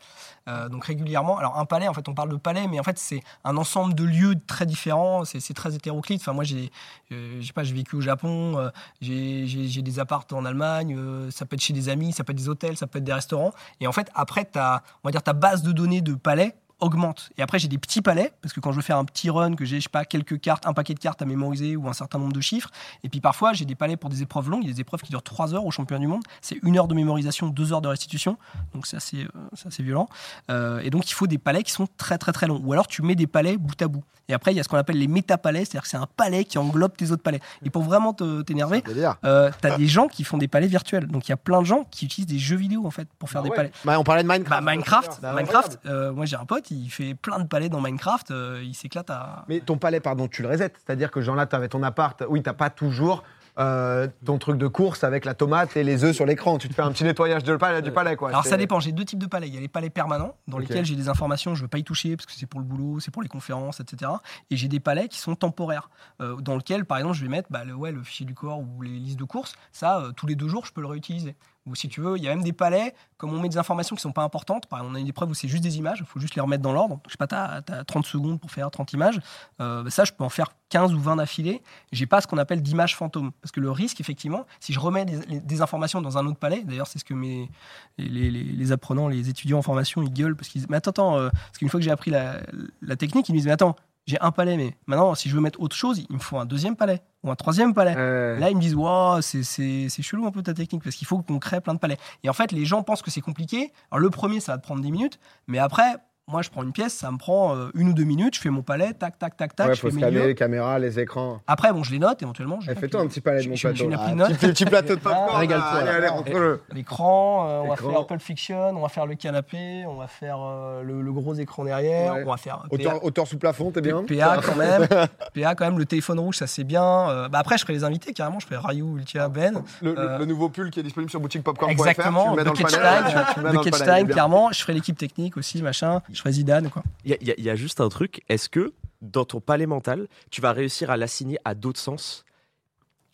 Euh, 0.48 0.70
donc 0.70 0.86
régulièrement, 0.86 1.36
alors 1.36 1.58
un 1.58 1.66
palais, 1.66 1.88
en 1.88 1.92
fait, 1.92 2.08
on 2.08 2.14
parle 2.14 2.30
de 2.30 2.36
palais, 2.36 2.66
mais 2.68 2.80
en 2.80 2.82
fait, 2.82 2.98
c'est 2.98 3.20
un 3.44 3.56
ensemble 3.56 3.94
de 3.94 4.04
lieux 4.04 4.34
très 4.46 4.66
différents, 4.66 5.24
c'est 5.24 5.54
très 5.54 5.74
hétéroclite. 5.74 6.20
Enfin, 6.20 6.32
moi, 6.32 6.44
j'ai, 6.44 6.70
euh, 7.12 7.42
pas, 7.54 7.64
j'ai 7.64 7.74
vécu 7.74 7.96
au 7.96 8.00
Japon, 8.00 8.58
euh, 8.58 8.70
j'ai 9.00 9.82
des 9.82 9.98
appartes 9.98 10.32
en 10.32 10.44
Allemagne, 10.44 10.96
euh, 10.96 11.30
ça 11.30 11.46
peut 11.46 11.54
être 11.54 11.62
chez 11.62 11.72
des 11.72 11.88
amis, 11.88 12.12
ça 12.12 12.24
peut 12.24 12.32
être 12.32 12.38
des 12.38 12.48
hôtels, 12.48 12.76
ça 12.76 12.86
peut 12.86 12.98
être 12.98 13.04
des 13.04 13.12
restaurants. 13.12 13.52
Et 13.80 13.86
en 13.86 13.92
fait, 13.92 14.10
après, 14.14 14.44
ta, 14.44 14.82
on 15.02 15.08
va 15.08 15.12
dire, 15.12 15.22
ta 15.22 15.32
base 15.32 15.62
de 15.62 15.72
données 15.72 16.00
de 16.00 16.14
palais 16.14 16.54
augmente. 16.80 17.30
Et 17.38 17.42
après, 17.42 17.58
j'ai 17.58 17.68
des 17.68 17.78
petits 17.78 18.02
palais, 18.02 18.32
parce 18.42 18.54
que 18.54 18.60
quand 18.60 18.72
je 18.72 18.76
veux 18.76 18.82
faire 18.82 18.98
un 18.98 19.04
petit 19.04 19.30
run, 19.30 19.54
que 19.54 19.64
j'ai, 19.64 19.76
je 19.76 19.84
sais 19.84 19.88
pas, 19.88 20.04
quelques 20.04 20.40
cartes, 20.40 20.66
un 20.66 20.72
paquet 20.72 20.94
de 20.94 20.98
cartes 20.98 21.22
à 21.22 21.24
mémoriser 21.24 21.76
ou 21.76 21.88
un 21.88 21.92
certain 21.92 22.18
nombre 22.18 22.32
de 22.32 22.40
chiffres, 22.40 22.70
et 23.04 23.08
puis 23.08 23.20
parfois, 23.20 23.52
j'ai 23.52 23.64
des 23.64 23.74
palais 23.74 23.96
pour 23.96 24.10
des 24.10 24.22
épreuves 24.22 24.50
longues. 24.50 24.64
Il 24.64 24.68
y 24.68 24.70
a 24.70 24.74
des 24.74 24.80
épreuves 24.80 25.02
qui 25.02 25.10
durent 25.10 25.22
3 25.22 25.54
heures 25.54 25.64
au 25.64 25.70
championnat 25.70 26.00
du 26.00 26.06
monde. 26.06 26.22
C'est 26.40 26.58
une 26.62 26.78
heure 26.78 26.88
de 26.88 26.94
mémorisation, 26.94 27.48
deux 27.48 27.72
heures 27.72 27.80
de 27.80 27.88
restitution. 27.88 28.38
Donc 28.74 28.86
c'est 28.86 28.96
euh, 28.96 29.26
ça, 29.54 29.70
c'est 29.70 29.82
violent. 29.82 30.08
Euh, 30.50 30.80
et 30.80 30.90
donc, 30.90 31.10
il 31.10 31.14
faut 31.14 31.26
des 31.26 31.38
palais 31.38 31.62
qui 31.62 31.72
sont 31.72 31.88
très, 31.96 32.18
très, 32.18 32.32
très 32.32 32.46
longs. 32.46 32.60
Ou 32.64 32.72
alors, 32.72 32.86
tu 32.86 33.02
mets 33.02 33.14
des 33.14 33.26
palais 33.26 33.56
bout 33.56 33.80
à 33.80 33.88
bout. 33.88 34.04
Et 34.30 34.32
après, 34.32 34.52
il 34.52 34.56
y 34.56 34.60
a 34.60 34.62
ce 34.62 34.68
qu'on 34.68 34.76
appelle 34.76 34.98
les 34.98 35.08
métapalais, 35.08 35.64
c'est-à-dire 35.64 35.82
que 35.82 35.88
c'est 35.88 35.96
un 35.96 36.06
palais 36.16 36.44
qui 36.44 36.56
englobe 36.56 36.96
tes 36.96 37.10
autres 37.10 37.22
palais. 37.22 37.40
Et 37.64 37.70
pour 37.70 37.82
vraiment 37.82 38.14
t'énerver, 38.14 38.84
euh, 39.24 39.50
t'as 39.60 39.76
des 39.76 39.88
gens 39.88 40.06
qui 40.06 40.22
font 40.22 40.38
des 40.38 40.46
palais 40.46 40.68
virtuels. 40.68 41.08
Donc, 41.08 41.26
il 41.26 41.32
y 41.32 41.34
a 41.34 41.36
plein 41.36 41.60
de 41.60 41.66
gens 41.66 41.84
qui 41.90 42.04
utilisent 42.04 42.28
des 42.28 42.38
jeux 42.38 42.56
vidéo, 42.56 42.86
en 42.86 42.92
fait, 42.92 43.08
pour 43.18 43.28
faire 43.28 43.40
Ah 43.44 43.48
des 43.48 43.50
palais. 43.50 43.72
Bah, 43.84 43.98
on 43.98 44.04
parlait 44.04 44.22
de 44.22 44.28
Minecraft. 44.28 44.64
Bah, 44.64 44.70
Minecraft, 44.70 45.18
Bah, 45.20 45.32
Minecraft 45.34 45.78
euh, 45.86 46.12
moi 46.12 46.26
j'ai 46.26 46.36
un 46.36 46.44
pote, 46.44 46.70
il 46.70 46.88
fait 46.90 47.14
plein 47.14 47.40
de 47.40 47.46
palais 47.46 47.68
dans 47.68 47.80
Minecraft, 47.80 48.30
euh, 48.30 48.62
il 48.62 48.74
s'éclate 48.74 49.10
à. 49.10 49.44
Mais 49.48 49.60
ton 49.60 49.78
palais, 49.78 49.98
pardon, 49.98 50.28
tu 50.28 50.42
le 50.42 50.48
reset. 50.48 50.72
C'est-à-dire 50.84 51.10
que, 51.10 51.20
genre 51.20 51.34
là, 51.34 51.46
tu 51.46 51.56
avais 51.56 51.68
ton 51.68 51.82
appart. 51.82 52.22
Oui, 52.28 52.42
t'as 52.42 52.52
pas 52.52 52.70
toujours 52.70 53.24
euh, 53.58 54.08
ton 54.24 54.38
truc 54.38 54.58
de 54.58 54.66
course 54.66 55.04
avec 55.04 55.24
la 55.24 55.34
tomate 55.34 55.76
et 55.76 55.84
les 55.84 56.04
œufs 56.04 56.14
sur 56.14 56.26
l'écran. 56.26 56.58
Tu 56.58 56.68
te 56.68 56.74
fais 56.74 56.82
un 56.82 56.92
petit 56.92 57.04
nettoyage 57.04 57.44
de 57.44 57.56
palais, 57.56 57.82
du 57.82 57.90
palais, 57.90 58.16
quoi. 58.16 58.30
Alors 58.30 58.44
ça 58.44 58.56
dépend, 58.56 58.80
j'ai 58.80 58.92
deux 58.92 59.04
types 59.04 59.18
de 59.18 59.26
palais. 59.26 59.48
Il 59.48 59.54
y 59.54 59.58
a 59.58 59.60
les 59.60 59.68
palais 59.68 59.90
permanents, 59.90 60.36
dans 60.48 60.58
lesquels 60.58 60.84
j'ai 60.84 60.96
des 60.96 61.08
informations, 61.08 61.54
je 61.54 61.62
veux 61.62 61.68
pas 61.68 61.78
y 61.78 61.84
toucher 61.84 62.16
parce 62.16 62.26
que 62.26 62.32
c'est 62.32 62.46
pour 62.46 62.60
le 62.60 62.66
boulot, 62.66 63.00
c'est 63.00 63.10
pour 63.10 63.22
les 63.22 63.28
conférences, 63.28 63.80
etc. 63.80 64.10
Et 64.50 64.56
j'ai 64.56 64.68
des 64.68 64.80
palais 64.80 65.08
qui 65.08 65.18
sont 65.18 65.34
temporaires, 65.34 65.90
euh, 66.20 66.36
dans 66.36 66.56
lesquels, 66.56 66.84
par 66.84 66.98
exemple, 66.98 67.16
je 67.16 67.22
vais 67.22 67.28
mettre 67.28 67.48
bah, 67.50 67.64
le, 67.64 67.74
ouais, 67.74 67.92
le 67.92 68.02
fichier 68.02 68.26
du 68.26 68.34
corps 68.34 68.60
ou 68.60 68.82
les 68.82 68.90
listes 68.90 69.18
de 69.18 69.24
courses. 69.24 69.54
Ça, 69.72 70.00
euh, 70.00 70.12
tous 70.12 70.26
les 70.26 70.34
deux 70.34 70.48
jours, 70.48 70.66
je 70.66 70.72
peux 70.72 70.80
le 70.80 70.86
réutiliser. 70.86 71.34
Si 71.74 71.88
tu 71.88 72.00
veux, 72.00 72.16
il 72.16 72.22
y 72.22 72.28
a 72.28 72.30
même 72.30 72.44
des 72.44 72.52
palais, 72.52 72.94
comme 73.16 73.32
on 73.32 73.40
met 73.40 73.48
des 73.48 73.58
informations 73.58 73.96
qui 73.96 74.02
sont 74.02 74.12
pas 74.12 74.22
importantes, 74.22 74.66
par 74.66 74.78
exemple, 74.78 74.94
on 74.94 74.96
a 74.96 75.00
une 75.00 75.08
épreuve 75.08 75.30
où 75.30 75.34
c'est 75.34 75.48
juste 75.48 75.62
des 75.62 75.78
images, 75.78 75.98
il 76.00 76.06
faut 76.06 76.20
juste 76.20 76.34
les 76.34 76.40
remettre 76.40 76.62
dans 76.62 76.72
l'ordre. 76.72 77.00
Je 77.06 77.12
sais 77.12 77.16
pas, 77.18 77.26
tu 77.26 77.34
as, 77.72 77.84
30 77.84 78.06
secondes 78.06 78.40
pour 78.40 78.50
faire 78.50 78.70
30 78.70 78.92
images. 78.92 79.20
Euh, 79.60 79.82
bah, 79.82 79.90
ça, 79.90 80.04
je 80.04 80.12
peux 80.12 80.24
en 80.24 80.28
faire 80.28 80.52
15 80.70 80.94
ou 80.94 81.00
20 81.00 81.16
d'affilée. 81.16 81.62
J'ai 81.92 82.06
pas 82.06 82.20
ce 82.20 82.26
qu'on 82.26 82.38
appelle 82.38 82.62
d'image 82.62 82.96
fantôme. 82.96 83.32
Parce 83.42 83.52
que 83.52 83.60
le 83.60 83.70
risque, 83.70 84.00
effectivement, 84.00 84.46
si 84.60 84.72
je 84.72 84.80
remets 84.80 85.04
des, 85.04 85.62
informations 85.62 86.00
dans 86.00 86.16
un 86.16 86.26
autre 86.26 86.38
palais, 86.38 86.62
d'ailleurs, 86.64 86.86
c'est 86.86 86.98
ce 86.98 87.04
que 87.04 87.14
mes, 87.14 87.50
les 87.98 88.72
apprenants, 88.72 89.08
les 89.08 89.28
étudiants 89.28 89.58
en 89.58 89.62
formation, 89.62 90.02
ils 90.02 90.12
gueulent 90.12 90.36
parce 90.36 90.48
qu'ils 90.48 90.62
disent 90.62 90.70
Mais 90.70 90.76
attends, 90.76 90.90
attends, 90.90 91.16
euh, 91.18 91.30
parce 91.30 91.58
qu'une 91.58 91.68
fois 91.68 91.80
que 91.80 91.84
j'ai 91.84 91.90
appris 91.90 92.10
la, 92.10 92.40
la 92.82 92.96
technique, 92.96 93.28
ils 93.28 93.32
me 93.32 93.38
disent 93.38 93.46
Mais 93.46 93.52
attends, 93.52 93.76
j'ai 94.10 94.20
un 94.20 94.32
palais, 94.32 94.56
mais 94.56 94.76
maintenant, 94.86 95.14
si 95.14 95.28
je 95.28 95.34
veux 95.34 95.40
mettre 95.40 95.60
autre 95.60 95.76
chose, 95.76 96.04
il 96.08 96.14
me 96.14 96.20
faut 96.20 96.38
un 96.38 96.44
deuxième 96.46 96.76
palais 96.76 97.00
ou 97.22 97.30
un 97.30 97.36
troisième 97.36 97.74
palais. 97.74 97.94
Euh, 97.96 98.38
Là, 98.38 98.50
ils 98.50 98.56
me 98.56 98.60
disent, 98.60 98.76
c'est 99.22 99.88
c'est 99.88 100.02
chelou 100.02 100.26
un 100.26 100.30
peu 100.30 100.42
ta 100.42 100.52
technique 100.54 100.82
parce 100.82 100.96
qu'il 100.96 101.06
faut 101.06 101.18
qu'on 101.22 101.38
crée 101.38 101.60
plein 101.60 101.74
de 101.74 101.78
palais. 101.78 101.96
Et 102.24 102.28
en 102.28 102.32
fait, 102.32 102.52
les 102.52 102.64
gens 102.64 102.82
pensent 102.82 103.02
que 103.02 103.10
c'est 103.10 103.20
compliqué. 103.20 103.72
Alors, 103.90 104.00
le 104.00 104.10
premier, 104.10 104.40
ça 104.40 104.52
va 104.52 104.58
te 104.58 104.64
prendre 104.64 104.82
10 104.82 104.90
minutes, 104.92 105.20
mais 105.46 105.58
après, 105.58 105.96
moi, 106.30 106.42
je 106.42 106.50
prends 106.50 106.62
une 106.62 106.72
pièce, 106.72 106.94
ça 106.94 107.10
me 107.10 107.18
prend 107.18 107.56
euh, 107.56 107.70
une 107.74 107.88
ou 107.88 107.92
deux 107.92 108.04
minutes, 108.04 108.34
je 108.36 108.40
fais 108.40 108.50
mon 108.50 108.62
palais, 108.62 108.92
tac, 108.92 109.18
tac, 109.18 109.36
tac, 109.36 109.54
tac, 109.56 109.68
ouais, 109.68 109.74
je 109.74 109.80
faut 109.80 109.88
fais 109.88 109.94
mes 109.96 110.00
scanner 110.02 110.26
les 110.26 110.34
caméras, 110.34 110.78
les 110.78 110.98
écrans. 111.00 111.40
Après, 111.46 111.72
bon, 111.72 111.82
je 111.82 111.92
les 111.92 111.98
note 111.98 112.22
éventuellement. 112.22 112.58
Eh, 112.68 112.74
Fais-toi 112.74 113.00
un 113.00 113.06
petit 113.06 113.20
palais 113.20 113.42
de 113.42 113.48
mon 113.48 113.54
je- 113.56 113.68
je- 113.68 113.74
j'ai 113.74 113.86
plateau. 113.86 114.02
appli 114.02 114.22
Ah, 114.22 114.26
petit, 114.26 114.36
petit 114.48 114.64
plateau 114.64 114.94
de 114.94 115.00
Ah, 115.04 115.08
popcorn. 115.08 115.40
régale-toi, 115.40 115.68
Allez, 115.70 115.86
là. 115.86 115.94
allez, 115.96 116.06
rentre-le. 116.08 116.62
L'écran, 116.72 117.46
euh, 117.48 117.60
on 117.64 117.68
va 117.68 117.76
faire 117.76 118.06
Pulp 118.06 118.20
Fiction, 118.20 118.70
on 118.76 118.80
va 118.82 118.88
faire 118.88 119.06
le 119.06 119.14
canapé, 119.14 119.84
on 119.88 119.94
va 119.96 120.06
faire 120.06 120.36
euh, 120.40 120.82
le, 120.82 121.00
le 121.02 121.12
gros 121.12 121.34
écran 121.34 121.64
derrière, 121.64 122.14
Ouais. 122.14 122.22
on 122.26 122.30
va 122.30 122.36
faire 122.36 122.64
Hauteur, 122.70 123.04
hauteur 123.04 123.26
sous 123.26 123.38
plafond, 123.38 123.70
t'es 123.70 123.80
bien 123.80 124.02
PA 124.04 124.40
quand 124.44 124.56
même. 124.56 124.86
PA 125.34 125.54
quand 125.54 125.64
même, 125.64 125.78
le 125.78 125.86
téléphone 125.86 126.18
rouge, 126.20 126.36
ça 126.36 126.46
c'est 126.46 126.64
bien. 126.64 126.82
Euh, 127.10 127.28
bah 127.28 127.38
après, 127.38 127.56
je 127.56 127.62
ferai 127.62 127.72
les 127.74 127.84
invités 127.84 128.12
carrément, 128.12 128.38
je 128.40 128.46
ferai 128.46 128.58
Ryu, 128.62 128.84
Ultia, 128.98 129.28
Ben. 129.28 129.62
le, 129.82 129.92
le- 129.94 129.98
Euh, 130.00 130.18
le 130.18 130.24
nouveau 130.26 130.48
pull 130.48 130.70
qui 130.70 130.80
est 130.80 130.82
disponible 130.82 131.10
sur. 131.10 131.20
Exactement, 131.68 132.30
le 132.30 132.36
mets 132.36 132.44
dans 132.44 132.52
de 132.52 133.62
Ketchline, 133.62 134.08
clairement. 134.08 134.50
Je 134.52 134.60
ferai 134.60 134.72
l'équipe 134.72 134.96
technique 134.98 135.36
aussi, 135.36 135.62
machin. 135.62 136.00
Zidane. 136.30 136.70
Il 137.04 137.16
y, 137.20 137.32
y 137.40 137.42
y 137.44 137.50
a 137.50 137.56
juste 137.56 137.80
un 137.80 137.88
truc. 137.88 138.22
Est-ce 138.28 138.48
que 138.48 138.72
dans 139.00 139.24
ton 139.24 139.40
palais 139.40 139.66
mental, 139.66 140.08
tu 140.30 140.40
vas 140.40 140.52
réussir 140.52 140.90
à 140.90 140.96
l'assigner 140.96 141.38
à 141.44 141.54
d'autres 141.54 141.80
sens? 141.80 142.24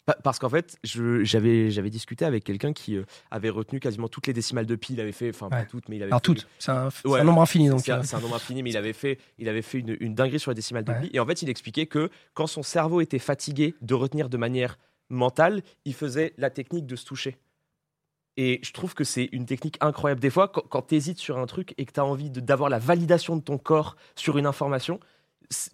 Pa- 0.04 0.16
Parce 0.22 0.38
qu'en 0.38 0.48
fait, 0.48 0.78
j'avais 0.84 1.90
discuté 1.90 2.24
avec 2.24 2.44
quelqu'un 2.44 2.72
qui 2.72 2.96
euh, 2.96 3.04
avait 3.30 3.50
retenu 3.50 3.80
quasiment 3.80 4.08
toutes 4.08 4.26
les 4.28 4.32
décimales 4.32 4.66
de 4.66 4.76
pi. 4.76 4.92
Il 4.94 5.00
avait 5.00 5.12
fait, 5.12 5.30
enfin 5.30 5.48
pas 5.48 5.64
toutes, 5.64 5.88
mais 5.88 5.96
il 5.96 6.02
avait 6.02 6.12
Alors 6.12 6.20
fait 6.20 6.24
toutes, 6.34 6.46
c'est 6.58 6.70
un, 6.70 6.90
c'est 6.90 7.06
Ouais. 7.08 7.20
un 7.20 7.24
nombre 7.24 7.42
infini, 7.42 7.68
donc. 7.68 7.80
c'est 7.84 7.90
un, 7.92 7.98
euh, 7.98 8.02
c'est 8.04 8.14
un 8.16 8.20
nombre 8.20 8.36
infini, 8.36 8.62
mais 8.62 8.70
il 8.70 8.76
avait 8.76 8.92
fait, 8.92 9.18
il 9.38 9.48
avait 9.48 9.62
fait 9.62 9.78
une, 9.80 9.96
une 10.00 10.14
dinguerie 10.14 10.38
sur 10.38 10.50
les 10.52 10.54
décimales 10.54 10.84
de 10.84 10.92
Ouais. 10.92 11.00
pi. 11.02 11.10
Et 11.12 11.18
en 11.20 11.26
fait, 11.26 11.42
il 11.42 11.48
expliquait 11.48 11.86
que 11.86 12.08
quand 12.34 12.46
son 12.46 12.62
cerveau 12.62 13.00
était 13.00 13.18
fatigué 13.18 13.74
de 13.80 13.94
retenir 13.94 14.28
de 14.28 14.36
manière 14.36 14.78
mentale, 15.08 15.62
il 15.84 15.94
faisait 15.94 16.34
la 16.38 16.50
technique 16.50 16.86
de 16.86 16.94
se 16.96 17.04
toucher. 17.04 17.36
Et 18.36 18.60
je 18.62 18.72
trouve 18.72 18.94
que 18.94 19.04
c'est 19.04 19.28
une 19.32 19.46
technique 19.46 19.78
incroyable. 19.80 20.20
Des 20.20 20.30
fois, 20.30 20.48
quand, 20.48 20.82
tu 20.82 20.94
hésites 20.94 21.18
sur 21.18 21.38
un 21.38 21.46
truc 21.46 21.74
et 21.78 21.86
que 21.86 21.92
tu 21.92 22.00
as 22.00 22.04
envie 22.04 22.30
d'avoir 22.30 22.68
la 22.68 22.78
validation 22.78 23.36
de 23.36 23.42
ton 23.42 23.58
corps 23.58 23.96
sur 24.14 24.36
une 24.36 24.46
information, 24.46 25.00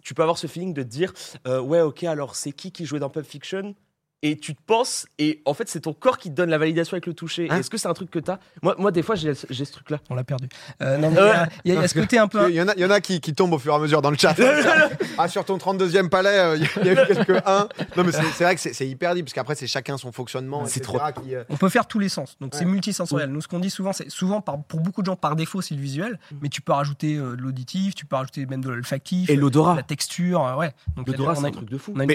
tu 0.03 0.13
peux 0.13 0.21
avoir 0.21 0.37
ce 0.37 0.47
feeling 0.47 0.73
de 0.73 0.83
te 0.83 0.87
dire 0.87 1.13
euh, 1.47 1.59
Ouais, 1.59 1.81
ok, 1.81 2.03
alors 2.03 2.35
c'est 2.35 2.51
qui 2.51 2.71
qui 2.71 2.85
jouait 2.85 2.99
dans 2.99 3.09
Pulp 3.09 3.25
Fiction? 3.25 3.75
Et 4.23 4.37
tu 4.37 4.55
te 4.55 4.61
penses, 4.65 5.05
et 5.19 5.41
en 5.45 5.53
fait, 5.53 5.67
c'est 5.69 5.81
ton 5.81 5.93
corps 5.93 6.17
qui 6.17 6.29
te 6.31 6.35
donne 6.35 6.49
la 6.49 6.57
validation 6.57 6.95
avec 6.95 7.05
le 7.05 7.13
toucher. 7.13 7.47
Hein 7.51 7.57
Est-ce 7.59 7.69
que 7.69 7.77
c'est 7.77 7.87
un 7.89 7.93
truc 7.93 8.09
que 8.09 8.19
tu 8.19 8.31
as 8.31 8.39
moi, 8.63 8.73
moi, 8.79 8.91
des 8.91 9.03
fois, 9.03 9.13
j'ai 9.15 9.33
ce 9.35 9.71
truc-là. 9.71 9.99
On 10.09 10.15
l'a 10.15 10.23
perdu. 10.23 10.47
Euh, 10.81 10.97
non, 10.97 11.09
mais 11.11 11.17
il 11.17 11.19
y 11.19 11.29
a- 11.29 11.49
il 11.65 11.71
y, 11.71 11.75
a- 11.75 11.75
il 11.75 11.81
y 11.81 11.83
a 11.83 11.87
ce 11.87 11.93
côté 11.93 12.17
un 12.17 12.27
peu. 12.27 12.49
Il 12.49 12.55
y 12.55 12.61
en 12.61 12.67
a, 12.69 12.73
il 12.75 12.81
y 12.81 12.85
en 12.85 12.89
a 12.89 12.99
qui, 13.01 13.19
qui 13.21 13.33
tombent 13.35 13.53
au 13.53 13.59
fur 13.59 13.73
et 13.73 13.75
à 13.75 13.79
mesure 13.79 14.01
dans 14.01 14.09
le 14.11 14.17
chat. 14.17 14.35
ah, 15.17 15.27
sur 15.27 15.45
ton 15.45 15.57
32e 15.57 16.09
palais, 16.09 16.29
euh, 16.39 16.57
il 16.57 16.85
y 16.85 16.89
a 16.89 16.93
eu 17.03 17.07
quelques 17.07 17.41
1. 17.45 17.67
Non, 17.97 18.03
mais 18.03 18.11
c'est 18.11 18.43
vrai 18.43 18.55
que 18.55 18.61
c'est 18.61 18.87
hyper 18.87 19.13
dit, 19.15 19.23
parce 19.23 19.33
qu'après, 19.33 19.55
c'est 19.55 19.67
chacun 19.67 19.97
son 19.97 20.11
fonctionnement. 20.11 20.65
C'est 20.65 20.79
qui, 20.85 21.35
euh, 21.35 21.43
On 21.49 21.57
peut 21.57 21.69
faire 21.69 21.85
tous 21.87 21.99
les 21.99 22.09
sens. 22.09 22.35
Donc 22.39 22.53
c'est 22.55 22.65
Ouais. 22.65 22.71
multisensoriel. 22.71 23.29
Nous, 23.29 23.41
ce 23.41 23.47
qu'on 23.47 23.59
dit 23.59 23.69
souvent, 23.69 23.93
c'est 23.93 24.09
souvent 24.09 24.39
par- 24.41 24.63
pour 24.63 24.79
beaucoup 24.79 25.01
de 25.01 25.07
gens 25.07 25.15
par 25.15 25.35
défaut, 25.35 25.61
c'est 25.61 25.75
le 25.75 25.81
visuel, 25.81 26.19
mais 26.41 26.49
tu 26.49 26.61
peux 26.61 26.71
rajouter 26.73 27.15
euh, 27.17 27.35
de 27.35 27.41
l'auditif, 27.41 27.93
tu 27.95 28.05
peux 28.05 28.15
rajouter 28.15 28.45
même 28.45 28.63
de 28.63 28.69
l'olfactif, 28.69 29.29
Et 29.29 29.35
l'odorat. 29.35 29.75
la 29.75 29.83
texture, 29.83 30.45
euh, 30.45 30.55
ouais. 30.55 30.71
Donc 30.95 31.07
L'odorat, 31.07 31.33
on 31.33 31.35
c'est 31.35 31.45
a 31.45 31.47
un 31.47 31.51
truc 31.51 31.69
de 31.69 31.77
fou. 31.77 31.93
Mais 31.95 32.07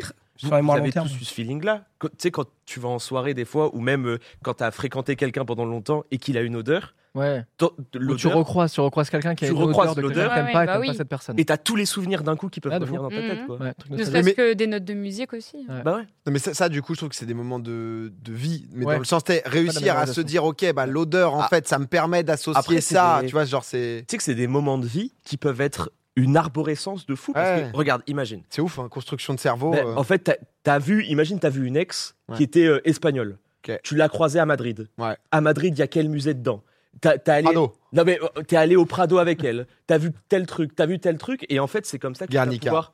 vous, 0.43 0.49
vous 0.49 0.55
avez 0.55 0.63
long 0.87 0.91
terme. 0.91 1.09
tous 1.09 1.17
eu 1.21 1.25
ce 1.25 1.35
feeling-là. 1.35 1.85
Tu 2.01 2.09
sais, 2.19 2.31
quand 2.31 2.47
tu 2.67 2.81
vas 2.81 2.89
en 2.89 2.99
soirée, 2.99 3.35
des 3.35 3.45
fois, 3.45 3.75
ou 3.75 3.81
même 3.81 4.07
euh, 4.07 4.19
quand 4.43 4.55
tu 4.55 4.65
as 4.65 4.71
fréquenté 4.71 5.17
quelqu'un 5.17 5.45
pendant 5.45 5.65
longtemps 5.65 6.05
et 6.11 6.19
qu'il 6.19 6.37
a 6.39 6.43
une 6.43 6.57
odeur, 6.57 6.95
Ouais. 7.15 7.43
Ou 7.63 7.69
tu 7.91 7.99
l'odeur, 7.99 8.35
recroises, 8.35 8.71
tu 8.73 8.81
recroises 8.81 9.11
quelqu'un 9.11 9.35
qui 9.35 9.47
a 9.47 9.49
Tu 9.49 9.53
une 9.55 9.59
odeur 9.59 9.69
recroises 9.69 9.89
de 9.97 10.03
quelqu'un 10.03 10.09
l'odeur. 10.09 10.31
que 10.31 10.35
t'aimes 10.37 10.47
Ouais, 10.47 10.53
pas 10.53 10.59
ouais, 10.59 10.63
et 10.63 10.67
bah 10.67 10.73
t'aimes 10.75 10.81
oui. 10.83 10.87
pas 10.89 10.95
cette 10.95 11.09
personne. 11.09 11.41
et 11.41 11.45
tu 11.45 11.53
as 11.53 11.57
tous 11.59 11.75
les 11.75 11.87
souvenirs 11.87 12.23
d'un 12.23 12.37
coup 12.37 12.49
qui 12.49 12.61
peuvent 12.61 12.71
Ah, 12.73 12.79
revenir 12.79 13.03
dans 13.03 13.09
ta 13.09 13.17
tête. 13.17 13.41
Mhm. 13.41 13.47
Quoi. 13.47 13.57
Ouais, 13.57 13.73
truc 13.75 13.91
de 13.93 13.97
Ne 13.97 14.05
serait-ce 14.05 14.25
Mais- 14.27 14.35
que 14.35 14.53
des 14.53 14.67
notes 14.69 14.85
de 14.85 14.95
musique 14.95 15.33
aussi. 15.33 15.57
Ouais. 15.69 15.83
Bah 15.85 15.97
ouais. 15.97 16.03
Non, 16.27 16.33
mais 16.33 16.39
ça, 16.39 16.55
ça, 16.55 16.69
du 16.69 16.81
coup, 16.83 16.93
je 16.95 16.99
trouve 16.99 17.09
que 17.09 17.17
c'est 17.17 17.27
des 17.27 17.35
moments 17.35 17.59
de, 17.59 18.13
de 18.23 18.33
vie. 18.33 18.69
Mais 18.73 18.85
Ouais. 18.85 18.93
dans 18.95 18.99
le 19.01 19.05
sens, 19.07 19.25
t'es 19.25 19.43
réussir 19.47 19.97
à 19.97 20.07
se 20.07 20.21
dire, 20.21 20.45
OK, 20.45 20.65
bah, 20.75 20.87
l'odeur, 20.87 21.35
en 21.35 21.41
Ah. 21.41 21.49
fait, 21.49 21.67
ça 21.67 21.79
me 21.81 21.87
permet 21.87 22.23
d'associer 22.23 22.81
ça. 22.83 23.19
des- 23.23 23.27
Tu 23.29 23.33
vois, 23.33 23.47
genre, 23.47 23.65
c'est 23.65 24.05
Tu 24.07 24.13
sais 24.13 24.17
que 24.19 24.23
c'est 24.23 24.35
des 24.37 24.47
moments 24.47 24.79
de 24.79 24.87
vie 24.87 25.13
qui 25.25 25.39
peuvent 25.39 25.63
être 25.63 25.91
une 26.19 26.37
arborescence 26.37 27.07
de 27.07 27.15
fou. 27.15 27.33
Parce 27.33 27.61
Ouais. 27.63 27.71
que, 27.71 27.77
regarde, 27.77 28.03
imagine. 28.07 28.43
c'est 28.51 28.61
ouf, 28.63 28.79
hein, 28.79 28.89
construction 28.89 29.35
de 29.35 29.39
cerveau. 29.41 29.71
Ben, 29.71 29.87
euh. 29.87 29.95
En 29.97 30.03
fait, 30.05 30.19
t'as 30.65 30.75
as 30.75 30.79
vu, 30.79 31.05
imagine, 31.05 31.39
t'as 31.39 31.49
vu 31.51 31.67
une 31.67 31.77
ex 31.77 32.15
Ouais. 32.29 32.37
qui 32.37 32.43
était 32.43 32.67
euh, 32.67 32.81
espagnole. 32.89 33.39
Tu 33.83 33.97
l'as 33.97 34.09
croisée 34.09 34.39
à 34.39 34.47
Madrid. 34.47 34.89
Ouais. 34.97 35.17
À 35.31 35.41
Madrid, 35.43 35.75
il 35.77 35.79
y 35.79 35.83
a 35.83 35.87
quel 35.87 36.09
musée 36.09 36.33
dedans? 36.33 36.63
T'as 37.03 37.17
allé... 37.27 37.43
Prado, 37.45 37.75
Non 37.93 38.03
mais 38.05 38.19
euh, 38.23 38.43
t'es 38.43 38.57
allé 38.57 38.77
au 38.77 38.87
Prado 38.87 39.19
avec 39.19 39.45
elle. 39.45 39.67
T'as 39.87 39.99
vu 39.99 40.11
tel 40.31 40.47
truc, 40.47 40.75
t'as 40.75 40.87
vu 40.87 40.99
tel 40.99 41.19
truc, 41.19 41.45
et 41.51 41.61
en 41.61 41.67
fait 41.67 41.85
c'est 41.87 41.99
comme 41.99 42.15
ça 42.15 42.27
que 42.27 42.31
tu 42.33 42.37
vas 42.39 42.47
pouvoir. 42.47 42.93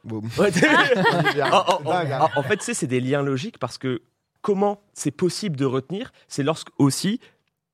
T'es- 0.53 0.69
en, 1.43 1.47
en- 1.49 1.91
hein. 1.91 2.21
en- 2.35 2.41
en 2.41 2.43
fait, 2.43 2.61
c'est 2.61 2.87
des 2.89 3.01
liens 3.01 3.23
logiques 3.23 3.59
parce 3.59 3.79
que 3.79 4.03
comment 4.43 4.81
c'est 4.95 5.11
possible 5.13 5.57
de 5.57 5.65
retenir, 5.65 6.13
c'est 6.29 6.43
lorsque 6.43 6.69
aussi 6.79 7.21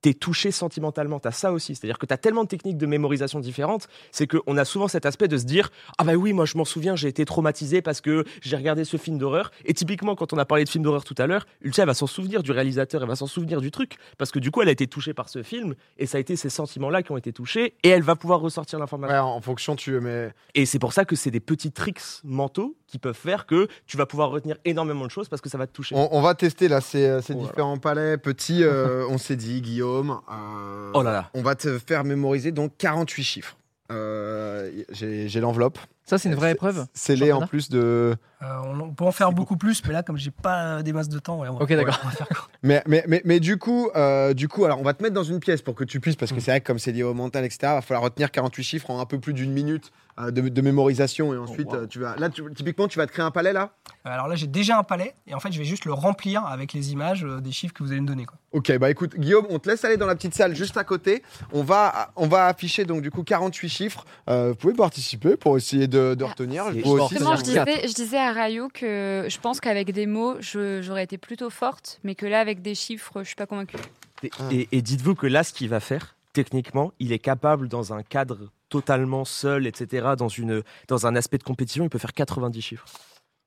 t'es 0.00 0.14
touché 0.14 0.50
sentimentalement. 0.50 1.20
T'as 1.20 1.30
ça 1.30 1.52
aussi. 1.52 1.74
C'est-à-dire 1.74 1.98
que 1.98 2.06
t'as 2.06 2.16
tellement 2.16 2.44
de 2.44 2.48
techniques 2.48 2.78
de 2.78 2.86
mémorisation 2.86 3.40
différentes, 3.40 3.88
c'est 4.12 4.26
qu'on 4.26 4.56
a 4.56 4.64
souvent 4.64 4.88
cet 4.88 5.06
aspect 5.06 5.28
de 5.28 5.36
se 5.36 5.44
dire 5.44 5.70
Ah 5.98 6.04
bah 6.04 6.14
oui, 6.14 6.32
moi 6.32 6.44
je 6.44 6.56
m'en 6.56 6.64
souviens, 6.64 6.96
j'ai 6.96 7.08
été 7.08 7.24
traumatisé 7.24 7.82
parce 7.82 8.00
que 8.00 8.24
j'ai 8.42 8.56
regardé 8.56 8.84
ce 8.84 8.96
film 8.96 9.18
d'horreur. 9.18 9.50
Et 9.64 9.74
typiquement, 9.74 10.14
quand 10.14 10.32
on 10.32 10.38
a 10.38 10.44
parlé 10.44 10.64
de 10.64 10.68
film 10.68 10.84
d'horreur 10.84 11.04
tout 11.04 11.14
à 11.18 11.26
l'heure, 11.26 11.46
Ultia 11.62 11.84
va 11.84 11.94
s'en 11.94 12.06
souvenir 12.06 12.42
du 12.42 12.52
réalisateur, 12.52 13.02
elle 13.02 13.08
va 13.08 13.16
s'en 13.16 13.26
souvenir 13.26 13.60
du 13.60 13.70
truc. 13.70 13.96
Parce 14.18 14.30
que 14.30 14.38
du 14.38 14.50
coup, 14.50 14.62
elle 14.62 14.68
a 14.68 14.72
été 14.72 14.86
touchée 14.86 15.14
par 15.14 15.28
ce 15.28 15.42
film 15.42 15.74
et 15.98 16.06
ça 16.06 16.18
a 16.18 16.20
été 16.20 16.36
ces 16.36 16.50
sentiments-là 16.50 17.02
qui 17.02 17.12
ont 17.12 17.16
été 17.16 17.32
touchés 17.32 17.74
et 17.82 17.88
elle 17.88 18.02
va 18.02 18.16
pouvoir 18.16 18.40
ressortir 18.40 18.78
l'information. 18.78 19.14
Ouais, 19.14 19.20
en 19.20 19.40
fonction, 19.40 19.76
tu. 19.76 20.00
Mais... 20.00 20.32
Et 20.54 20.66
c'est 20.66 20.78
pour 20.78 20.92
ça 20.92 21.04
que 21.04 21.16
c'est 21.16 21.30
des 21.30 21.40
petits 21.40 21.72
tricks 21.72 22.00
mentaux 22.24 22.76
qui 22.90 22.98
peuvent 22.98 23.14
faire 23.16 23.46
que 23.46 23.68
tu 23.86 23.96
vas 23.96 24.04
pouvoir 24.06 24.30
retenir 24.30 24.56
énormément 24.64 25.06
de 25.06 25.10
choses 25.10 25.28
parce 25.28 25.40
que 25.40 25.48
ça 25.48 25.56
va 25.58 25.66
te 25.66 25.72
toucher. 25.72 25.94
On, 25.96 26.08
on 26.12 26.20
va 26.20 26.34
tester 26.34 26.68
là 26.68 26.80
ces, 26.80 27.04
euh, 27.06 27.20
ces 27.22 27.34
Oh 27.34 27.40
là 27.40 27.46
différents 27.48 27.78
palais. 27.78 28.18
Petits, 28.18 28.64
euh, 28.64 29.06
on 29.10 29.16
s'est 29.18 29.36
dit, 29.36 29.60
Guillaume. 29.62 30.18
euh, 30.30 30.90
Oh 30.94 31.02
là 31.02 31.12
là. 31.12 31.30
On 31.34 31.42
va 31.42 31.54
te 31.54 31.78
faire 31.78 32.04
mémoriser 32.04 32.52
donc 32.52 32.72
48 32.78 33.22
chiffres. 33.22 33.56
Euh, 33.92 34.70
j'ai 34.90 35.40
l'enveloppe. 35.40 35.78
Ça, 36.04 36.18
c'est 36.18 36.28
une 36.28 36.34
vraie 36.34 36.52
épreuve 36.52 36.86
C'est 36.92 37.14
les 37.14 37.30
en 37.32 37.46
plus 37.46 37.68
de. 37.68 38.16
Euh, 38.42 38.46
on, 38.64 38.80
on 38.80 38.90
peut 38.94 39.04
en 39.04 39.12
faire 39.12 39.32
beaucoup 39.32 39.56
plus, 39.56 39.82
mais 39.86 39.92
là, 39.92 40.02
comme 40.02 40.16
j'ai 40.16 40.30
pas 40.30 40.82
des 40.82 40.92
masses 40.92 41.08
de 41.10 41.18
temps, 41.18 41.38
ouais, 41.40 41.48
on 41.48 41.56
va- 41.56 41.62
Ok, 41.62 41.72
d'accord. 41.74 42.00
on 42.02 42.08
va 42.08 42.12
faire. 42.12 42.48
Mais, 42.62 42.82
mais, 42.86 43.02
mais, 43.08 43.22
mais 43.24 43.40
du 43.40 43.56
coup, 43.56 43.88
euh, 43.96 44.34
du 44.34 44.46
coup, 44.46 44.66
alors 44.66 44.78
on 44.78 44.82
va 44.82 44.92
te 44.92 45.02
mettre 45.02 45.14
dans 45.14 45.22
une 45.22 45.40
pièce 45.40 45.62
pour 45.62 45.74
que 45.74 45.82
tu 45.84 45.98
puisses, 45.98 46.14
Mm. 46.16 46.18
parce 46.18 46.32
que 46.32 46.40
c'est 46.40 46.50
vrai 46.50 46.60
que 46.60 46.66
comme 46.66 46.78
c'est 46.78 46.92
lié 46.92 47.02
au 47.02 47.14
mental, 47.14 47.42
etc., 47.46 47.58
il 47.62 47.66
va 47.68 47.80
falloir 47.80 48.02
retenir 48.02 48.30
48 48.30 48.62
chiffres 48.62 48.90
en 48.90 49.00
un 49.00 49.06
peu 49.06 49.18
plus 49.18 49.32
d'une 49.32 49.50
minute 49.52 49.90
euh, 50.18 50.30
de, 50.30 50.46
de 50.46 50.60
mémorisation 50.60 51.32
et 51.32 51.38
ensuite 51.38 51.68
wow. 51.68 51.74
euh, 51.76 51.86
tu 51.86 52.00
vas. 52.00 52.16
Là, 52.16 52.28
tu- 52.28 52.42
typiquement, 52.54 52.86
tu 52.86 52.98
vas 52.98 53.06
te 53.06 53.12
créer 53.12 53.24
un 53.24 53.30
palais 53.30 53.54
là? 53.54 53.70
Euh, 54.06 54.10
Alors 54.10 54.28
là, 54.28 54.34
j'ai 54.34 54.46
déjà 54.46 54.78
un 54.78 54.82
palais, 54.82 55.14
et 55.26 55.34
en 55.34 55.40
fait, 55.40 55.52
je 55.52 55.58
vais 55.58 55.64
juste 55.64 55.86
le 55.86 55.94
remplir 55.94 56.44
avec 56.44 56.74
les 56.74 56.92
images 56.92 57.24
euh, 57.24 57.40
des 57.40 57.52
chiffres 57.52 57.72
que 57.72 57.82
vous 57.82 57.92
allez 57.92 58.02
me 58.02 58.06
donner. 58.06 58.26
Quoi. 58.26 58.36
Ok, 58.52 58.76
bah 58.78 58.90
écoute, 58.90 59.16
Guillaume, 59.18 59.46
on 59.48 59.58
te 59.58 59.70
laisse 59.70 59.84
aller 59.86 59.96
dans 59.96 60.06
la 60.06 60.14
petite 60.16 60.34
salle 60.34 60.54
juste 60.54 60.76
à 60.76 60.84
côté. 60.84 61.22
On 61.52 61.62
va, 61.62 62.10
on 62.16 62.26
va 62.26 62.44
afficher 62.46 62.84
donc 62.84 63.00
du 63.00 63.10
coup 63.10 63.22
48 63.22 63.68
chiffres. 63.70 64.04
Euh, 64.28 64.50
vous 64.50 64.54
pouvez 64.56 64.74
participer 64.74 65.36
pour 65.36 65.56
essayer 65.56 65.86
de, 65.88 65.98
de 66.16 66.24
Ah, 66.24 66.28
retenir. 66.28 66.66
aussi, 66.66 67.16
ça 67.18 67.36
je 67.36 67.42
disais, 67.42 67.64
je 67.88 67.94
disais 67.94 68.18
à 68.18 68.32
Rayo 68.32 68.68
que 68.72 69.26
je 69.28 69.38
pense 69.38 69.60
qu'avec 69.60 69.92
des 69.92 70.06
mots, 70.06 70.36
j'aurais 70.40 71.04
été 71.04 71.18
plutôt 71.18 71.50
forte, 71.50 72.00
mais 72.04 72.14
que 72.14 72.26
là, 72.26 72.40
avec 72.40 72.62
des 72.62 72.74
chiffres, 72.74 73.20
je 73.22 73.26
suis 73.28 73.36
pas 73.36 73.46
convaincue. 73.46 73.76
Et, 74.22 74.30
Ah. 74.38 74.42
et- 74.50 74.68
et 74.72 74.82
dites-vous 74.82 75.14
que 75.14 75.26
là, 75.26 75.42
ce 75.44 75.52
qu'il 75.52 75.68
va 75.68 75.80
faire, 75.80 76.16
techniquement, 76.32 76.92
il 76.98 77.12
est 77.12 77.18
capable, 77.18 77.68
dans 77.68 77.92
un 77.92 78.02
cadre 78.02 78.50
totalement 78.68 79.24
seul, 79.24 79.66
etc., 79.66 80.08
dans, 80.16 80.28
une, 80.28 80.62
dans 80.88 81.06
un 81.06 81.16
aspect 81.16 81.38
de 81.38 81.42
compétition, 81.42 81.84
il 81.84 81.90
peut 81.90 81.98
faire 81.98 82.12
90 82.12 82.62
chiffres. 82.62 82.84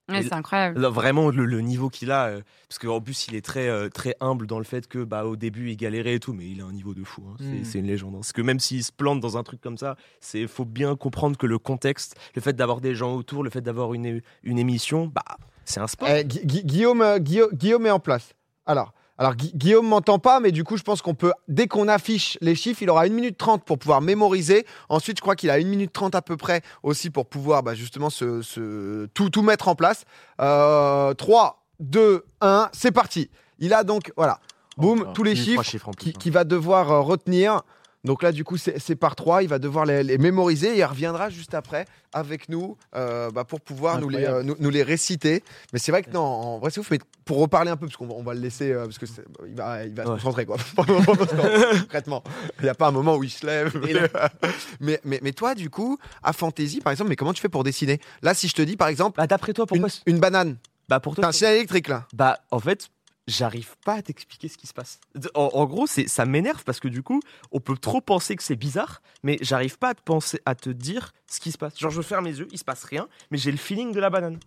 Ouais, 0.10 0.22
c'est 0.22 0.33
incroyable. 0.33 0.79
Là, 0.81 0.89
vraiment, 0.89 1.29
le, 1.29 1.45
le 1.45 1.62
niveau 1.62 1.89
qu'il 1.89 2.12
a, 2.12 2.25
euh, 2.27 2.41
parce 2.67 2.77
qu'en 2.77 3.00
plus, 3.00 3.27
il 3.29 3.36
est 3.36 3.41
très, 3.45 3.69
euh, 3.69 3.88
très 3.88 4.15
humble 4.19 4.48
dans 4.48 4.57
le 4.57 4.65
fait 4.65 4.86
que, 4.88 5.00
bah, 5.03 5.25
au 5.25 5.36
début, 5.38 5.69
il 5.72 5.77
galérait 5.77 6.15
et 6.15 6.19
tout, 6.19 6.33
mais 6.33 6.45
il 6.50 6.60
a 6.62 6.65
un 6.65 6.74
niveau 6.74 6.93
de 6.93 7.03
fou. 7.05 7.24
hein. 7.29 7.36
C'est 7.39 7.45
Mm. 7.45 7.63
c'est 7.65 7.79
une 7.79 7.88
légende. 7.88 8.13
hein. 8.15 8.17
Parce 8.19 8.33
que 8.33 8.41
même 8.41 8.60
s'il 8.60 8.83
se 8.83 8.91
plante 8.91 9.22
dans 9.22 9.38
un 9.38 9.43
truc 9.43 9.62
comme 9.62 9.77
ça, 9.77 9.95
c'est 10.19 10.45
faut 10.48 10.65
bien 10.65 10.95
comprendre 10.98 11.38
que 11.38 11.48
le 11.48 11.57
contexte, 11.57 12.15
le 12.36 12.41
fait 12.41 12.53
d'avoir 12.53 12.81
des 12.81 12.95
gens 12.95 13.15
autour, 13.15 13.43
le 13.43 13.50
fait 13.50 13.62
d'avoir 13.62 13.93
une, 13.93 14.22
une 14.43 14.60
émission, 14.60 15.07
bah, 15.07 15.24
c'est 15.63 15.79
un 15.79 15.88
sport. 15.88 16.10
Eh, 16.10 16.25
Gui- 16.25 16.45
Gui- 16.45 16.63
Guillaume, 16.65 17.01
euh, 17.01 17.19
Guillaume, 17.19 17.51
Guillaume 17.53 17.86
est 17.86 17.91
en 17.91 18.00
place. 18.01 18.33
Alors, 18.65 18.93
alors 19.17 19.36
Gui- 19.36 19.51
Guillaume 19.55 19.88
m'entend 19.88 20.17
pas, 20.20 20.39
mais 20.39 20.51
du 20.51 20.63
coup, 20.63 20.75
je 20.77 20.84
pense 20.84 21.01
qu'on 21.01 21.13
peut, 21.13 21.32
dès 21.48 21.67
qu'on 21.67 21.88
affiche 21.88 22.38
les 22.41 22.55
chiffres, 22.55 22.82
il 22.82 22.89
aura 22.89 23.03
1 23.05 23.10
minute 23.10 23.38
30 23.38 23.63
pour 23.63 23.77
pouvoir 23.77 24.01
mémoriser. 24.01 24.65
Ensuite, 24.89 25.17
je 25.17 25.22
crois 25.22 25.36
qu'il 25.36 25.50
a 25.50 25.55
1 25.55 25.63
minute 25.67 25.93
30 25.93 26.15
à 26.15 26.22
peu 26.22 26.36
près 26.38 26.62
aussi 26.82 27.10
pour 27.10 27.27
pouvoir 27.27 27.62
bah, 27.63 27.75
justement 27.75 28.10
se, 28.10 28.41
se- 28.41 29.05
tout, 29.13 29.29
tout 29.29 29.41
mettre 29.43 29.67
en 29.67 29.75
place. 29.75 30.05
Euh, 30.41 31.13
3, 31.13 31.63
2, 31.79 32.25
1, 32.41 32.70
c'est 32.74 32.91
parti. 32.91 33.29
Il 33.60 33.74
a 33.74 33.84
donc, 33.84 34.12
voilà, 34.17 34.39
boum, 34.77 35.05
Oh, 35.08 35.12
tous 35.13 35.24
les 35.24 35.36
chiffres 35.36 35.62
plus, 35.91 35.98
qui, 35.98 36.10
hein. 36.10 36.20
qui 36.20 36.29
va 36.29 36.43
devoir 36.43 36.91
euh, 36.91 37.00
retenir. 37.01 37.62
Donc 38.03 38.22
là, 38.22 38.31
du 38.33 38.43
coup, 38.43 38.57
c'est 38.57 38.95
par 38.95 39.15
trois. 39.15 39.43
Il 39.43 39.50
va 39.50 39.60
devoir 39.60 39.86
les, 39.86 40.03
les 40.03 40.17
mémoriser 40.17 40.74
et 40.74 40.79
il 40.79 40.83
reviendra 40.83 41.29
juste 41.29 41.53
après 41.53 41.86
avec 42.12 42.50
nous 42.50 42.77
euh, 42.95 43.31
bah, 43.31 43.43
pour 43.45 43.62
pouvoir 43.62 43.98
nous 44.00 44.10
les, 44.10 44.25
euh, 44.25 44.43
nous, 44.43 44.55
nous 44.60 44.69
les 44.69 44.83
réciter. 44.83 45.41
Mais 45.72 45.79
c'est 45.79 45.91
vrai 45.91 46.03
que 46.03 46.12
non, 46.12 46.19
en 46.22 46.60
vrai, 46.60 46.69
c'est 46.69 46.79
ouf. 46.81 46.91
Mais 46.91 47.00
pour 47.25 47.38
reparler 47.38 47.72
un 47.72 47.77
peu, 47.77 47.86
parce 47.88 47.95
qu'on 47.95 48.05
va, 48.07 48.13
on 48.15 48.24
va 48.24 48.33
le 48.33 48.41
laisser, 48.41 48.72
euh, 48.74 48.83
parce 48.86 48.98
que 48.98 49.05
c'est- 49.05 49.24
il 49.48 49.55
va, 49.55 49.86
il 49.86 49.93
va 49.95 50.03
se 50.03 50.10
concentrer, 50.10 50.45
quoi. 50.45 50.57
Concrètement, 51.81 52.24
il 52.60 52.63
n'y 52.63 52.69
a 52.69 52.75
pas 52.75 52.88
un 52.88 52.91
moment 52.91 53.15
où 53.15 53.24
il 53.24 53.29
se 53.29 53.45
lève. 53.45 53.74
Mais, 54.79 55.00
mais, 55.03 55.19
mais 55.24 55.31
toi, 55.31 55.55
du 55.55 55.69
coup, 55.69 55.98
à 56.22 56.33
Fantasy, 56.33 56.81
par 56.81 56.91
exemple, 56.91 57.10
mais 57.10 57.15
comment 57.15 57.33
tu 57.33 57.41
fais 57.41 57.50
pour 57.50 57.63
dessiner? 57.63 58.00
Là, 58.22 58.33
si 58.33 58.48
je 58.48 58.53
te 58.53 58.62
dis, 58.62 58.75
par 58.75 58.88
exemple, 58.89 59.17
Bah, 59.17 59.27
d'après 59.27 59.53
toi, 59.53 59.65
pourquoi 59.65 59.88
une 60.05 60.19
banane, 60.19 60.57
Bah, 60.89 61.00
pour 61.00 61.15
toi, 61.15 61.25
un 61.27 61.31
signal 61.31 61.55
électrique 61.55 61.88
là. 61.88 62.05
Bah, 62.13 62.39
en 62.51 62.60
fait, 62.60 62.89
j'arrive 63.27 63.75
pas 63.86 63.94
à 63.96 64.01
t'expliquer 64.01 64.48
ce 64.48 64.58
qui 64.58 64.68
se 64.68 64.74
passe. 64.74 65.00
En, 65.36 65.50
en 65.53 65.65
gros, 65.65 65.88
c'est 65.88 66.08
ça 66.08 66.25
m'énerve 66.25 66.63
parce 66.63 66.80
que 66.80 66.88
du 66.88 67.03
coup, 67.03 67.22
on 67.51 67.60
peut 67.60 67.77
trop 67.77 68.01
penser 68.01 68.36
que 68.36 68.44
c'est 68.44 68.56
bizarre, 68.56 69.01
mais 69.24 69.38
j'arrive 69.42 69.77
pas 69.77 69.89
à 69.89 69.94
te 69.94 70.01
penser, 70.01 70.39
à 70.46 70.56
te 70.56 70.70
dire 70.70 71.13
ce 71.27 71.39
qui 71.39 71.51
se 71.51 71.58
passe. 71.58 71.77
Genre, 71.80 71.92
je 71.92 72.01
ferme 72.01 72.25
les 72.25 72.39
yeux, 72.39 72.48
il 72.51 72.58
se 72.58 72.63
passe 72.65 72.84
rien, 72.84 73.08
mais 73.32 73.38
j'ai 73.38 73.51
le 73.51 73.58
feeling 73.58 73.92
de 73.94 74.00
la 74.00 74.10
banane. 74.10 74.39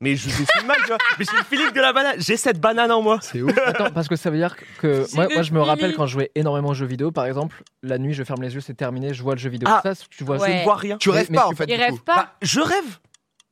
Mais 0.00 0.16
je 0.16 0.26
dessine 0.26 0.66
mal, 0.66 0.78
tu 0.80 0.88
vois. 0.88 0.98
Mais 1.16 1.24
j'ai 1.30 1.36
le 1.36 1.44
feeling 1.44 1.70
de 1.72 1.80
la 1.80 1.92
banane. 1.92 2.16
J'ai 2.18 2.36
cette 2.36 2.60
banane 2.60 2.90
en 2.90 3.02
moi. 3.02 3.20
C'est 3.22 3.40
ouf. 3.40 3.56
Attends, 3.64 3.92
parce 3.92 4.08
que 4.08 4.16
ça 4.16 4.30
veut 4.30 4.36
dire 4.36 4.56
que 4.80 5.06
moi, 5.14 5.42
je 5.42 5.52
me 5.52 5.60
rappelle 5.60 5.94
quand 5.94 6.06
je 6.06 6.14
jouais 6.14 6.32
énormément 6.34 6.70
aux 6.70 6.74
jeux 6.74 6.86
vidéo, 6.86 7.12
par 7.12 7.24
exemple, 7.26 7.62
la 7.84 7.98
nuit, 7.98 8.12
je 8.12 8.24
ferme 8.24 8.42
les 8.42 8.52
yeux, 8.52 8.60
c'est 8.60 8.74
terminé, 8.74 9.14
je 9.14 9.22
vois 9.22 9.34
le 9.34 9.38
jeu 9.40 9.48
vidéo. 9.48 9.68
Ah. 9.70 9.80
ça, 9.84 9.92
tu 10.10 10.24
vois, 10.24 10.38
Ouais. 10.38 10.50
Je 10.54 10.58
ne 10.58 10.64
vois 10.64 10.74
rien. 10.74 10.96
tu 10.98 11.10
rêves 11.10 11.30
mais 11.30 11.38
pas, 11.38 11.46
en 11.46 11.52
fait. 11.52 11.66
Il 11.68 11.76
du 11.76 11.80
rêve 11.80 11.92
coup. 11.92 11.98
pas. 12.00 12.16
Bah, 12.16 12.34
je 12.42 12.58
rêve. 12.60 12.98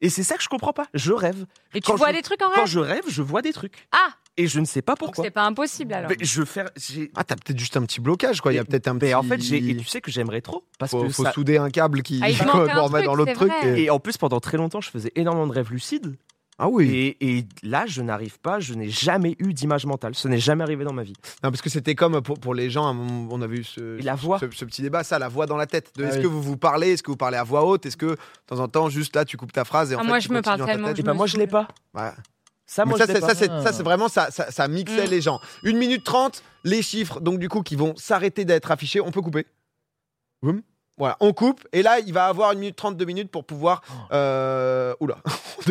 Et 0.03 0.09
c'est 0.09 0.23
ça 0.23 0.37
que 0.37 0.43
je 0.43 0.49
comprends 0.49 0.73
pas. 0.73 0.87
Je 0.95 1.13
rêve. 1.13 1.45
Et 1.75 1.81
tu 1.81 1.91
quand 1.91 1.97
vois 1.97 2.09
je- 2.11 2.15
des 2.17 2.23
trucs 2.23 2.41
en 2.43 2.51
Quand 2.51 2.61
rêve 2.63 2.67
je 2.67 2.79
rêve, 2.81 3.03
je 3.09 3.23
vois 3.23 3.43
des 3.43 3.53
trucs. 3.53 3.87
Ah, 3.93 4.09
Et 4.37 4.47
je 4.47 4.59
ne 4.61 4.65
sais 4.65 4.81
pas 4.81 4.97
pourquoi. 4.97 5.23
c'est 5.25 5.31
pas 5.31 5.45
impossible 5.45 5.93
alors. 5.93 6.09
Mais 6.11 6.17
je 6.25 6.43
fais. 6.45 6.65
j'ai- 6.77 7.11
Ah, 7.17 7.25
t'as 7.25 7.35
peut-être 7.37 7.59
juste 7.59 7.77
un 7.77 7.83
petit 7.83 8.01
blocage, 8.01 8.41
quoi. 8.41 8.53
Il 8.53 8.57
y 8.57 8.59
a 8.59 8.65
peut-être 8.65 8.89
un 8.89 8.97
petit. 8.97 9.07
Mais 9.09 9.15
en 9.15 9.23
fait, 9.23 9.41
j'ai. 9.43 9.59
Et 9.59 9.77
tu 9.77 9.85
sais 9.85 10.01
que 10.01 10.11
j'aimerais 10.11 10.41
trop. 10.41 10.65
Parce 10.79 10.93
faut, 10.93 11.03
que 11.03 11.09
faut 11.11 11.25
ça- 11.25 11.33
souder 11.33 11.59
un 11.59 11.69
câble 11.71 12.03
qui 12.03 12.21
Ah, 12.23 12.31
il 12.31 12.37
manque 12.47 12.69
un 12.71 12.89
truc, 12.89 13.05
dans 13.05 13.15
l'autre 13.15 13.31
c'est 13.31 13.35
truc. 13.35 13.53
vrai. 13.53 13.81
Et 13.83 13.91
en 13.91 13.99
plus, 14.01 14.17
pendant 14.17 14.41
très 14.41 14.57
longtemps, 14.57 14.81
je 14.81 14.91
faisais 14.91 15.13
énormément 15.17 15.47
de 15.47 15.53
rêves 15.53 15.71
lucides. 15.71 16.17
Ah 16.63 16.69
oui. 16.69 17.17
Et, 17.21 17.39
et 17.39 17.45
là, 17.63 17.87
je 17.87 18.03
n'arrive 18.03 18.39
pas, 18.39 18.61
je 18.61 18.75
n'ai 18.75 18.91
jamais 18.91 19.35
eu 19.39 19.55
d'image 19.55 19.87
mentale. 19.87 20.15
Ce 20.15 20.29
n'est 20.29 20.39
jamais 20.39 20.63
arrivé 20.63 20.85
dans 20.85 20.93
ma 20.93 21.03
vie. 21.03 21.15
Non, 21.43 21.51
parce 21.51 21.63
que 21.63 21.71
c'était 21.71 21.95
comme 21.95 22.21
pour, 22.21 22.39
pour 22.39 22.53
les 22.55 22.69
gens, 22.69 22.95
on 22.95 23.41
avait 23.41 23.57
eu 23.57 23.65
ce, 23.65 23.99
Et 23.99 24.03
la 24.03 24.15
voix. 24.15 24.39
ce, 24.39 24.51
ce 24.51 24.65
petit 24.67 24.83
débat, 24.83 25.03
ça, 25.03 25.19
la 25.19 25.29
voix 25.29 25.47
dans 25.47 25.57
la 25.57 25.67
tête. 25.67 25.91
Ah 25.99 26.03
est-ce 26.03 26.17
oui. 26.19 26.23
que 26.23 26.27
vous 26.29 26.43
vous 26.43 26.59
parlez 26.59 26.93
Est-ce 26.93 27.03
que 27.03 27.11
vous 27.11 27.17
parlez 27.17 27.39
à 27.39 27.45
voix 27.45 27.65
haute 27.65 27.87
Est-ce 27.87 27.97
que 27.97 28.07
de 28.07 28.17
temps 28.47 28.59
en 28.59 28.69
temps, 28.69 28.89
juste 28.91 29.17
là, 29.17 29.25
tu 29.25 29.39
coupes 29.39 29.53
ta 29.53 29.65
phrase 29.65 29.91
et 29.91 29.95
en 29.95 30.01
Ah, 30.01 30.03
fait, 30.03 30.09
moi, 30.09 30.19
tu 30.21 30.29
je 30.29 30.33
me 30.35 30.43
parle 30.43 30.65
tellement, 30.67 30.89
tête 30.89 30.97
Je 30.97 31.01
Et 31.01 31.05
bah, 31.05 31.13
me 31.13 31.17
moi, 31.17 31.27
je 31.27 31.37
l'ai 31.39 31.45
saoule. 31.49 31.51
pas. 31.51 31.69
Ouais. 31.95 32.11
Ça, 32.67 32.85
moi, 32.85 32.99
ça, 32.99 33.07
l'ai 33.07 33.15
c'est, 33.15 33.21
pas. 33.21 33.29
ça, 33.29 33.35
c'est, 33.73 33.81
Ah. 33.81 33.83
vraiment 33.83 34.09
ça, 34.09 34.31
ça, 34.31 34.51
ça 34.51 34.69
mixait 34.69 35.07
Mm. 35.07 35.11
les 35.11 35.21
gens. 35.23 35.41
Une 35.65 35.79
minute 35.79 36.05
trente, 36.05 36.43
les 36.65 36.83
chiffres, 36.83 37.21
donc 37.21 37.39
du 37.39 37.49
coup, 37.49 37.63
qui 37.63 37.75
vont 37.75 37.97
s'arrêter 37.97 38.45
d'être 38.45 38.71
affichés, 38.71 39.01
on 39.01 39.11
peut 39.11 39.23
couper. 39.23 39.47
Boum. 40.43 40.61
Voilà, 41.01 41.17
on 41.21 41.33
coupe 41.33 41.67
et 41.73 41.83
là 41.83 41.99
il 41.99 42.13
va 42.13 42.27
avoir 42.27 42.53
une 42.53 42.59
minute 42.59 42.77
trente, 42.77 42.99
deux 42.99 43.07
minutes 43.07 43.31
pour 43.31 43.45
pouvoir. 43.47 43.81
Euh... 44.13 44.95
Oula, 45.01 45.17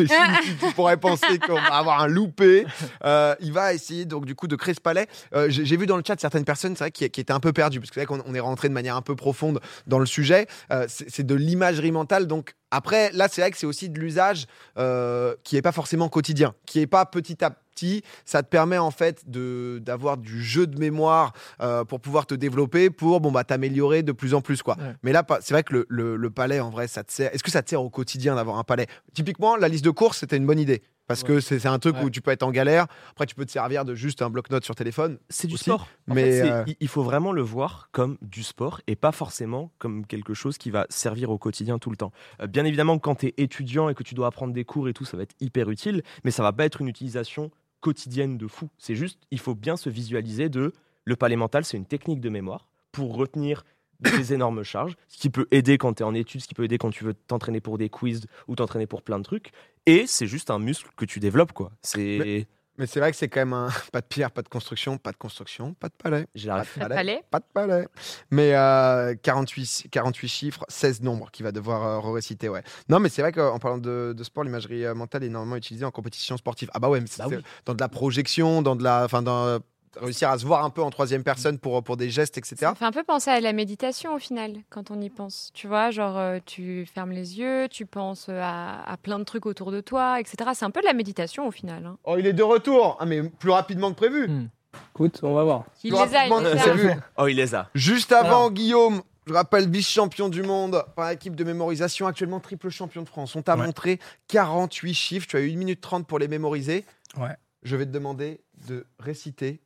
on 0.62 0.72
pourrais 0.72 0.96
penser 0.96 1.38
qu'on 1.38 1.54
va 1.54 1.76
avoir 1.76 2.00
un 2.00 2.08
loupé. 2.08 2.66
Euh, 3.04 3.36
il 3.38 3.52
va 3.52 3.72
essayer 3.72 4.06
donc 4.06 4.26
du 4.26 4.34
coup 4.34 4.48
de 4.48 4.56
créer 4.56 4.74
ce 4.74 4.80
palais. 4.80 5.06
Euh, 5.32 5.46
j'ai 5.48 5.76
vu 5.76 5.86
dans 5.86 5.96
le 5.96 6.02
chat 6.04 6.18
certaines 6.18 6.44
personnes, 6.44 6.74
c'est 6.74 6.82
vrai, 6.82 6.90
qui, 6.90 7.08
qui 7.10 7.20
étaient 7.20 7.32
un 7.32 7.38
peu 7.38 7.52
perdues 7.52 7.78
parce 7.78 7.90
que 7.90 7.94
c'est 7.94 8.04
vrai 8.04 8.06
qu'on 8.06 8.28
on 8.28 8.34
est 8.34 8.40
rentré 8.40 8.68
de 8.68 8.74
manière 8.74 8.96
un 8.96 9.02
peu 9.02 9.14
profonde 9.14 9.60
dans 9.86 10.00
le 10.00 10.06
sujet. 10.06 10.48
Euh, 10.72 10.86
c'est 10.88 11.24
de 11.24 11.34
l'imagerie 11.36 11.92
mentale, 11.92 12.26
donc 12.26 12.56
après 12.70 13.10
là 13.12 13.28
c'est 13.30 13.40
vrai 13.40 13.50
que 13.50 13.56
c'est 13.58 13.66
aussi 13.66 13.88
de 13.88 13.98
l'usage 13.98 14.46
euh, 14.78 15.34
qui 15.44 15.56
est 15.56 15.62
pas 15.62 15.72
forcément 15.72 16.08
quotidien, 16.08 16.54
qui 16.66 16.80
est 16.80 16.86
pas 16.86 17.04
petit 17.06 17.44
à 17.44 17.50
petit. 17.50 18.02
Ça 18.26 18.42
te 18.42 18.48
permet 18.48 18.76
en 18.76 18.90
fait 18.90 19.22
d'avoir 19.30 20.18
du 20.18 20.42
jeu 20.42 20.66
de 20.66 20.78
mémoire 20.78 21.32
euh, 21.62 21.84
pour 21.84 22.00
pouvoir 22.00 22.26
te 22.26 22.34
développer, 22.34 22.90
pour 22.90 23.20
bon 23.20 23.32
bah 23.32 23.44
t'améliorer 23.44 24.02
de 24.02 24.12
plus 24.12 24.34
en 24.34 24.42
plus 24.42 24.62
quoi. 24.62 24.76
Ouais. 24.78 24.94
Mais 25.02 25.12
là, 25.12 25.24
c'est 25.40 25.54
vrai 25.54 25.62
que 25.62 25.72
le, 25.72 25.86
le- 25.88 26.16
le 26.16 26.30
palais 26.30 26.60
en 26.60 26.68
vrai, 26.70 26.88
ça 26.88 27.04
te 27.04 27.12
sert. 27.12 27.32
Est-ce 27.34 27.42
que 27.42 27.50
ça 27.50 27.62
te 27.62 27.70
sert 27.70 27.82
au 27.82 27.88
quotidien 27.88 28.34
d'avoir 28.34 28.58
un 28.58 28.64
palais? 28.64 28.86
Typiquement, 29.14 29.56
la 29.56 29.68
liste 29.68 29.84
de 29.84 29.90
courses, 29.90 30.18
c'était 30.18 30.36
une 30.36 30.46
bonne 30.46 30.58
idée. 30.58 30.82
Parce 31.10 31.24
que 31.24 31.40
c'est 31.40 31.66
un 31.66 31.78
truc 31.80 31.96
Ouais. 31.96 32.04
où 32.04 32.10
tu 32.10 32.20
peux 32.20 32.30
être 32.30 32.44
en 32.44 32.52
galère. 32.52 32.86
Après, 33.10 33.26
tu 33.26 33.34
peux 33.34 33.44
te 33.44 33.50
servir 33.50 33.84
de 33.84 33.96
juste 33.96 34.22
un 34.22 34.30
bloc-notes 34.30 34.64
sur 34.64 34.76
téléphone. 34.76 35.18
C'est 35.28 35.48
du 35.48 35.54
aussi. 35.54 35.64
sport. 35.64 35.88
En 36.08 36.14
Mais, 36.14 36.40
fait, 36.40 36.50
euh, 36.50 36.64
il- 36.68 36.76
il 36.78 36.86
faut 36.88 37.02
vraiment 37.02 37.32
le 37.32 37.42
voir 37.42 37.88
comme 37.90 38.16
du 38.22 38.44
sport 38.44 38.80
et 38.86 38.94
pas 38.94 39.10
forcément 39.10 39.72
comme 39.78 40.06
quelque 40.06 40.34
chose 40.34 40.56
qui 40.56 40.70
va 40.70 40.86
servir 40.88 41.30
au 41.30 41.38
quotidien 41.38 41.80
tout 41.80 41.90
le 41.90 41.96
temps. 41.96 42.12
Euh, 42.40 42.46
bien 42.46 42.64
évidemment, 42.64 42.98
quand 43.00 43.16
tu 43.16 43.26
es 43.26 43.34
étudiant 43.38 43.88
et 43.88 43.94
que 43.94 44.04
tu 44.04 44.14
dois 44.14 44.28
apprendre 44.28 44.52
des 44.54 44.64
cours 44.64 44.88
et 44.88 44.92
tout, 44.92 45.04
ça 45.04 45.16
va 45.16 45.24
être 45.24 45.34
hyper 45.40 45.68
utile, 45.70 46.02
mais 46.22 46.30
ça 46.30 46.44
va 46.44 46.52
pas 46.52 46.64
être 46.64 46.80
une 46.80 46.86
utilisation 46.88 47.50
quotidienne 47.80 48.38
de 48.38 48.46
fou. 48.46 48.68
C'est 48.78 48.94
juste, 48.94 49.18
il 49.32 49.40
faut 49.40 49.54
bien 49.56 49.76
se 49.76 49.90
visualiser 49.90 50.48
de 50.48 50.72
le 51.04 51.16
palais 51.16 51.34
mental, 51.36 51.64
c'est 51.64 51.76
une 51.76 51.86
technique 51.86 52.20
de 52.20 52.28
mémoire 52.28 52.68
pour 52.92 53.16
retenir 53.16 53.64
des 54.00 54.10
énormes 54.32 54.62
charges, 54.62 54.96
ce 55.08 55.18
qui 55.18 55.28
peut 55.30 55.46
aider 55.50 55.76
quand 55.76 55.94
tu 55.94 56.02
es 56.02 56.06
en 56.06 56.14
études, 56.14 56.40
ce 56.40 56.46
qui 56.48 56.54
peut 56.54 56.64
aider 56.64 56.78
quand 56.78 56.90
tu 56.90 57.04
veux 57.04 57.14
t'entraîner 57.14 57.60
pour 57.60 57.78
des 57.78 57.88
quiz 57.88 58.26
ou 58.48 58.54
t'entraîner 58.54 58.86
pour 58.86 59.02
plein 59.02 59.18
de 59.18 59.24
trucs. 59.24 59.50
Et 59.90 60.06
c'est 60.06 60.26
juste 60.26 60.50
un 60.50 60.58
muscle 60.58 60.88
que 60.96 61.04
tu 61.04 61.20
développes, 61.20 61.52
quoi. 61.52 61.70
C'est. 61.82 62.46
Mais 62.78 62.86
c'est 62.86 62.98
vrai 62.98 63.10
que 63.10 63.16
c'est 63.18 63.28
quand 63.28 63.40
même 63.40 63.52
un. 63.52 63.68
Pas 63.92 64.00
de 64.00 64.06
pierre, 64.06 64.30
pas 64.30 64.40
de 64.40 64.48
construction, 64.48 64.96
pas 64.96 65.12
de 65.12 65.16
construction, 65.18 65.74
pas 65.74 65.88
de 65.88 65.94
palais. 66.02 66.26
J'ai 66.34 66.48
la 66.48 66.54
Pas 66.56 66.62
ref- 66.62 66.74
de 66.76 66.80
palais. 66.80 66.94
palais. 66.94 67.24
Pas 67.30 67.38
de 67.40 67.44
palais. 67.52 67.88
Mais 68.30 68.54
euh, 68.54 69.14
48, 69.22 69.88
48 69.90 70.28
chiffres, 70.28 70.64
16 70.68 71.02
nombres 71.02 71.30
qu'il 71.30 71.44
va 71.44 71.52
devoir 71.52 72.06
euh, 72.06 72.10
réciter, 72.12 72.48
ouais. 72.48 72.62
Non, 72.88 72.98
mais 72.98 73.10
c'est 73.10 73.20
vrai 73.20 73.32
qu'en 73.32 73.58
parlant 73.58 73.76
de, 73.76 74.14
de 74.16 74.24
sport, 74.24 74.44
l'imagerie 74.44 74.86
euh, 74.86 74.94
mentale 74.94 75.24
est 75.24 75.26
énormément 75.26 75.56
utilisée 75.56 75.84
en 75.84 75.90
compétition 75.90 76.38
sportive. 76.38 76.70
Ah 76.72 76.78
bah 76.78 76.88
ouais, 76.88 77.00
mais 77.00 77.06
c'est 77.06 77.18
Bah 77.22 77.28
oui. 77.28 77.36
dans 77.66 77.74
de 77.74 77.80
la 77.80 77.88
projection, 77.88 78.62
dans 78.62 78.76
de 78.76 78.82
la. 78.84 79.04
Enfin, 79.04 79.20
dans 79.20 79.58
réussir 79.96 80.30
à 80.30 80.38
se 80.38 80.44
voir 80.46 80.64
un 80.64 80.70
peu 80.70 80.82
en 80.82 80.90
troisième 80.90 81.22
personne 81.24 81.58
pour, 81.58 81.82
pour 81.82 81.96
des 81.96 82.10
gestes, 82.10 82.38
etc. 82.38 82.56
Ça 82.60 82.74
fait 82.74 82.84
un 82.84 82.92
peu 82.92 83.02
penser 83.02 83.30
à 83.30 83.40
la 83.40 83.52
méditation 83.52 84.14
au 84.14 84.18
final, 84.18 84.52
quand 84.68 84.90
on 84.90 85.00
y 85.00 85.10
pense. 85.10 85.50
Tu 85.54 85.66
vois, 85.66 85.90
genre, 85.90 86.16
euh, 86.18 86.38
tu 86.44 86.86
fermes 86.86 87.10
les 87.12 87.38
yeux, 87.38 87.68
tu 87.68 87.86
penses 87.86 88.26
euh, 88.28 88.40
à, 88.42 88.82
à 88.90 88.96
plein 88.96 89.18
de 89.18 89.24
trucs 89.24 89.46
autour 89.46 89.72
de 89.72 89.80
toi, 89.80 90.20
etc. 90.20 90.50
C'est 90.54 90.64
un 90.64 90.70
peu 90.70 90.80
de 90.80 90.86
la 90.86 90.92
méditation 90.94 91.46
au 91.46 91.50
final. 91.50 91.86
hein. 91.86 91.96
Oh, 92.04 92.16
il 92.18 92.26
est 92.26 92.32
de 92.32 92.42
retour 92.42 92.96
Ah, 93.00 93.06
mais 93.06 93.22
plus 93.22 93.50
rapidement 93.50 93.90
que 93.90 93.96
prévu 93.96 94.28
Hmm. 94.28 94.48
Écoute, 94.94 95.18
on 95.24 95.34
va 95.34 95.42
voir. 95.42 95.64
Il 95.82 95.90
Plus 95.92 95.98
les 95.98 96.14
a, 96.16 96.26
il 96.26 96.42
les 96.44 96.88
a. 96.90 96.96
Oh, 97.16 97.26
il 97.26 97.36
les 97.36 97.54
a. 97.56 97.68
Juste 97.74 98.12
avant, 98.12 98.28
Alors. 98.28 98.52
Guillaume, 98.52 99.02
je 99.26 99.32
rappelle, 99.32 99.68
vice-champion 99.68 100.28
du 100.28 100.42
monde 100.44 100.84
par 100.94 101.10
équipe 101.10 101.34
de 101.34 101.42
mémorisation, 101.42 102.06
actuellement 102.06 102.38
triple 102.38 102.68
champion 102.70 103.02
de 103.02 103.08
France. 103.08 103.34
On 103.34 103.42
t'a 103.42 103.56
Ouais. 103.56 103.66
montré 103.66 103.98
48 104.28 104.94
chiffres, 104.94 105.26
tu 105.26 105.36
as 105.36 105.40
eu 105.40 105.50
1 105.52 105.56
minute 105.56 105.80
30 105.80 106.06
pour 106.06 106.20
les 106.20 106.28
mémoriser. 106.28 106.84
Ouais. 107.18 107.34
Je 107.64 107.74
vais 107.76 107.84
te 107.84 107.90
demander 107.90 108.40
de 108.68 108.86
réciter 109.00 109.60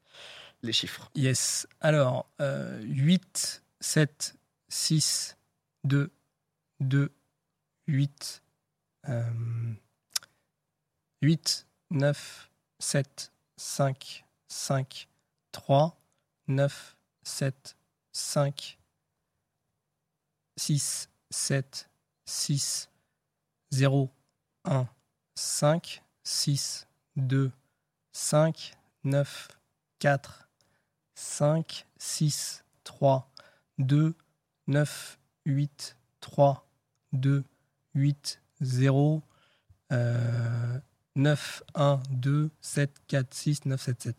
les 0.64 0.72
chiffres. 0.72 1.10
Yes. 1.14 1.68
Alors, 1.80 2.26
euh, 2.40 2.80
8, 2.82 3.62
7, 3.80 4.34
6, 4.68 5.36
2, 5.84 6.10
2, 6.80 7.12
8, 7.86 8.42
euh, 9.08 9.74
8, 11.22 11.66
9, 11.90 12.50
7, 12.78 13.32
5, 13.56 14.24
5, 14.48 15.08
3, 15.52 15.96
9, 16.48 16.96
7, 17.22 17.76
5, 18.12 18.78
6, 20.56 21.08
7, 21.30 21.88
6, 22.24 22.88
0, 23.72 24.10
1, 24.64 24.88
5, 25.34 26.02
6, 26.22 26.86
2, 27.16 27.52
5, 28.12 28.76
9, 29.04 29.48
4, 29.98 30.43
5, 31.14 31.86
6, 31.98 32.64
3, 32.84 33.30
2, 33.78 34.14
9, 34.66 35.18
8, 35.46 35.96
3, 36.20 36.66
2, 37.12 37.44
8, 37.94 38.40
0, 38.62 39.22
euh, 39.92 40.78
9, 41.16 41.62
1, 41.74 42.00
2, 42.10 42.50
7, 42.60 42.90
4, 43.08 43.34
6, 43.34 43.64
9, 43.66 43.80
7, 43.80 44.02
7. 44.02 44.16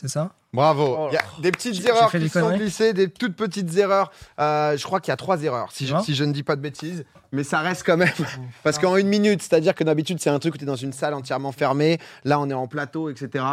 C'est 0.00 0.08
ça? 0.08 0.34
Bravo. 0.52 0.96
Oh 0.98 1.08
Il 1.10 1.14
y 1.14 1.18
a 1.18 1.22
des 1.42 1.52
petites 1.52 1.84
erreurs 1.84 2.10
qui 2.10 2.18
des 2.18 2.28
sont 2.28 2.56
glissées, 2.56 2.92
des 2.94 3.10
toutes 3.10 3.36
petites 3.36 3.76
erreurs. 3.76 4.10
Euh, 4.40 4.76
je 4.76 4.82
crois 4.82 4.98
qu'il 5.00 5.12
y 5.12 5.12
a 5.12 5.16
trois 5.16 5.42
erreurs, 5.42 5.70
si 5.72 5.86
je, 5.86 5.92
vois 5.94 6.02
si 6.02 6.14
je 6.14 6.24
ne 6.24 6.32
dis 6.32 6.42
pas 6.42 6.56
de 6.56 6.60
bêtises. 6.62 7.04
Mais 7.32 7.44
ça 7.44 7.60
reste 7.60 7.84
quand 7.84 7.98
même. 7.98 8.10
Parce 8.64 8.78
qu'en 8.78 8.96
une 8.96 9.08
minute, 9.08 9.42
c'est-à-dire 9.42 9.74
que 9.74 9.84
d'habitude, 9.84 10.18
c'est 10.20 10.30
un 10.30 10.38
truc 10.38 10.54
où 10.54 10.58
tu 10.58 10.64
es 10.64 10.66
dans 10.66 10.74
une 10.74 10.94
salle 10.94 11.12
entièrement 11.14 11.52
fermée. 11.52 11.98
Là, 12.24 12.40
on 12.40 12.48
est 12.48 12.54
en 12.54 12.66
plateau, 12.66 13.10
etc. 13.10 13.44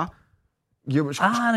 Guillaume, 0.88 1.12
je- 1.12 1.20
Ah, 1.22 1.56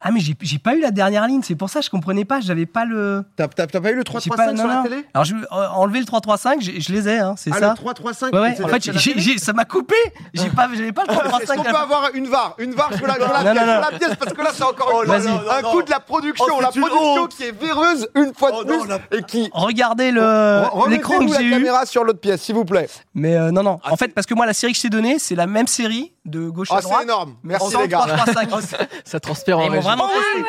ah 0.00 0.10
mais 0.10 0.20
j'ai 0.20 0.34
j'ai 0.42 0.58
pas 0.58 0.74
eu 0.74 0.80
la 0.80 0.90
dernière 0.90 1.26
ligne, 1.26 1.40
c'est 1.42 1.54
pour 1.54 1.70
ça 1.70 1.78
que 1.80 1.86
je 1.86 1.90
comprenais 1.90 2.26
pas, 2.26 2.40
j'avais 2.40 2.66
pas 2.66 2.84
le. 2.84 3.24
t'as 3.36 3.48
t'as- 3.48 3.66
t'as 3.66 3.80
pas 3.80 3.90
eu 3.90 3.94
le 3.94 4.00
J'ai 4.00 4.04
3-3-5 4.30 4.36
pas- 4.36 4.44
sur 4.48 4.54
non, 4.54 4.66
la 4.68 4.74
non. 4.76 4.82
télé? 4.82 5.04
Alors 5.14 5.24
je 5.24 5.34
euh, 5.34 5.68
enlever 5.74 5.98
le 6.00 6.04
3-3-5, 6.04 6.60
j'ai- 6.60 6.78
je 6.80 6.92
les 6.92 7.08
ai, 7.08 7.18
hein, 7.20 7.34
c'est 7.38 7.50
Ah, 7.54 7.58
ça. 7.58 7.68
le 7.70 7.74
3-3-5 7.74 8.32
Ouais, 8.34 8.40
ouais. 8.40 8.54
c'est 8.54 8.64
En 8.64 8.66
la- 8.66 8.74
fait, 8.74 8.82
c'est 8.84 8.92
la 8.92 8.98
j'ai- 8.98 9.12
télé 9.14 9.22
j'ai- 9.22 9.38
ça 9.38 9.54
m'a 9.54 9.64
coupé. 9.64 9.94
J'ai 10.34 10.50
pas, 10.50 10.68
j'avais 10.74 10.92
pas 10.92 11.04
le 11.08 11.12
Est-ce 11.12 11.20
3-3-5. 11.20 11.56
qu'on 11.56 11.62
peut 11.62 11.74
avoir 11.76 12.10
une 12.12 12.26
VAR? 12.26 12.54
Une 12.58 12.72
VAR, 12.74 12.90
je 12.92 12.98
veux 12.98 13.06
la, 13.06 13.14
je 13.14 13.20
veux 13.20 13.26
la 13.26 13.44
Non, 13.44 13.52
pièce, 13.52 13.54
non, 13.54 13.60
je 13.60 13.66
non. 13.66 13.80
la 13.92 13.98
pièce, 13.98 14.16
parce 14.16 14.32
que 14.34 14.42
là, 14.42 14.50
c'est 14.52 14.62
encore 14.62 14.90
Oh 14.94 15.02
une 15.04 15.10
là 15.10 15.20
fois 15.20 15.30
là, 15.30 15.58
un 15.58 15.62
non, 15.62 15.70
coup 15.70 15.78
non. 15.78 15.84
de 15.86 15.90
la 15.90 16.00
production. 16.00 16.44
Oh, 16.54 16.60
la 16.60 16.70
c'est 16.70 16.78
une 16.80 16.86
production 16.86 17.22
honte. 17.22 17.34
qui 17.34 17.42
est 17.44 17.58
véreuse 17.58 18.08
une 18.14 18.34
fois 18.34 18.50
de 18.50 18.56
Oh 18.60 18.64
non, 18.64 18.78
plus 18.80 18.88
la- 18.88 18.98
et 19.18 19.22
qui. 19.22 19.48
Regardez 19.54 20.10
le 20.10 20.20
Re- 20.20 20.90
l'écran 20.90 21.14
remettez-nous 21.14 21.32
que 21.32 21.36
j'ai 21.38 21.42
la 21.44 21.48
eu. 21.48 21.50
caméra 21.60 21.86
sur 21.86 22.04
l'autre 22.04 22.20
pièce, 22.20 22.42
s'il 22.42 22.54
vous 22.54 22.66
plaît. 22.66 22.90
Mais 23.14 23.36
euh, 23.36 23.50
non, 23.50 23.62
non. 23.62 23.80
Ah, 23.82 23.92
en 23.92 23.96
fait, 23.96 24.08
parce 24.08 24.26
que 24.26 24.34
moi, 24.34 24.44
la 24.44 24.52
série 24.52 24.72
que 24.72 24.76
je 24.76 24.82
t'ai 24.82 24.90
donnée, 24.90 25.18
c'est 25.18 25.34
la 25.34 25.46
même 25.46 25.66
série 25.66 26.12
de 26.26 26.48
gauche 26.50 26.68
Ah, 26.70 26.76
à 26.76 26.80
c'est 26.80 26.84
droite. 26.88 27.02
énorme. 27.04 27.34
mais 27.42 27.54
Merci 27.54 27.70
sans 27.72 27.80
les 27.82 27.88
gars. 27.88 27.98
3-3-5. 27.98 28.48
Ça 29.04 29.20
transpire 29.20 29.58
en 29.58 29.68
régie. 29.68 29.86
Vraiment. 29.96 30.46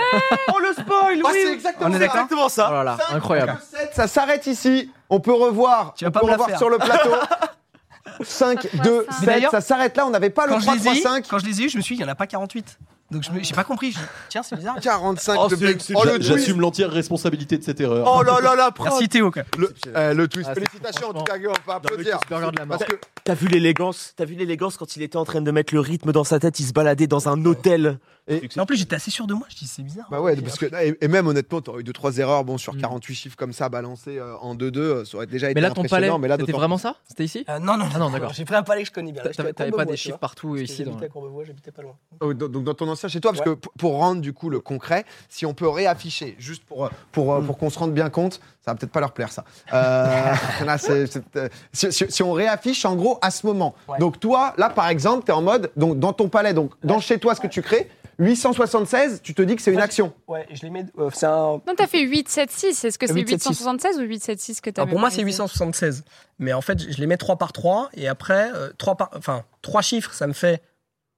Oh, 0.53 0.59
le 0.59 0.73
spoil, 0.73 1.19
Ah, 1.23 1.29
oui 1.31 1.39
c'est 1.43 1.53
exactement 1.53 1.89
On 1.89 1.93
est 1.93 1.99
ça. 1.99 2.05
exactement 2.05 2.45
Oh 2.45 2.49
ça. 2.49 2.71
là 2.71 2.83
là, 2.83 2.97
5, 3.09 3.15
incroyable. 3.15 3.57
7, 3.71 3.91
ça 3.93 4.07
s'arrête 4.07 4.45
ici. 4.47 4.91
On 5.09 5.19
peut 5.19 5.33
revoir. 5.33 5.93
Tu 5.95 6.03
vas 6.05 6.09
on 6.09 6.11
pas 6.11 6.19
peut 6.21 6.25
me 6.25 6.31
la 6.31 6.37
revoir 6.37 6.49
faire. 6.49 6.57
sur 6.57 6.69
le 6.69 6.77
plateau. 6.77 7.09
5, 8.23 8.67
2, 8.83 9.05
Mais 9.09 9.13
7, 9.15 9.25
d'ailleurs, 9.25 9.51
ça 9.51 9.61
s'arrête 9.61 9.95
là. 9.97 10.05
On 10.05 10.09
n'avait 10.09 10.29
pas 10.29 10.45
le 10.45 10.53
Quand 10.53 10.59
je, 10.59 10.71
les 10.71 10.87
ai, 10.87 11.01
3-3-5. 11.03 11.25
quand 11.29 11.39
je 11.39 11.45
les 11.45 11.61
ai 11.61 11.65
eu, 11.65 11.69
je 11.69 11.77
me 11.77 11.81
suis 11.81 11.95
dit, 11.95 12.01
il 12.01 12.05
y 12.05 12.07
en 12.09 12.11
a 12.11 12.15
pas 12.15 12.27
48. 12.27 12.77
Donc 13.11 13.21
je 13.23 13.29
me- 13.31 13.43
j'ai 13.43 13.53
pas 13.53 13.63
compris. 13.63 13.91
Je 13.91 13.99
Tiens, 14.29 14.41
c'est 14.41 14.55
bizarre. 14.55 14.79
45 14.81 15.37
Oh, 15.39 15.47
de 15.47 15.55
Blake. 15.55 15.79
Oh, 15.93 16.03
le 16.05 16.11
j'a- 16.11 16.15
twist. 16.17 16.29
J'assume 16.31 16.59
l'entière 16.61 16.89
responsabilité 16.89 17.57
de 17.57 17.63
cette 17.63 17.79
erreur. 17.79 18.03
Oh 18.11 18.23
là 18.23 18.39
là, 18.41 18.55
la 18.55 18.71
prod. 18.71 18.87
Merci 18.89 19.07
Théo. 19.09 19.29
quoi. 19.29 19.43
Le, 19.59 19.73
euh, 19.95 20.13
le 20.15 20.27
twist. 20.27 20.49
Ah, 20.49 20.53
c'est- 20.55 20.61
Félicitations 20.61 21.09
en 21.09 21.13
tout 21.13 21.23
cas, 21.23 21.37
Guillaume. 21.37 21.53
On 21.59 21.71
peut 21.71 21.75
applaudir. 21.75 22.19
Burger 22.29 22.51
de 22.51 22.57
la 22.59 22.65
mort. 22.65 22.77
Parce 22.79 22.89
que 22.89 22.97
T'as 23.25 23.33
vu 23.33 23.47
l'élégance 23.47 24.13
T'as 24.15 24.25
vu 24.25 24.35
l'élégance 24.35 24.77
quand 24.77 24.95
il 24.95 25.01
était 25.01 25.17
en 25.17 25.25
train 25.25 25.41
de 25.41 25.49
mettre 25.49 25.73
le 25.73 25.79
rythme 25.79 26.11
dans 26.11 26.23
sa 26.23 26.39
tête 26.39 26.59
Il 26.59 26.65
se 26.67 26.73
baladait 26.73 27.07
dans 27.07 27.27
un 27.27 27.43
hôtel. 27.45 27.97
Et- 28.27 28.47
Mais 28.55 28.61
en 28.61 28.65
plus, 28.67 28.77
j'étais 28.77 28.95
assez 28.95 29.09
sûr 29.11 29.25
de 29.27 29.33
moi. 29.35 29.45
Je 29.49 29.55
dis, 29.55 29.67
c'est 29.67 29.81
bizarre. 29.83 30.07
Bah 30.11 30.19
ouais, 30.21 30.35
parce 30.35 30.57
que 30.59 30.65
et, 31.03 31.07
même 31.07 31.25
honnêtement, 31.27 31.61
t'aurais 31.61 31.81
eu 31.81 31.83
deux 31.83 31.93
trois 31.93 32.17
erreurs. 32.17 32.43
Bon, 32.43 32.57
sur 32.59 32.73
Mm. 32.75 32.81
48 32.81 33.15
chiffres 33.15 33.35
comme 33.35 33.53
ça 33.53 33.69
balancés 33.69 34.17
euh, 34.19 34.35
en 34.37 34.55
2-2, 34.55 34.77
euh, 34.79 35.05
ça 35.05 35.17
aurait 35.17 35.25
déjà 35.27 35.47
été 35.49 35.55
Mais 35.55 35.61
là, 35.67 35.71
ton 35.71 35.83
palais, 35.83 36.09
mais 36.19 36.27
là, 36.27 36.37
c'était 36.39 36.51
vraiment 36.51 36.77
ça 36.77 36.95
C'était 37.07 37.23
ici 37.23 37.45
Euh, 37.49 37.57
non, 37.59 37.77
non, 37.77 37.85
Ah 37.95 37.99
non, 37.99 38.09
d'accord. 38.11 38.33
J'ai 38.33 38.45
pris 38.45 38.55
un 38.55 38.63
palais 38.63 38.81
que 38.83 38.87
je 38.89 38.93
connais 38.93 39.11
bien. 39.11 39.23
T'avais 39.55 39.71
pas 39.71 39.85
des 39.85 39.97
chiffres 39.97 40.17
partout 40.19 40.55
ici. 40.55 40.83
J'habitais 40.85 41.05
à 41.05 41.09
Courbevoie, 41.09 41.43
j'habitais 41.45 41.71
pas 41.71 41.81
loin. 41.81 41.95
Oh, 42.19 42.33
donc 42.33 42.63
dans 42.63 42.73
ton 42.75 42.87
ancien 42.89 43.09
chez 43.09 43.21
toi, 43.21 43.31
parce 43.31 43.43
que 43.43 43.51
pour 43.77 43.93
rendre 43.97 44.21
du 44.21 44.33
coup 44.33 44.49
le 44.51 44.59
concret, 44.59 45.03
si 45.29 45.45
on 45.47 45.53
peut 45.55 45.67
réafficher, 45.69 46.35
juste 46.37 46.63
pour, 46.63 46.89
pour, 47.11 47.33
euh, 47.33 47.41
pour 47.41 47.57
qu'on 47.57 47.69
se 47.71 47.79
rende 47.79 47.93
bien 47.93 48.09
compte, 48.11 48.39
ça 48.63 48.71
va 48.71 48.75
peut-être 48.75 48.91
pas 48.91 48.99
leur 49.01 49.13
plaire 49.13 49.31
ça. 49.31 49.43
Euh, 49.73 50.33
là, 50.65 50.77
euh, 50.89 51.49
si 51.73 52.23
on 52.23 52.31
réaffiche 52.33 52.85
en 52.85 52.95
gros 52.95 53.14
à 53.21 53.31
ce 53.31 53.45
moment. 53.45 53.75
Ouais. 53.87 53.97
Donc 53.99 54.19
toi, 54.19 54.53
là 54.57 54.69
par 54.69 54.87
exemple, 54.89 55.23
tu 55.25 55.31
es 55.31 55.33
en 55.33 55.41
mode, 55.41 55.71
donc 55.75 55.99
dans 55.99 56.13
ton 56.13 56.29
palais, 56.29 56.53
donc 56.53 56.71
dans 56.83 56.99
chez 56.99 57.19
toi 57.19 57.35
ce 57.35 57.41
que 57.41 57.47
tu 57.47 57.61
crées, 57.61 57.89
876, 58.19 59.21
tu 59.21 59.33
te 59.33 59.41
dis 59.41 59.55
que 59.55 59.61
c'est 59.61 59.73
une 59.73 59.79
action. 59.81 60.13
Ouais, 60.27 60.45
je 60.51 60.61
les 60.63 60.69
mets. 60.69 60.85
euh, 60.97 61.09
c'est 61.13 61.25
un. 61.25 61.61
Non, 61.67 61.73
t'as 61.75 61.87
fait 61.87 62.01
8, 62.01 62.29
7, 62.29 62.51
6. 62.51 62.85
Est-ce 62.85 62.97
que 62.97 63.07
c'est 63.07 63.13
8, 63.13 63.27
7, 63.29 63.41
6. 63.41 63.49
876 63.49 63.97
ou 63.97 64.01
876 64.03 64.61
que 64.61 64.69
t'as 64.69 64.81
Alors 64.83 64.89
pour 64.89 64.99
moi, 64.99 65.09
c'est 65.09 65.17
mémorisé 65.17 65.43
876. 65.43 66.03
Mais 66.39 66.53
en 66.53 66.61
fait, 66.61 66.91
je 66.91 66.97
les 66.97 67.07
mets 67.07 67.17
3 67.17 67.37
par 67.37 67.51
3. 67.53 67.89
Et 67.93 68.07
après, 68.07 68.49
euh, 68.53 68.69
3 68.77 68.95
par, 68.95 69.09
enfin, 69.15 69.43
3 69.61 69.81
chiffres, 69.81 70.13
ça 70.13 70.27
me 70.27 70.33
fait 70.33 70.61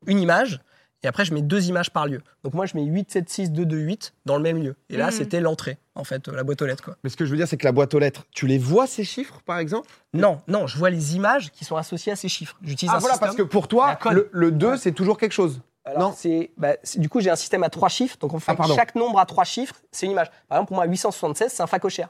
une 0.06 0.20
image. 0.20 0.60
Et 1.04 1.08
après, 1.08 1.26
je 1.26 1.34
mets 1.34 1.42
deux 1.44 1.68
images 1.70 1.92
par 1.92 2.08
lieu. 2.08 2.22
Donc 2.44 2.54
moi, 2.56 2.66
je 2.66 2.76
mets 2.76 2.84
8, 2.84 3.12
7, 3.12 3.30
6, 3.30 3.52
2, 3.52 3.66
2, 3.66 3.78
8 3.78 4.14
dans 4.26 4.36
le 4.36 4.42
même 4.42 4.62
lieu. 4.62 4.76
Et 4.90 4.98
là, 4.98 5.06
Mhm. 5.08 5.12
c'était 5.12 5.40
l'entrée, 5.42 5.78
en 5.96 6.04
fait, 6.04 6.28
euh, 6.28 6.36
la 6.36 6.44
boîte 6.44 6.62
aux 6.62 6.66
lettres. 6.66 6.84
Quoi. 6.84 6.96
Mais 7.04 7.10
ce 7.12 7.16
que 7.18 7.24
je 7.26 7.30
veux 7.32 7.38
dire, 7.38 7.48
c'est 7.48 7.58
que 7.58 7.66
la 7.66 7.72
boîte 7.72 7.94
aux 7.94 8.00
lettres, 8.00 8.26
tu 8.32 8.48
les 8.48 8.58
vois 8.58 8.88
ces 8.88 9.04
chiffres 9.04 9.40
par 9.46 9.60
exemple? 9.60 9.88
Non, 10.14 10.40
non, 10.48 10.66
je 10.66 10.76
vois 10.78 10.90
les 10.90 11.16
images 11.16 11.52
qui 11.52 11.66
sont 11.66 11.76
associées 11.76 12.12
à 12.12 12.16
ces 12.16 12.30
chiffres. 12.30 12.58
J'utilise 12.64 12.92
Ah 12.94 12.98
un 12.98 13.00
voilà, 13.00 13.14
système. 13.14 13.28
parce 13.28 13.38
que 13.38 13.44
pour 13.44 13.68
toi, 13.68 13.98
le, 14.12 14.28
le 14.32 14.52
2, 14.52 14.76
c'est 14.78 14.92
toujours 14.92 15.18
quelque 15.20 15.34
chose. 15.34 15.62
Alors, 15.86 16.00
Non? 16.10 16.14
c'est, 16.18 16.52
bah, 16.58 16.74
c'est- 16.84 17.00
du 17.00 17.08
coup, 17.10 17.22
j'ai 17.22 17.30
un 17.30 17.36
système 17.38 17.64
à 17.64 17.70
trois 17.70 17.90
chiffres. 17.90 18.18
Donc, 18.20 18.34
en 18.34 18.40
fait, 18.40 18.52
Ah, 18.52 18.56
pardon. 18.56 18.76
chaque 18.76 18.96
nombre 18.96 19.20
à 19.20 19.26
trois 19.26 19.44
chiffres, 19.46 19.76
c'est 19.92 20.06
une 20.08 20.12
image. 20.14 20.28
Par 20.50 20.58
exemple, 20.58 20.70
pour 20.70 20.76
moi, 20.78 20.86
876, 20.86 21.52
c'est 21.54 21.64
un 21.64 21.68
facochère. 21.68 22.10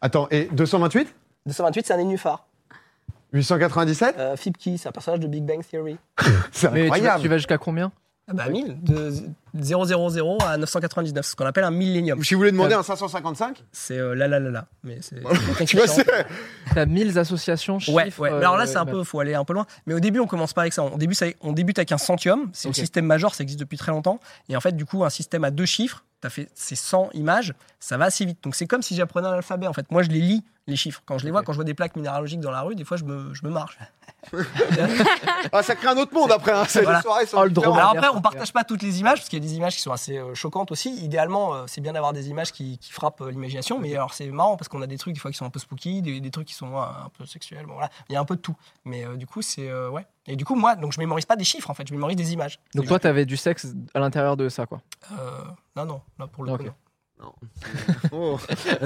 Attends, 0.00 0.28
et 0.30 0.48
228 0.52 1.12
228, 1.46 1.86
c'est 1.86 1.94
un 1.94 1.96
nénuphar. 1.96 2.46
897 3.32 4.14
Euh, 4.18 4.36
Fibki, 4.36 4.78
c'est 4.78 4.88
un 4.88 4.92
personnage 4.92 5.20
de 5.20 5.26
Big 5.26 5.44
Bang 5.44 5.60
Theory. 5.68 5.96
C'est 6.52 6.70
Mais 6.72 6.82
tu 6.84 6.88
vas, 6.88 6.94
incroyable. 6.94 7.22
tu 7.22 7.28
vas 7.28 7.36
jusqu'à 7.36 7.58
combien 7.58 7.92
Ah 8.28 8.32
bah 8.34 8.48
1000, 8.48 8.78
de 8.82 9.12
000 9.60 10.38
à 10.46 10.56
999, 10.56 11.26
ce 11.26 11.34
qu'on 11.36 11.46
appelle 11.46 11.64
un 11.64 11.70
millénium. 11.70 12.22
Si 12.22 12.34
vous 12.34 12.40
voulez 12.40 12.52
demander 12.52 12.74
un 12.74 12.82
555 12.82 13.64
C'est 13.72 13.98
euh, 13.98 14.14
là, 14.14 14.28
là, 14.28 14.38
là, 14.38 14.50
là. 14.50 14.66
Mais 14.84 14.98
c'est. 15.00 15.22
Tu 15.66 15.76
vois, 15.76 15.86
c'est. 15.86 16.06
T'as 16.74 16.86
1000 16.86 17.18
associations, 17.18 17.78
chiffres. 17.78 17.96
Ouais, 17.96 18.12
ouais. 18.18 18.30
Mais 18.30 18.36
alors 18.38 18.56
là, 18.56 18.64
euh, 18.64 18.66
c'est 18.66 18.76
un 18.76 18.86
peu, 18.86 19.02
faut 19.04 19.20
aller 19.20 19.34
un 19.34 19.44
peu 19.44 19.52
loin. 19.54 19.66
Mais 19.86 19.94
au 19.94 20.00
début, 20.00 20.20
on 20.20 20.26
commence 20.26 20.52
pas 20.52 20.62
avec 20.62 20.72
ça. 20.72 20.82
On 20.82 20.96
débute, 20.96 21.20
avec- 21.22 21.36
on 21.40 21.52
débute 21.52 21.78
avec 21.78 21.92
un 21.92 21.98
centium. 21.98 22.50
C'est 22.52 22.68
Ok. 22.68 22.76
le 22.76 22.80
système 22.80 23.06
major, 23.06 23.34
ça 23.34 23.42
existe 23.42 23.60
depuis 23.60 23.78
très 23.78 23.92
longtemps. 23.92 24.20
Et 24.48 24.56
en 24.56 24.60
fait, 24.60 24.72
du 24.76 24.84
coup, 24.84 25.04
un 25.04 25.10
système 25.10 25.44
à 25.44 25.50
deux 25.50 25.66
chiffres, 25.66 26.04
t'as 26.20 26.30
fait 26.30 26.48
ces 26.54 26.76
100 26.76 27.10
images, 27.14 27.54
ça 27.80 27.96
va 27.96 28.06
assez 28.06 28.24
vite. 28.24 28.38
Donc 28.42 28.54
c'est 28.54 28.66
comme 28.66 28.82
si 28.82 28.94
j'apprenais 28.96 29.28
un 29.28 29.32
alphabet. 29.32 29.66
En 29.66 29.72
fait, 29.72 29.90
moi, 29.90 30.02
je 30.02 30.08
les 30.08 30.20
lis 30.20 30.44
les 30.66 30.76
chiffres. 30.76 31.02
Quand 31.06 31.16
je 31.18 31.24
les 31.24 31.30
vois, 31.30 31.42
quand 31.42 31.52
je 31.52 31.56
vois 31.56 31.64
des 31.64 31.72
plaques 31.74 31.96
minéralogiques 31.96 32.40
dans 32.40 32.50
la 32.50 32.60
rue, 32.60 32.74
des 32.74 32.84
fois, 32.84 32.96
je 32.98 33.04
me, 33.04 33.32
je 33.34 33.44
me 33.44 33.50
marche. 33.50 33.78
Ah, 35.52 35.62
ça 35.62 35.74
crée 35.76 35.88
un 35.88 35.96
autre 35.96 36.12
monde 36.12 36.30
après. 36.32 36.52
Hein. 36.52 36.64
C'est- 36.68 36.82
Voilà. 36.82 36.98
Les 36.98 37.02
soirées 37.02 37.26
sont 37.26 37.38
Oh, 37.40 37.44
le 37.44 37.50
drôle. 37.50 37.78
Alors 37.78 37.90
après, 37.90 38.08
on 38.08 38.20
partage 38.20 38.52
pas 38.52 38.64
toutes 38.64 38.82
les 38.82 39.00
images 39.00 39.18
parce 39.18 39.28
qu'il 39.28 39.38
y 39.38 39.42
a 39.42 39.48
des 39.48 39.54
images 39.54 39.76
qui 39.76 39.82
sont 39.82 39.92
assez 39.92 40.18
euh, 40.18 40.34
choquantes 40.34 40.70
aussi. 40.72 40.90
Idéalement, 40.96 41.54
euh, 41.54 41.64
c'est 41.66 41.80
bien 41.80 41.92
d'avoir 41.92 42.12
des 42.12 42.28
images 42.28 42.52
qui, 42.52 42.78
qui 42.78 42.92
frappent 42.92 43.20
euh, 43.20 43.30
l'imagination. 43.30 43.78
Mais 43.78 43.94
alors, 43.94 44.14
c'est 44.14 44.26
marrant 44.26 44.56
parce 44.56 44.68
qu'on 44.68 44.82
a 44.82 44.86
des 44.86 44.98
trucs 44.98 45.14
des 45.14 45.20
fois 45.20 45.30
qui 45.30 45.36
sont 45.36 45.46
un 45.46 45.50
peu 45.50 45.60
spooky, 45.60 46.02
des, 46.02 46.20
des 46.20 46.30
trucs 46.30 46.48
qui 46.48 46.54
sont 46.54 46.76
euh, 46.76 46.80
un 46.80 47.10
peu 47.16 47.26
sexuels. 47.26 47.66
Bon, 47.66 47.74
voilà, 47.74 47.90
il 48.08 48.12
y 48.12 48.16
a 48.16 48.20
un 48.20 48.24
peu 48.24 48.36
de 48.36 48.40
tout. 48.40 48.56
Mais 48.84 49.04
euh, 49.06 49.16
du 49.16 49.26
coup, 49.26 49.40
c'est 49.42 49.68
euh, 49.68 49.88
ouais. 49.88 50.06
Et 50.30 50.36
du 50.36 50.44
coup, 50.44 50.54
moi, 50.54 50.76
donc 50.76 50.92
je 50.92 51.00
mémorise 51.00 51.24
pas 51.24 51.36
des 51.36 51.44
chiffres 51.44 51.70
en 51.70 51.74
fait, 51.74 51.88
je 51.88 51.94
mémorise 51.94 52.16
des 52.16 52.32
images. 52.34 52.60
Donc 52.74 52.86
toi, 52.86 52.98
t'avais 52.98 53.24
du 53.24 53.36
sexe 53.36 53.74
à 53.94 53.98
l'intérieur 53.98 54.36
de 54.36 54.48
ça, 54.48 54.66
quoi. 54.66 54.80
Euh, 55.12 55.40
non, 55.74 55.86
non, 55.86 56.02
là 56.18 56.26
pour 56.26 56.44
le 56.44 56.52
Ok. 56.52 56.58
coup. 56.58 56.64
non. 56.66 56.74
Oh. 58.12 58.38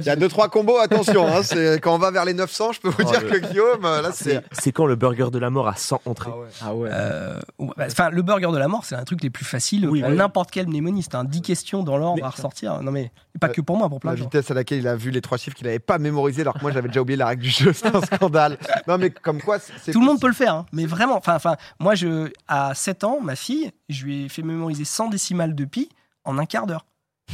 Il 0.00 0.06
y 0.06 0.08
a 0.10 0.16
deux 0.16 0.28
trois 0.28 0.48
combos, 0.48 0.78
attention. 0.78 1.26
hein, 1.26 1.42
c'est- 1.42 1.80
quand 1.80 1.94
on 1.94 1.98
va 1.98 2.10
vers 2.10 2.24
les 2.24 2.34
900, 2.34 2.72
je 2.72 2.80
peux 2.80 2.88
vous 2.88 2.96
Oh, 3.00 3.10
dire 3.10 3.26
que 3.26 3.36
Guillaume, 3.38 3.84
euh, 3.84 4.02
là, 4.02 4.10
c'est. 4.12 4.42
C'est 4.52 4.70
quand 4.72 4.86
le 4.86 4.96
burger 4.96 5.28
de 5.32 5.38
la 5.38 5.50
mort 5.50 5.66
à 5.68 5.74
100 5.76 6.00
entrées 6.04 6.30
Ah 6.60 6.74
ouais. 6.74 6.88
Euh, 6.92 7.38
ouais, 7.58 7.68
bah, 7.76 7.84
Enfin, 7.90 8.10
le 8.10 8.22
burger 8.22 8.50
de 8.52 8.58
la 8.58 8.68
mort, 8.68 8.84
c'est 8.84 8.94
un 8.94 9.04
truc 9.04 9.22
les 9.22 9.30
plus 9.30 9.44
faciles. 9.44 9.88
Oui, 9.88 10.02
n'importe 10.02 10.50
quel 10.50 10.66
mnémoniste. 10.68 11.14
Hein. 11.14 11.24
10 11.24 11.42
questions 11.42 11.82
dans 11.82 11.96
l'ordre 11.96 12.24
à 12.24 12.28
ressortir. 12.30 12.82
Non, 12.82 12.92
mais 12.92 13.10
pas 13.40 13.48
que 13.48 13.60
pour 13.60 13.76
moi, 13.76 13.88
pour 13.88 14.00
plein 14.00 14.10
La 14.10 14.14
de 14.16 14.18
gens. 14.20 14.24
vitesse 14.26 14.50
à 14.50 14.54
laquelle 14.54 14.78
il 14.80 14.88
a 14.88 14.96
vu 14.96 15.10
les 15.10 15.20
trois 15.20 15.38
chiffres 15.38 15.56
qu'il 15.56 15.66
n'avait 15.66 15.78
pas 15.78 15.98
mémorisé, 15.98 16.42
alors 16.42 16.54
que 16.54 16.60
moi 16.62 16.70
j'avais 16.72 16.88
déjà 16.88 17.00
oublié 17.00 17.16
la 17.16 17.26
règle 17.26 17.42
du 17.42 17.50
jeu, 17.50 17.72
c'est 17.72 17.94
un 17.94 18.00
scandale. 18.02 18.58
Non, 18.86 18.98
mais 18.98 19.10
comme 19.10 19.40
quoi, 19.40 19.58
c'est- 19.58 19.72
c'est 19.82 19.92
Tout 19.92 20.00
le 20.00 20.06
monde 20.06 20.20
peut 20.20 20.26
le 20.28 20.34
faire, 20.34 20.54
hein. 20.54 20.66
mais 20.72 20.86
vraiment. 20.86 21.16
Enfin, 21.16 21.34
enfin, 21.36 21.56
moi, 21.78 21.94
je, 21.94 22.30
à 22.48 22.74
7 22.74 23.04
ans, 23.04 23.18
ma 23.22 23.36
fille, 23.36 23.70
je 23.88 24.04
lui 24.04 24.24
ai 24.24 24.28
fait 24.28 24.42
mémoriser 24.42 24.84
100 24.84 25.08
décimales 25.08 25.54
de 25.54 25.64
pi 25.64 25.88
en 26.24 26.38
un 26.38 26.44
quart 26.46 26.66
d'heure. 26.66 26.84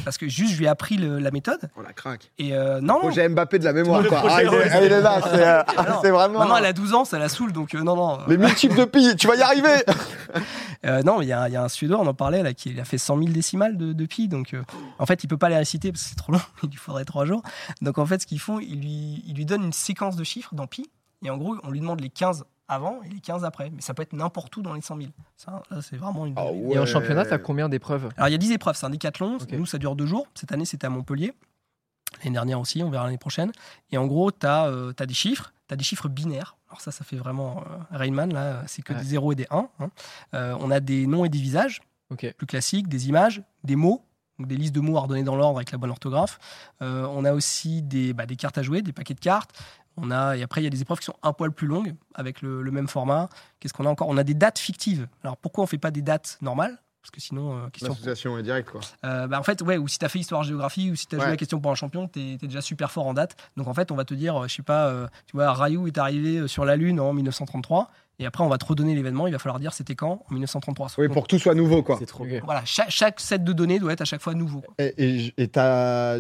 Parce 0.05 0.19
que 0.19 0.29
juste, 0.29 0.53
je 0.53 0.59
lui 0.59 0.65
ai 0.67 0.69
appris 0.69 0.97
le- 0.97 1.19
la 1.19 1.31
méthode. 1.31 1.59
On 1.77 1.81
la 1.81 1.93
craque. 1.93 2.31
Et 2.39 2.55
euh, 2.55 2.81
non, 2.81 3.01
Mbappé 3.29 3.59
de 3.59 3.65
la 3.65 3.73
mémoire, 3.73 4.07
quoi. 4.07 4.19
projet, 4.21 4.35
Ah, 4.37 4.43
il, 4.43 4.55
est, 4.55 4.87
il 4.87 4.93
est 4.93 5.01
là, 5.01 5.21
c'est 5.23 5.47
euh, 5.47 5.63
non. 5.91 5.99
c'est 6.03 6.11
vraiment. 6.11 6.39
Maintenant, 6.41 6.57
elle 6.59 6.67
a 6.67 6.73
12 6.73 6.95
ans, 6.95 7.05
ça 7.05 7.19
la 7.19 7.29
saoule, 7.29 7.53
donc 7.53 7.75
euh, 7.75 7.83
non, 7.83 7.97
non. 7.97 8.19
Les 8.29 8.37
multiples 8.39 8.77
de 8.77 8.85
pi, 8.87 9.17
tu 9.17 9.27
vas 9.27 9.35
y 9.37 9.43
arriver 9.43 9.83
Euh, 10.85 11.03
non, 11.03 11.21
il 11.23 11.29
y, 11.29 11.33
a 11.33 11.49
il 11.49 11.53
y 11.53 11.57
a 11.57 11.65
un 11.65 11.69
Suédois, 11.69 11.99
on 11.99 12.07
en 12.07 12.15
parlait, 12.15 12.43
là, 12.43 12.53
qui 12.55 12.79
a 12.79 12.85
fait 12.85 12.99
100 12.99 13.19
000 13.19 13.31
décimales 13.31 13.77
de, 13.77 13.93
de 13.93 14.07
pi. 14.07 14.29
Donc, 14.29 14.55
euh, 14.55 14.63
en 14.99 15.07
fait, 15.07 15.25
il 15.25 15.27
peut 15.27 15.39
pas 15.39 15.49
les 15.49 15.57
réciter 15.57 15.91
parce 15.91 16.03
que 16.05 16.09
c'est 16.11 16.17
trop 16.17 16.33
long. 16.33 16.41
Il 16.63 16.69
lui 16.71 16.77
faudrait 16.77 17.05
trois 17.05 17.25
jours. 17.25 17.43
Donc, 17.81 17.99
en 17.99 18.07
fait, 18.07 18.21
ce 18.23 18.27
qu'ils 18.27 18.39
font, 18.41 18.61
ils 18.61 18.81
lui, 18.81 19.25
ils 19.27 19.35
lui 19.35 19.47
donnent 19.47 19.65
une 19.65 19.73
séquence 19.73 20.15
de 20.17 20.23
chiffres 20.25 20.55
dans 20.55 20.67
pi. 20.67 20.91
Et 21.25 21.31
en 21.31 21.39
gros, 21.39 21.57
on 21.65 21.71
lui 21.71 21.81
demande 21.81 22.01
les 22.01 22.11
15 22.11 22.45
avant 22.69 23.03
et 23.03 23.09
les 23.09 23.21
15 23.21 23.45
après. 23.45 23.71
Mais 23.71 23.81
ça 23.81 23.95
peut 23.95 24.03
être 24.03 24.13
n'importe 24.13 24.57
où 24.57 24.63
dans 24.63 24.75
les 24.75 24.81
100 24.81 24.97
000. 24.97 25.09
Ça, 25.37 25.63
là, 25.71 25.81
c'est 25.83 25.97
vraiment 25.97 26.27
une. 26.27 26.35
Ah. 26.37 26.47
Et 26.73 26.79
en 26.79 26.87
championnat, 26.87 27.25
t'as 27.25 27.39
combien 27.39 27.69
d'épreuves? 27.69 28.09
Alors, 28.17 28.29
il 28.29 28.33
y 28.33 28.35
a 28.35 28.39
10 28.39 28.53
épreuves, 28.53 28.77
c'est 28.77 28.87
un 28.87 28.91
décathlon. 28.91 29.39
Nous, 29.53 29.67
ça 29.67 29.79
dure 29.79 29.97
deux 29.97 30.07
jours. 30.07 30.27
Cette 30.35 30.53
année, 30.53 30.65
c'était 30.65 30.87
à 30.87 30.91
Montpellier. 30.91 31.33
L'année 32.23 32.35
dernière 32.35 32.61
aussi, 32.61 32.83
on 32.83 32.91
verra 32.91 33.05
l'année 33.05 33.19
prochaine. 33.19 33.53
Et 33.91 33.99
en 33.99 34.07
gros, 34.07 34.31
tu 34.33 34.47
as, 34.47 34.93
des 35.07 35.15
chiffres, 35.15 35.53
tu 35.69 35.75
as 35.75 35.77
des 35.77 35.85
chiffres 35.85 36.09
binaires. 36.09 36.57
Alors, 36.69 36.81
ça, 36.81 36.91
ça 36.91 37.05
fait 37.05 37.17
vraiment 37.17 37.59
euh, 37.61 37.97
Rainman, 37.97 38.33
là, 38.33 38.63
c'est 38.67 38.83
que 38.83 38.93
Ouais. 38.93 38.99
des 39.01 39.05
0 39.07 39.33
et 39.33 39.35
des 39.35 39.47
1. 39.51 39.69
hein. 39.81 39.91
Euh, 40.35 40.57
on 40.61 40.71
a 40.71 40.81
des 40.81 41.07
noms 41.07 41.25
et 41.25 41.29
des 41.29 41.39
visages, 41.39 41.81
plus 42.37 42.47
classiques, 42.47 42.89
des 42.89 43.09
images, 43.09 43.43
des 43.65 43.77
mots. 43.77 44.03
Donc 44.39 44.49
des 44.49 44.57
listes 44.57 44.75
de 44.75 44.81
mots 44.81 44.97
ordonnées 44.99 45.23
dans 45.23 45.35
l'ordre 45.35 45.57
avec 45.57 45.73
la 45.73 45.79
bonne 45.79 45.89
orthographe. 45.91 46.39
Euh, 46.83 47.07
on 47.11 47.25
a 47.25 47.33
aussi 47.33 47.81
des, 47.83 48.13
bah, 48.13 48.27
des 48.27 48.37
cartes 48.37 48.59
à 48.59 48.63
jouer, 48.63 48.83
des 48.83 48.93
paquets 48.93 49.15
de 49.15 49.21
cartes. 49.21 49.59
On 49.97 50.11
a, 50.11 50.37
et 50.37 50.43
après, 50.43 50.61
il 50.61 50.65
y 50.65 50.67
a 50.67 50.71
des 50.71 50.83
épreuves 50.83 50.99
qui 50.99 51.07
sont 51.07 51.17
un 51.23 51.33
poil 51.33 51.53
plus 51.53 51.67
longues, 51.67 51.95
avec 52.15 52.43
le, 52.43 52.63
le 52.63 52.71
même 52.71 52.89
format. 52.89 53.29
Qu'est-ce 53.61 53.73
qu'on 53.73 53.87
a 53.87 53.89
encore? 53.89 54.09
On 54.09 54.17
a 54.17 54.25
des 54.25 54.35
dates 54.35 54.59
fictives. 54.59 55.09
Alors 55.23 55.37
pourquoi 55.37 55.65
on 55.65 55.67
fait 55.67 55.79
pas 55.79 55.91
des 55.91 56.03
dates 56.03 56.39
normales? 56.43 56.79
Parce 57.07 57.13
que 57.13 57.21
sinon, 57.21 57.57
euh, 57.57 57.69
question 57.69 57.91
L'association 57.93 58.37
est 58.37 58.43
directe, 58.43 58.69
quoi. 58.69 58.81
euh, 59.05 59.29
bah, 59.29 59.39
en 59.39 59.45
fait, 59.45 59.63
ouais, 59.63 59.77
ou 59.77 59.87
si 59.87 59.97
tu 59.97 60.05
as 60.05 60.09
fait 60.09 60.19
histoire-géographie, 60.19 60.91
ou 60.91 60.97
si 60.97 61.07
tu 61.07 61.15
as 61.15 61.21
joué 61.21 61.29
la 61.29 61.37
question 61.37 61.61
pour 61.61 61.71
un 61.71 61.77
champion, 61.77 62.09
tu 62.09 62.19
es, 62.19 62.37
déjà 62.37 62.61
super 62.61 62.91
fort 62.91 63.07
en 63.07 63.15
date. 63.15 63.37
Donc 63.57 63.69
en 63.69 63.75
fait, 63.75 63.93
on 63.93 63.95
va 63.95 64.05
te 64.05 64.13
dire, 64.13 64.43
euh, 64.43 64.49
je 64.49 64.57
sais 64.57 64.63
pas, 64.63 64.89
euh, 64.89 65.07
tu 65.27 65.37
vois, 65.37 65.53
Rayou 65.53 65.87
est 65.87 65.99
arrivé 65.99 66.49
sur 66.49 66.65
la 66.65 66.75
Lune 66.75 66.99
en 66.99 67.13
1933, 67.13 67.91
et 68.19 68.27
après 68.27 68.43
on 68.45 68.49
va 68.49 68.59
te 68.59 68.65
redonner 68.65 68.95
l'événement, 68.95 69.27
il 69.27 69.33
va 69.33 69.39
falloir 69.39 69.61
dire 69.61 69.73
c'était 69.73 69.95
quand 69.95 70.23
En 70.31 70.35
1933. 70.35 70.89
Oui, 70.99 71.07
Donc, 71.07 71.15
pour 71.15 71.23
que 71.25 71.29
tout 71.29 71.39
soit 71.39 71.55
nouveau, 71.55 71.83
quoi. 71.83 71.97
C'est 71.99 72.07
trop 72.07 72.25
Ok. 72.25 72.31
bien. 72.31 72.41
Voilà, 72.45 72.63
chaque, 72.65 72.91
chaque 72.91 73.21
set 73.21 73.45
de 73.45 73.53
données 73.53 73.79
doit 73.79 73.93
être 73.93 74.01
à 74.03 74.05
chaque 74.05 74.21
fois 74.23 74.35
nouveau. 74.35 74.61
quoi. 74.61 74.75
Et, 74.79 75.33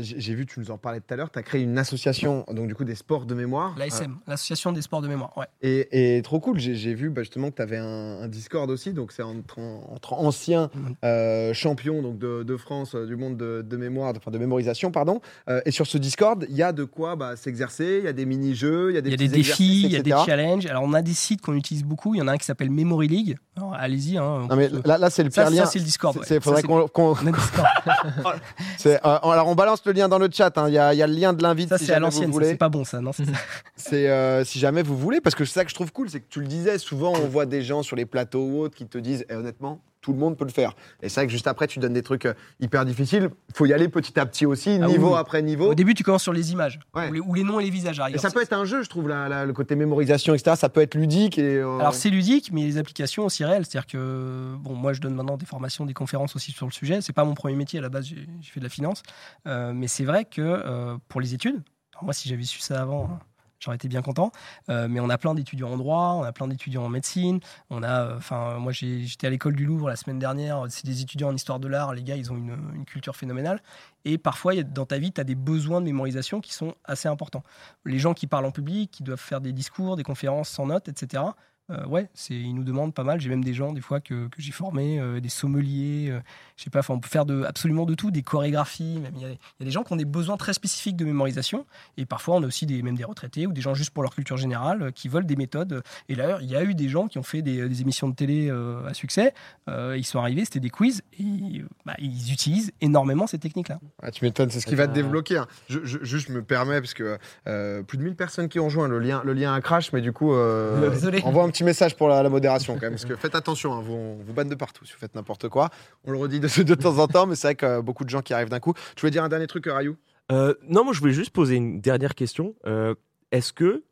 j'ai 0.02 0.34
vu, 0.34 0.46
tu 0.46 0.60
nous 0.60 0.70
en 0.70 0.78
parlais 0.78 1.00
tout 1.00 1.12
à 1.12 1.16
l'heure, 1.16 1.30
tu 1.30 1.38
as 1.38 1.42
créé 1.42 1.62
une 1.62 1.78
association, 1.78 2.44
donc 2.52 2.66
du 2.68 2.74
coup 2.74 2.84
des 2.84 2.94
sports 2.94 3.26
de 3.26 3.34
mémoire. 3.34 3.74
L'ASM, 3.78 4.16
l'Association 4.26 4.72
des 4.72 4.82
sports 4.82 5.02
de 5.02 5.08
mémoire. 5.08 5.32
Ouais. 5.36 5.46
Et, 5.62 6.16
et 6.18 6.22
trop 6.22 6.40
cool, 6.40 6.58
j'ai 6.58 6.94
vu 6.94 7.10
bah, 7.10 7.22
justement 7.22 7.50
que 7.50 7.56
tu 7.56 7.62
avais 7.62 7.76
un, 7.78 8.20
un 8.22 8.28
Discord 8.28 8.70
aussi, 8.70 8.92
donc 8.92 9.12
c'est 9.12 9.22
entre, 9.22 9.58
entre 9.58 10.12
anciens 10.14 10.70
Mhm. 10.74 10.94
euh, 11.04 11.54
champions 11.54 12.02
donc 12.02 12.18
de, 12.18 12.42
de 12.42 12.56
France, 12.56 12.94
euh, 12.94 13.06
du 13.06 13.16
monde 13.16 13.36
de, 13.36 13.62
de 13.62 13.76
mémoire, 13.76 14.12
de, 14.12 14.18
enfin, 14.18 14.30
de 14.30 14.38
mémorisation, 14.38 14.90
pardon. 14.90 15.20
Euh, 15.48 15.60
et 15.64 15.70
sur 15.70 15.86
ce 15.86 15.96
Discord, 15.98 16.44
il 16.48 16.56
y 16.56 16.62
a 16.62 16.72
de 16.72 16.84
quoi 16.84 17.16
bah, 17.16 17.36
s'exercer, 17.36 17.98
il 18.00 18.04
y 18.04 18.08
a 18.08 18.12
des 18.12 18.26
mini-jeux, 18.26 18.90
il 18.90 18.94
y 18.94 18.98
a 18.98 19.00
des, 19.00 19.08
Il 19.10 19.12
y 19.12 19.14
a 19.14 19.16
des 19.16 19.28
défis, 19.28 19.82
il 19.84 19.92
y 19.92 19.96
a 19.96 20.02
des 20.02 20.10
challenges. 20.26 20.66
Alors 20.66 20.82
on 20.82 20.92
a 20.92 21.02
des 21.02 21.14
sites 21.14 21.40
qu'on 21.40 21.54
utilise 21.54 21.84
beaucoup. 21.86 22.14
Il 22.14 22.18
y 22.18 22.22
en 22.22 22.28
a 22.28 22.32
un 22.32 22.36
qui 22.36 22.44
s'appelle 22.44 22.70
Memory 22.70 23.08
League. 23.08 23.38
Alors, 23.56 23.72
Allez-y. 23.74 24.18
Hein, 24.18 24.46
Non 24.50 24.56
mais 24.56 24.68
là, 24.84 24.98
là 24.98 25.08
c'est 25.08 25.22
le 25.24 25.30
ça, 25.30 25.48
lien. 25.48 25.64
ça, 25.64 25.70
c'est 25.70 25.78
le 25.78 25.84
Discord. 25.84 26.16
Ouais. 26.16 26.24
Ça, 26.26 26.38
faudrait 26.40 26.62
qu'on, 26.62 26.86
euh, 28.86 28.98
alors 29.02 29.48
on 29.48 29.54
balance 29.54 29.82
le 29.86 29.92
lien 29.92 30.08
dans 30.08 30.18
le 30.18 30.28
chat. 30.32 30.56
hein. 30.58 30.68
Il 30.68 30.74
y, 30.74 30.78
a, 30.78 30.92
il 30.94 30.98
y 30.98 31.02
a 31.02 31.06
le 31.06 31.14
lien 31.14 31.32
de 31.32 31.42
l'invite 31.42 31.68
Ça, 31.68 31.78
si 31.78 31.86
c'est 31.86 31.92
à 31.92 31.94
jamais 32.00 32.10
vous 32.10 32.20
l'ancienne. 32.20 32.44
C'est 32.44 32.56
pas 32.56 32.68
bon, 32.68 32.84
ça. 32.84 33.00
Non, 33.00 33.12
c'est- 33.12 33.24
C'est 33.76 34.08
euh, 34.08 34.44
si 34.44 34.58
jamais 34.58 34.82
vous 34.82 34.96
voulez, 34.96 35.20
parce 35.20 35.34
que 35.34 35.44
c'est 35.44 35.54
ça 35.54 35.64
que 35.64 35.70
je 35.70 35.74
trouve 35.74 35.92
cool, 35.92 36.10
c'est 36.10 36.20
que 36.20 36.26
tu 36.28 36.40
le 36.40 36.46
disais, 36.46 36.78
souvent 36.78 37.12
on 37.12 37.26
voit 37.28 37.46
des 37.46 37.62
gens 37.62 37.82
sur 37.82 37.96
les 37.96 38.06
plateaux 38.06 38.44
ou 38.44 38.60
autres 38.60 38.74
qui 38.76 38.86
te 38.86 38.98
disent, 38.98 39.24
eh, 39.28 39.34
honnêtement, 39.34 39.80
tout 40.06 40.12
le 40.12 40.18
monde 40.20 40.36
peut 40.36 40.44
le 40.44 40.52
faire. 40.52 40.72
Et 41.02 41.08
c'est 41.08 41.18
vrai 41.20 41.26
que 41.26 41.32
juste 41.32 41.48
après, 41.48 41.66
tu 41.66 41.80
donnes 41.80 41.92
des 41.92 42.02
trucs 42.04 42.26
euh, 42.26 42.34
hyper 42.60 42.84
difficiles. 42.84 43.28
faut 43.52 43.66
y 43.66 43.72
aller 43.72 43.88
petit 43.88 44.20
à 44.20 44.24
petit 44.24 44.46
aussi, 44.46 44.78
Ah 44.80 44.86
niveau 44.86 45.10
oui. 45.14 45.18
après 45.18 45.42
niveau. 45.42 45.68
Au 45.72 45.74
début, 45.74 45.94
tu 45.94 46.04
commences 46.04 46.22
sur 46.22 46.32
les 46.32 46.52
images, 46.52 46.78
Ouais. 46.94 47.08
ou, 47.08 47.12
les, 47.12 47.20
ou 47.20 47.34
les 47.34 47.42
noms 47.42 47.58
et 47.58 47.64
les 47.64 47.70
visages. 47.70 47.98
la 47.98 48.08
Et 48.10 48.18
ça 48.18 48.30
peut 48.30 48.40
être 48.40 48.52
un 48.52 48.64
jeu, 48.64 48.84
je 48.84 48.88
trouve, 48.88 49.08
là, 49.08 49.28
là, 49.28 49.44
le 49.44 49.52
côté 49.52 49.74
mémorisation, 49.74 50.32
etc. 50.34 50.54
Ça 50.56 50.68
peut 50.68 50.80
être 50.80 50.94
ludique. 50.94 51.38
Et, 51.38 51.56
euh, 51.56 51.78
Alors 51.80 51.92
c'est 51.94 52.10
ludique, 52.10 52.52
mais 52.52 52.62
les 52.62 52.78
applications 52.78 53.24
aussi 53.24 53.44
réelles. 53.44 53.66
C'est-à-dire 53.66 53.88
que 53.88 54.54
bon, 54.60 54.74
moi 54.76 54.92
je 54.92 55.00
donne 55.00 55.14
maintenant 55.16 55.36
des 55.36 55.44
formations, 55.46 55.84
des 55.86 55.94
conférences 55.94 56.36
aussi 56.36 56.52
sur 56.52 56.66
le 56.66 56.72
sujet. 56.72 57.00
C'est 57.00 57.12
pas 57.12 57.24
mon 57.24 57.34
premier 57.34 57.56
métier 57.56 57.80
à 57.80 57.82
la 57.82 57.88
base. 57.88 58.06
J'ai 58.06 58.28
j'ai 58.40 58.50
fait 58.52 58.60
de 58.60 58.64
la 58.64 58.70
finance, 58.70 59.02
Euh, 59.48 59.72
mais 59.74 59.88
c'est 59.88 60.04
vrai 60.04 60.24
que 60.24 60.40
euh, 60.40 60.96
pour 61.08 61.20
les 61.20 61.34
études, 61.34 61.62
alors 61.94 62.04
moi 62.04 62.12
si 62.12 62.28
j'avais 62.28 62.44
su 62.44 62.60
ça 62.60 62.80
avant. 62.80 63.08
hein, 63.12 63.18
J'aurais 63.60 63.76
été 63.76 63.88
bien 63.88 64.02
content, 64.02 64.32
Euh, 64.68 64.88
mais 64.88 65.00
on 65.00 65.08
a 65.08 65.18
plein 65.18 65.34
d'étudiants 65.34 65.70
en 65.72 65.76
droit, 65.76 66.14
on 66.18 66.22
a 66.22 66.32
plein 66.32 66.48
d'étudiants 66.48 66.84
en 66.84 66.88
médecine, 66.88 67.40
on 67.70 67.82
a, 67.82 68.02
euh, 68.02 68.16
enfin, 68.16 68.58
moi 68.58 68.72
j'étais 68.72 69.26
à 69.26 69.30
l'école 69.30 69.54
du 69.56 69.64
Louvre 69.64 69.88
la 69.88 69.96
semaine 69.96 70.18
dernière, 70.18 70.64
c'est 70.68 70.84
des 70.84 71.02
étudiants 71.02 71.28
en 71.28 71.34
histoire 71.34 71.60
de 71.60 71.68
l'art, 71.68 71.94
les 71.94 72.02
gars 72.02 72.16
ils 72.16 72.32
ont 72.32 72.36
une, 72.36 72.84
culture 72.86 73.16
phénoménale, 73.16 73.62
et 74.04 74.18
parfois 74.18 74.54
dans 74.62 74.86
ta 74.86 74.98
vie 74.98 75.12
tu 75.12 75.20
as 75.20 75.24
des 75.24 75.34
besoins 75.34 75.80
de 75.80 75.86
mémorisation 75.86 76.40
qui 76.40 76.52
sont 76.52 76.74
assez 76.84 77.08
importants. 77.08 77.42
Les 77.84 77.98
gens 77.98 78.14
qui 78.14 78.26
parlent 78.26 78.44
en 78.44 78.50
public, 78.50 78.90
qui 78.90 79.02
doivent 79.02 79.20
faire 79.20 79.40
des 79.40 79.52
discours, 79.52 79.96
des 79.96 80.04
conférences 80.04 80.48
sans 80.48 80.66
notes, 80.66 80.88
etc. 80.88 81.22
Euh, 81.70 81.84
ouais, 81.86 82.08
c'est, 82.14 82.34
ils 82.34 82.54
nous 82.54 82.62
demandent 82.62 82.94
pas 82.94 83.02
mal. 83.02 83.20
J'ai 83.20 83.28
même 83.28 83.42
des 83.42 83.52
gens, 83.54 83.72
des 83.72 83.80
fois, 83.80 84.00
que, 84.00 84.28
que 84.28 84.40
j'ai 84.40 84.52
formés, 84.52 85.00
euh, 85.00 85.18
des 85.20 85.28
sommeliers, 85.28 86.08
euh, 86.10 86.20
je 86.56 86.62
sais 86.64 86.70
pas, 86.70 86.78
enfin, 86.78 86.94
on 86.94 87.00
peut 87.00 87.08
faire 87.08 87.26
de, 87.26 87.42
absolument 87.42 87.84
de 87.86 87.94
tout, 87.94 88.10
des 88.12 88.22
chorégraphies. 88.22 89.00
Même. 89.00 89.12
Il, 89.16 89.22
y 89.22 89.24
a, 89.24 89.28
il 89.30 89.32
y 89.32 89.62
a 89.62 89.64
des 89.64 89.70
gens 89.72 89.82
qui 89.82 89.92
ont 89.92 89.96
des 89.96 90.04
besoins 90.04 90.36
très 90.36 90.52
spécifiques 90.52 90.96
de 90.96 91.04
mémorisation. 91.04 91.66
Et 91.96 92.06
parfois, 92.06 92.36
on 92.36 92.42
a 92.44 92.46
aussi 92.46 92.66
des, 92.66 92.82
même 92.82 92.96
des 92.96 93.02
retraités 93.04 93.46
ou 93.48 93.52
des 93.52 93.60
gens 93.60 93.74
juste 93.74 93.90
pour 93.90 94.02
leur 94.04 94.14
culture 94.14 94.36
générale 94.36 94.82
euh, 94.82 94.90
qui 94.92 95.08
veulent 95.08 95.26
des 95.26 95.34
méthodes. 95.34 95.82
Et 96.08 96.14
d'ailleurs, 96.14 96.40
il 96.40 96.48
y 96.50 96.54
a 96.56 96.62
eu 96.62 96.74
des 96.76 96.88
gens 96.88 97.08
qui 97.08 97.18
ont 97.18 97.24
fait 97.24 97.42
des, 97.42 97.68
des 97.68 97.80
émissions 97.82 98.08
de 98.08 98.14
télé 98.14 98.48
euh, 98.48 98.86
à 98.86 98.94
succès. 98.94 99.34
Euh, 99.68 99.96
ils 99.98 100.04
sont 100.06 100.20
arrivés, 100.20 100.44
c'était 100.44 100.60
des 100.60 100.70
quiz. 100.70 101.02
Et 101.18 101.64
bah, 101.84 101.94
ils 101.98 102.32
utilisent 102.32 102.72
énormément 102.80 103.26
ces 103.26 103.38
techniques-là. 103.38 103.80
Ah, 104.02 104.12
tu 104.12 104.24
m'étonnes, 104.24 104.50
c'est 104.50 104.60
ce 104.60 104.66
qui 104.66 104.76
va 104.76 104.86
te 104.86 104.92
Ah. 104.92 104.94
débloquer. 104.94 105.38
hein. 105.38 105.46
Je, 105.68 105.80
je- 105.84 105.98
juste, 106.04 106.28
je 106.28 106.32
me 106.32 106.42
permets, 106.42 106.80
parce 106.80 106.94
que 106.94 107.18
euh, 107.48 107.82
plus 107.82 107.98
de 107.98 108.04
1000 108.04 108.14
personnes 108.14 108.48
qui 108.48 108.60
ont 108.60 108.66
rejoint, 108.66 108.86
le 108.86 109.00
lien, 109.00 109.20
le 109.24 109.32
lien 109.32 109.52
a 109.52 109.60
crash, 109.60 109.92
mais 109.92 110.00
du 110.00 110.12
coup, 110.12 110.32
euh, 110.32 110.90
envoie 111.24 111.42
un 111.42 111.48
petit 111.50 111.55
message 111.64 111.96
pour 111.96 112.08
la, 112.08 112.22
la 112.22 112.28
modération 112.28 112.74
quand 112.74 112.82
même, 112.82 112.92
parce 112.92 113.04
que 113.04 113.16
faites 113.16 113.34
attention, 113.34 113.72
hein, 113.74 113.80
vous, 113.82 113.94
on 113.94 114.16
vous 114.24 114.32
banne 114.32 114.48
de 114.48 114.54
partout 114.54 114.84
si 114.84 114.92
vous 114.92 114.98
faites 114.98 115.14
n'importe 115.14 115.48
quoi. 115.48 115.70
On 116.04 116.10
le 116.12 116.18
redit 116.18 116.40
de, 116.40 116.62
de 116.62 116.74
temps 116.74 116.98
en 116.98 117.06
temps, 117.08 117.26
mais 117.26 117.34
c'est 117.36 117.48
vrai 117.48 117.54
que 117.54 117.66
euh, 117.66 117.82
beaucoup 117.82 118.04
de 118.04 118.10
gens 118.10 118.22
qui 118.22 118.34
arrivent 118.34 118.48
d'un 118.48 118.60
coup. 118.60 118.74
Tu 118.94 119.00
voulais 119.00 119.10
dire 119.10 119.24
un 119.24 119.28
dernier 119.28 119.46
truc, 119.46 119.66
euh, 119.66 119.74
Rayou? 119.74 119.96
Euh, 120.32 120.54
non, 120.68 120.84
moi 120.84 120.92
je 120.92 121.00
voulais 121.00 121.12
juste 121.12 121.30
poser 121.30 121.54
une 121.56 121.80
dernière 121.80 122.14
question. 122.14 122.54
Euh, 122.66 122.94
Est-ce 123.32 123.52
que 123.52 123.84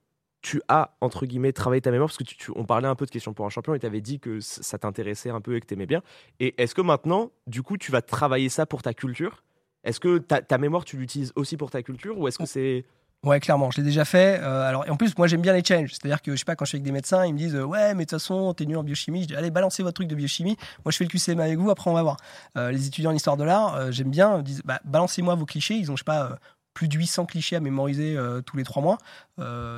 tu 0.42 0.60
as, 0.68 0.94
entre 1.00 1.24
guillemets, 1.26 1.52
travaillé 1.52 1.80
ta 1.80 1.90
mémoire? 1.90 2.08
Parce 2.08 2.18
que 2.18 2.24
tu, 2.24 2.36
tu- 2.36 2.52
on 2.54 2.64
parlait 2.64 2.88
un 2.88 2.94
peu 2.94 3.06
de 3.06 3.10
questions 3.10 3.32
pour 3.32 3.46
un 3.46 3.50
champion 3.50 3.74
et 3.74 3.78
tu 3.78 3.86
avais 3.86 4.00
dit 4.02 4.20
que 4.20 4.40
ça 4.40 4.76
t'intéressait 4.78 5.30
un 5.30 5.40
peu 5.40 5.56
et 5.56 5.60
que 5.60 5.66
tu 5.66 5.72
aimais 5.74 5.86
bien. 5.86 6.02
Et 6.40 6.54
est-ce 6.62 6.74
que 6.74 6.82
maintenant, 6.82 7.30
du 7.46 7.62
coup, 7.62 7.78
tu 7.78 7.90
vas 7.92 8.02
travailler 8.02 8.48
ça 8.50 8.66
pour 8.66 8.82
ta 8.82 8.92
culture? 8.92 9.42
Est-ce 9.84 10.00
que 10.00 10.18
ta, 10.18 10.42
ta 10.42 10.58
mémoire, 10.58 10.84
tu 10.84 10.96
l'utilises 10.96 11.32
aussi 11.36 11.56
pour 11.56 11.70
ta 11.70 11.82
culture? 11.82 12.18
Ou 12.18 12.28
est-ce 12.28 12.38
que 12.38 12.46
c'est. 12.46 12.84
Ouais, 13.24 13.40
clairement, 13.40 13.70
je 13.70 13.78
l'ai 13.78 13.84
déjà 13.84 14.04
fait. 14.04 14.38
Euh, 14.42 14.68
alors, 14.68 14.84
en 14.86 14.96
plus, 14.96 15.16
moi, 15.16 15.26
j'aime 15.26 15.40
bien 15.40 15.54
les 15.54 15.64
challenges. 15.64 15.92
C'est-à-dire 15.92 16.20
que, 16.20 16.32
je 16.32 16.36
sais 16.36 16.44
pas, 16.44 16.56
quand 16.56 16.66
je 16.66 16.70
suis 16.70 16.76
avec 16.76 16.84
des 16.84 16.92
médecins, 16.92 17.24
ils 17.24 17.32
me 17.32 17.38
disent, 17.38 17.54
euh, 17.54 17.64
ouais, 17.64 17.94
mais 17.94 18.04
de 18.04 18.10
toute 18.10 18.20
façon, 18.20 18.52
t'es 18.52 18.66
nul 18.66 18.76
en 18.76 18.82
biochimie. 18.82 19.22
Je 19.22 19.28
dis, 19.28 19.34
allez, 19.34 19.50
balancez 19.50 19.82
votre 19.82 19.94
truc 19.94 20.08
de 20.08 20.14
biochimie. 20.14 20.58
Moi, 20.84 20.92
je 20.92 20.98
fais 20.98 21.04
le 21.04 21.10
QCM 21.10 21.40
avec 21.40 21.58
vous, 21.58 21.70
après, 21.70 21.90
on 21.90 21.94
va 21.94 22.02
voir. 22.02 22.18
Euh, 22.58 22.70
les 22.70 22.86
étudiants 22.86 23.12
en 23.12 23.14
histoire 23.14 23.38
de 23.38 23.44
l'art, 23.44 23.90
j'aime 23.92 24.10
bien, 24.10 24.38
ils 24.38 24.44
disent, 24.44 24.62
bah, 24.66 24.78
balancez-moi 24.84 25.36
vos 25.36 25.46
clichés. 25.46 25.74
Ils 25.74 25.90
ont, 25.90 25.96
je 25.96 26.00
sais 26.00 26.04
pas, 26.04 26.38
plus 26.74 26.86
de 26.86 26.98
800 26.98 27.24
clichés 27.24 27.56
à 27.56 27.60
mémoriser 27.60 28.18
tous 28.44 28.56
les 28.58 28.64
trois 28.64 28.82
mois. 28.82 28.98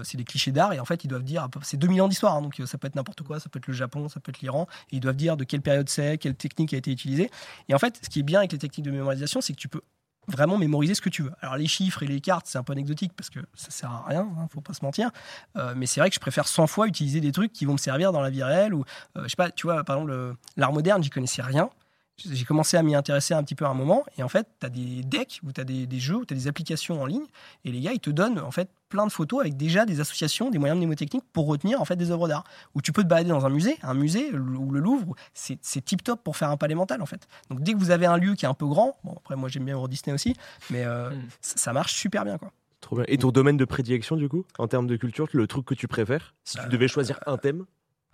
C'est 0.03 0.17
des 0.17 0.25
clichés 0.25 0.51
d'art 0.51 0.73
et 0.73 0.81
en 0.81 0.85
fait, 0.85 1.05
ils 1.05 1.09
doivent 1.09 1.23
dire, 1.23 1.47
c'est 1.63 1.77
2000 1.77 2.03
ans 2.03 2.09
d'histoire, 2.09 2.35
hein, 2.35 2.43
donc 2.43 2.61
ça 2.65 2.79
peut 2.79 2.89
être 2.89 2.95
n'importe 2.97 3.23
quoi, 3.23 3.39
ça 3.39 3.49
peut 3.49 3.59
être 3.59 3.67
le 3.67 3.75
Japon, 3.75 4.09
ça 4.09 4.19
peut 4.19 4.31
être 4.31 4.41
l'Iran, 4.41 4.67
et 4.91 4.97
ils 4.97 5.01
doivent 5.01 5.17
dire 5.17 5.37
de 5.37 5.45
quelle 5.45 5.61
période 5.61 5.89
c'est, 5.91 6.17
quelle 6.17 6.35
technique 6.35 6.73
a 6.73 6.79
été 6.79 6.91
utilisée. 6.91 7.31
Et 7.69 7.75
en 7.75 7.79
fait, 7.79 8.01
ce 8.03 8.09
qui 8.09 8.21
est 8.21 8.23
bien 8.23 8.39
avec 8.39 8.53
les 8.53 8.59
techniques 8.59 8.87
de 8.87 8.91
mémorisation, 8.91 9.43
c'est 9.43 9.53
que 9.53 9.59
tu 9.59 9.69
peux 9.69 9.83
vraiment 10.29 10.59
mémoriser 10.59 10.95
ce 10.95 11.01
que 11.01 11.09
tu 11.09 11.23
veux. 11.23 11.33
Alors 11.41 11.57
les 11.57 11.67
chiffres 11.67 12.03
et 12.03 12.07
les 12.07 12.21
cartes, 12.21 12.47
c'est 12.47 12.59
un 12.59 12.63
peu 12.63 12.73
anecdotique 12.73 13.13
parce 13.17 13.31
que 13.31 13.41
ça 13.55 13.71
sert 13.71 13.91
à 13.91 14.05
rien, 14.09 14.29
hein, 14.39 14.49
faut 14.53 14.61
pas 14.61 14.75
se 14.75 14.85
mentir. 14.85 15.11
Euh, 15.57 15.75
mais 15.77 15.87
c'est 15.87 16.01
vrai 16.01 16.09
que 16.11 16.15
je 16.15 16.21
préfère 16.21 16.49
100 16.49 16.67
fois 16.67 16.87
utiliser 16.87 17.21
des 17.21 17.33
trucs 17.33 17.53
qui 17.53 17.65
vont 17.65 17.73
me 17.75 17.79
servir 17.79 18.13
dans 18.13 18.21
la 18.21 18.31
vie 18.31 18.43
réelle 18.43 18.75
ou 18.75 18.85
euh, 19.17 19.23
je 19.25 19.29
sais 19.29 19.37
pas, 19.37 19.51
tu 19.51 19.67
vois, 19.67 19.85
par 19.85 19.97
exemple 19.97 20.13
le- 20.13 20.37
l'art 20.57 20.73
moderne, 20.73 21.03
j'y 21.03 21.11
connaissais 21.11 21.43
rien. 21.43 21.71
J'ai 22.19 22.45
commencé 22.45 22.77
à 22.77 22.83
m'y 22.83 22.95
intéresser 22.95 23.35
un 23.35 23.43
petit 23.43 23.55
peu 23.55 23.65
à 23.67 23.69
un 23.69 23.75
moment. 23.75 24.05
Et 24.19 24.23
en 24.23 24.29
fait, 24.29 24.47
tu 24.61 24.67
as 24.67 24.71
des 24.71 25.03
decks 25.03 25.41
ou 25.45 25.53
tu 25.53 25.61
as 25.61 25.65
des, 25.65 25.87
des 25.87 25.99
jeux 26.01 26.17
ou 26.17 26.25
tu 26.25 26.35
as 26.35 26.37
des 26.37 26.49
applications 26.49 27.01
en 27.03 27.07
ligne. 27.07 27.27
Et 27.65 27.71
les 27.73 27.81
gars, 27.81 27.93
ils 27.93 28.01
te 28.01 28.11
donnent 28.11 28.39
en 28.39 28.51
fait 28.51 28.71
plein 28.89 29.07
de 29.07 29.13
photos 29.13 29.41
avec 29.41 29.57
déjà 29.57 29.85
des 29.85 30.01
associations, 30.01 30.51
des 30.51 30.59
moyens 30.59 30.79
mnémotechniques 30.79 31.25
pour 31.33 31.47
retenir 31.47 31.81
en 31.81 31.85
fait 31.85 31.97
des 31.97 32.11
œuvres 32.11 32.29
d'art. 32.29 32.45
Où 32.75 32.81
tu 32.83 32.93
peux 32.93 33.03
te 33.03 33.09
balader 33.09 33.29
dans 33.31 33.45
un 33.45 33.51
musée, 33.51 33.77
un 33.83 33.95
musée 33.95 34.33
ou 34.33 34.71
le 34.71 34.81
Louvre, 34.81 35.15
c'est 35.35 35.59
tip 35.85 36.03
top 36.05 36.23
pour 36.23 36.37
faire 36.37 36.51
un 36.51 36.57
palais 36.57 36.75
mental 36.75 37.03
en 37.03 37.07
fait. 37.07 37.27
Donc 37.51 37.63
dès 37.63 37.73
que 37.73 37.79
vous 37.79 37.91
avez 37.91 38.07
un 38.07 38.17
lieu 38.17 38.35
qui 38.35 38.45
est 38.45 38.49
un 38.49 38.55
peu 38.55 38.67
grand, 38.67 38.97
bon 39.05 39.15
après 39.17 39.37
moi 39.37 39.49
j'aime 39.49 39.65
bien 39.65 39.75
Euro 39.75 39.89
Disney 39.89 40.15
aussi, 40.15 40.35
mais 40.71 40.85
euh, 40.85 41.11
Mm. 41.11 41.23
ça 41.41 41.57
ça 41.57 41.73
marche 41.73 41.95
super 41.95 42.25
bien 42.25 42.39
quoi. 42.39 42.53
Trop 42.81 42.97
bien. 42.97 43.05
Et 43.09 43.19
ton 43.19 43.31
domaine 43.33 43.57
de 43.57 43.65
prédilection, 43.65 44.17
du 44.17 44.29
coup, 44.29 44.45
en 44.59 44.69
termes 44.69 44.87
de 44.87 44.95
culture, 44.97 45.27
le 45.33 45.47
truc 45.49 45.65
que 45.67 45.75
tu 45.75 45.89
préfères 45.89 46.35
Si 46.45 46.57
tu 46.59 46.63
Euh, 46.65 46.69
devais 46.69 46.87
choisir 46.89 47.19
un 47.27 47.37
thème? 47.37 47.65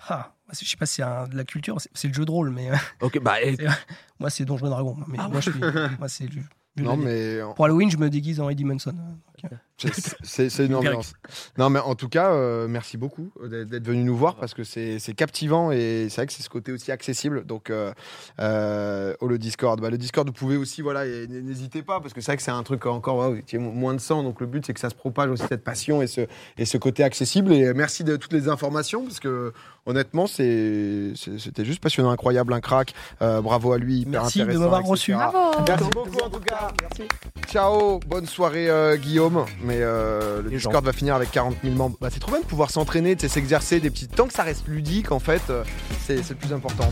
Ah, 0.09 0.33
je 0.53 0.65
sais 0.69 0.77
pas 0.77 0.87
si 0.87 0.97
c'est 0.97 1.03
un- 1.03 1.29
de 1.29 1.37
la 1.37 1.45
culture, 1.45 1.77
c'est 1.95 2.09
le 2.09 2.15
jeu 2.15 2.25
de 2.25 2.31
rôle, 2.31 2.51
mais 2.51 2.71
euh, 2.71 2.77
Ok, 3.01 3.19
bah, 3.21 3.41
et- 3.43 3.57
moi 4.19 4.31
c'est 4.31 4.45
Donjons 4.45 4.67
et 4.67 4.71
Dragons. 4.71 4.97
Mais 5.07 5.19
Ah 5.21 5.29
moi, 5.29 5.41
je 5.41 5.51
suis, 5.51 5.61
moi 5.99 6.09
c'est 6.09 6.29
Non, 6.77 6.97
mais 6.97 7.39
Pour 7.55 7.65
Halloween, 7.67 7.91
je 7.91 7.97
me 7.99 8.09
déguise 8.11 8.41
en 8.41 8.49
Eddie 8.49 8.65
Munson. 8.65 8.95
c'est 9.41 9.49
c'est 10.23 10.65
une 10.65 10.75
ambiance. 10.75 11.15
Non, 11.59 11.69
mais 11.71 11.81
en 11.81 11.95
tout 11.95 12.09
cas, 12.09 12.31
euh, 12.33 12.69
merci 12.69 12.97
beaucoup 12.97 13.31
d'être 13.43 13.69
d'être 13.69 13.87
venu 13.87 14.05
nous 14.05 14.17
voir 14.17 14.37
parce 14.37 14.55
que 14.55 14.63
c'est 14.65 14.99
captivant 15.17 15.73
et 15.73 16.07
c'est 16.09 16.17
vrai 16.17 16.27
que 16.27 16.33
c'est 16.33 16.43
ce 16.43 16.49
côté 16.49 16.71
aussi 16.73 16.93
accessible. 16.93 17.45
Donc, 17.45 17.69
euh, 17.71 17.93
euh, 18.41 19.15
oh, 19.21 19.27
le 19.27 19.39
Discord. 19.39 19.81
Bah, 19.81 19.91
le 19.91 19.99
Discord, 19.99 20.27
vous 20.27 20.33
pouvez 20.33 20.57
aussi, 20.57 20.83
voilà, 20.83 21.05
n'hésitez 21.27 21.83
pas 21.83 22.01
parce 22.01 22.13
que 22.15 22.21
c'est 22.21 22.27
vrai 22.33 22.37
que 22.37 22.43
c'est 22.43 22.51
un 22.53 22.63
truc 22.63 22.87
encore 22.87 23.35
qui 23.47 23.57
est 23.57 23.59
mo- 23.59 23.73
moins 23.73 23.95
de 23.95 24.01
100. 24.01 24.23
Donc, 24.23 24.41
le 24.41 24.47
but, 24.47 24.65
c'est 24.67 24.75
que 24.75 24.81
ça 24.81 24.91
se 24.91 24.95
propage 24.95 25.31
aussi 25.31 25.45
cette 25.49 25.65
passion 25.65 26.01
et 26.03 26.07
ce, 26.07 26.23
et 26.59 26.65
ce 26.65 26.79
côté 26.79 27.03
accessible. 27.03 27.53
Et 27.53 27.73
merci 27.75 28.05
de 28.05 28.17
toutes 28.17 28.33
les 28.33 28.49
informations 28.49 29.03
parce 29.05 29.21
que 29.21 29.53
honnêtement, 29.87 30.27
c'était 30.29 31.65
juste 31.65 31.81
passionnant, 31.83 32.11
incroyable, 32.11 32.53
un 32.53 32.61
crack. 32.61 32.95
Euh, 33.21 33.41
bravo 33.41 33.73
à 33.73 33.79
lui, 33.79 34.01
hyper 34.01 34.23
Merci 34.23 34.45
de 34.45 34.59
m'avoir 34.59 34.85
reçu. 34.85 35.13
Bravo. 35.13 35.39
Merci 35.67 35.91
beaucoup 35.93 36.19
en 36.25 36.31
tout 36.31 36.41
cas. 36.41 36.69
Ciao, 37.49 37.99
bonne 38.07 38.27
soirée 38.27 38.71
euh, 38.71 38.97
Guillaume. 38.97 39.45
Mais 39.63 39.79
euh, 39.81 40.43
le 40.43 40.49
Les 40.51 40.57
Discord 40.57 40.85
va 40.85 40.93
finir 40.93 41.15
avec 41.15 41.31
40 41.31 41.57
000 41.63 41.75
membres. 41.75 41.97
Bah, 42.01 42.09
c'est 42.13 42.21
trop 42.21 42.33
bien 42.33 42.41
de 42.41 42.47
pouvoir 42.47 42.71
s'entraîner, 42.71 43.15
de 43.15 43.29
s'exercer 43.29 43.81
des 43.81 43.91
petits. 43.91 44.09
Tant 44.09 44.27
que 44.27 44.35
ça 44.35 44.43
reste 44.43 44.67
ludique, 44.67 45.13
en 45.13 45.21
fait, 45.21 45.43
euh, 45.51 45.65
c'est 46.05 46.29
le 46.29 46.35
plus 46.35 46.53
important. 46.53 46.91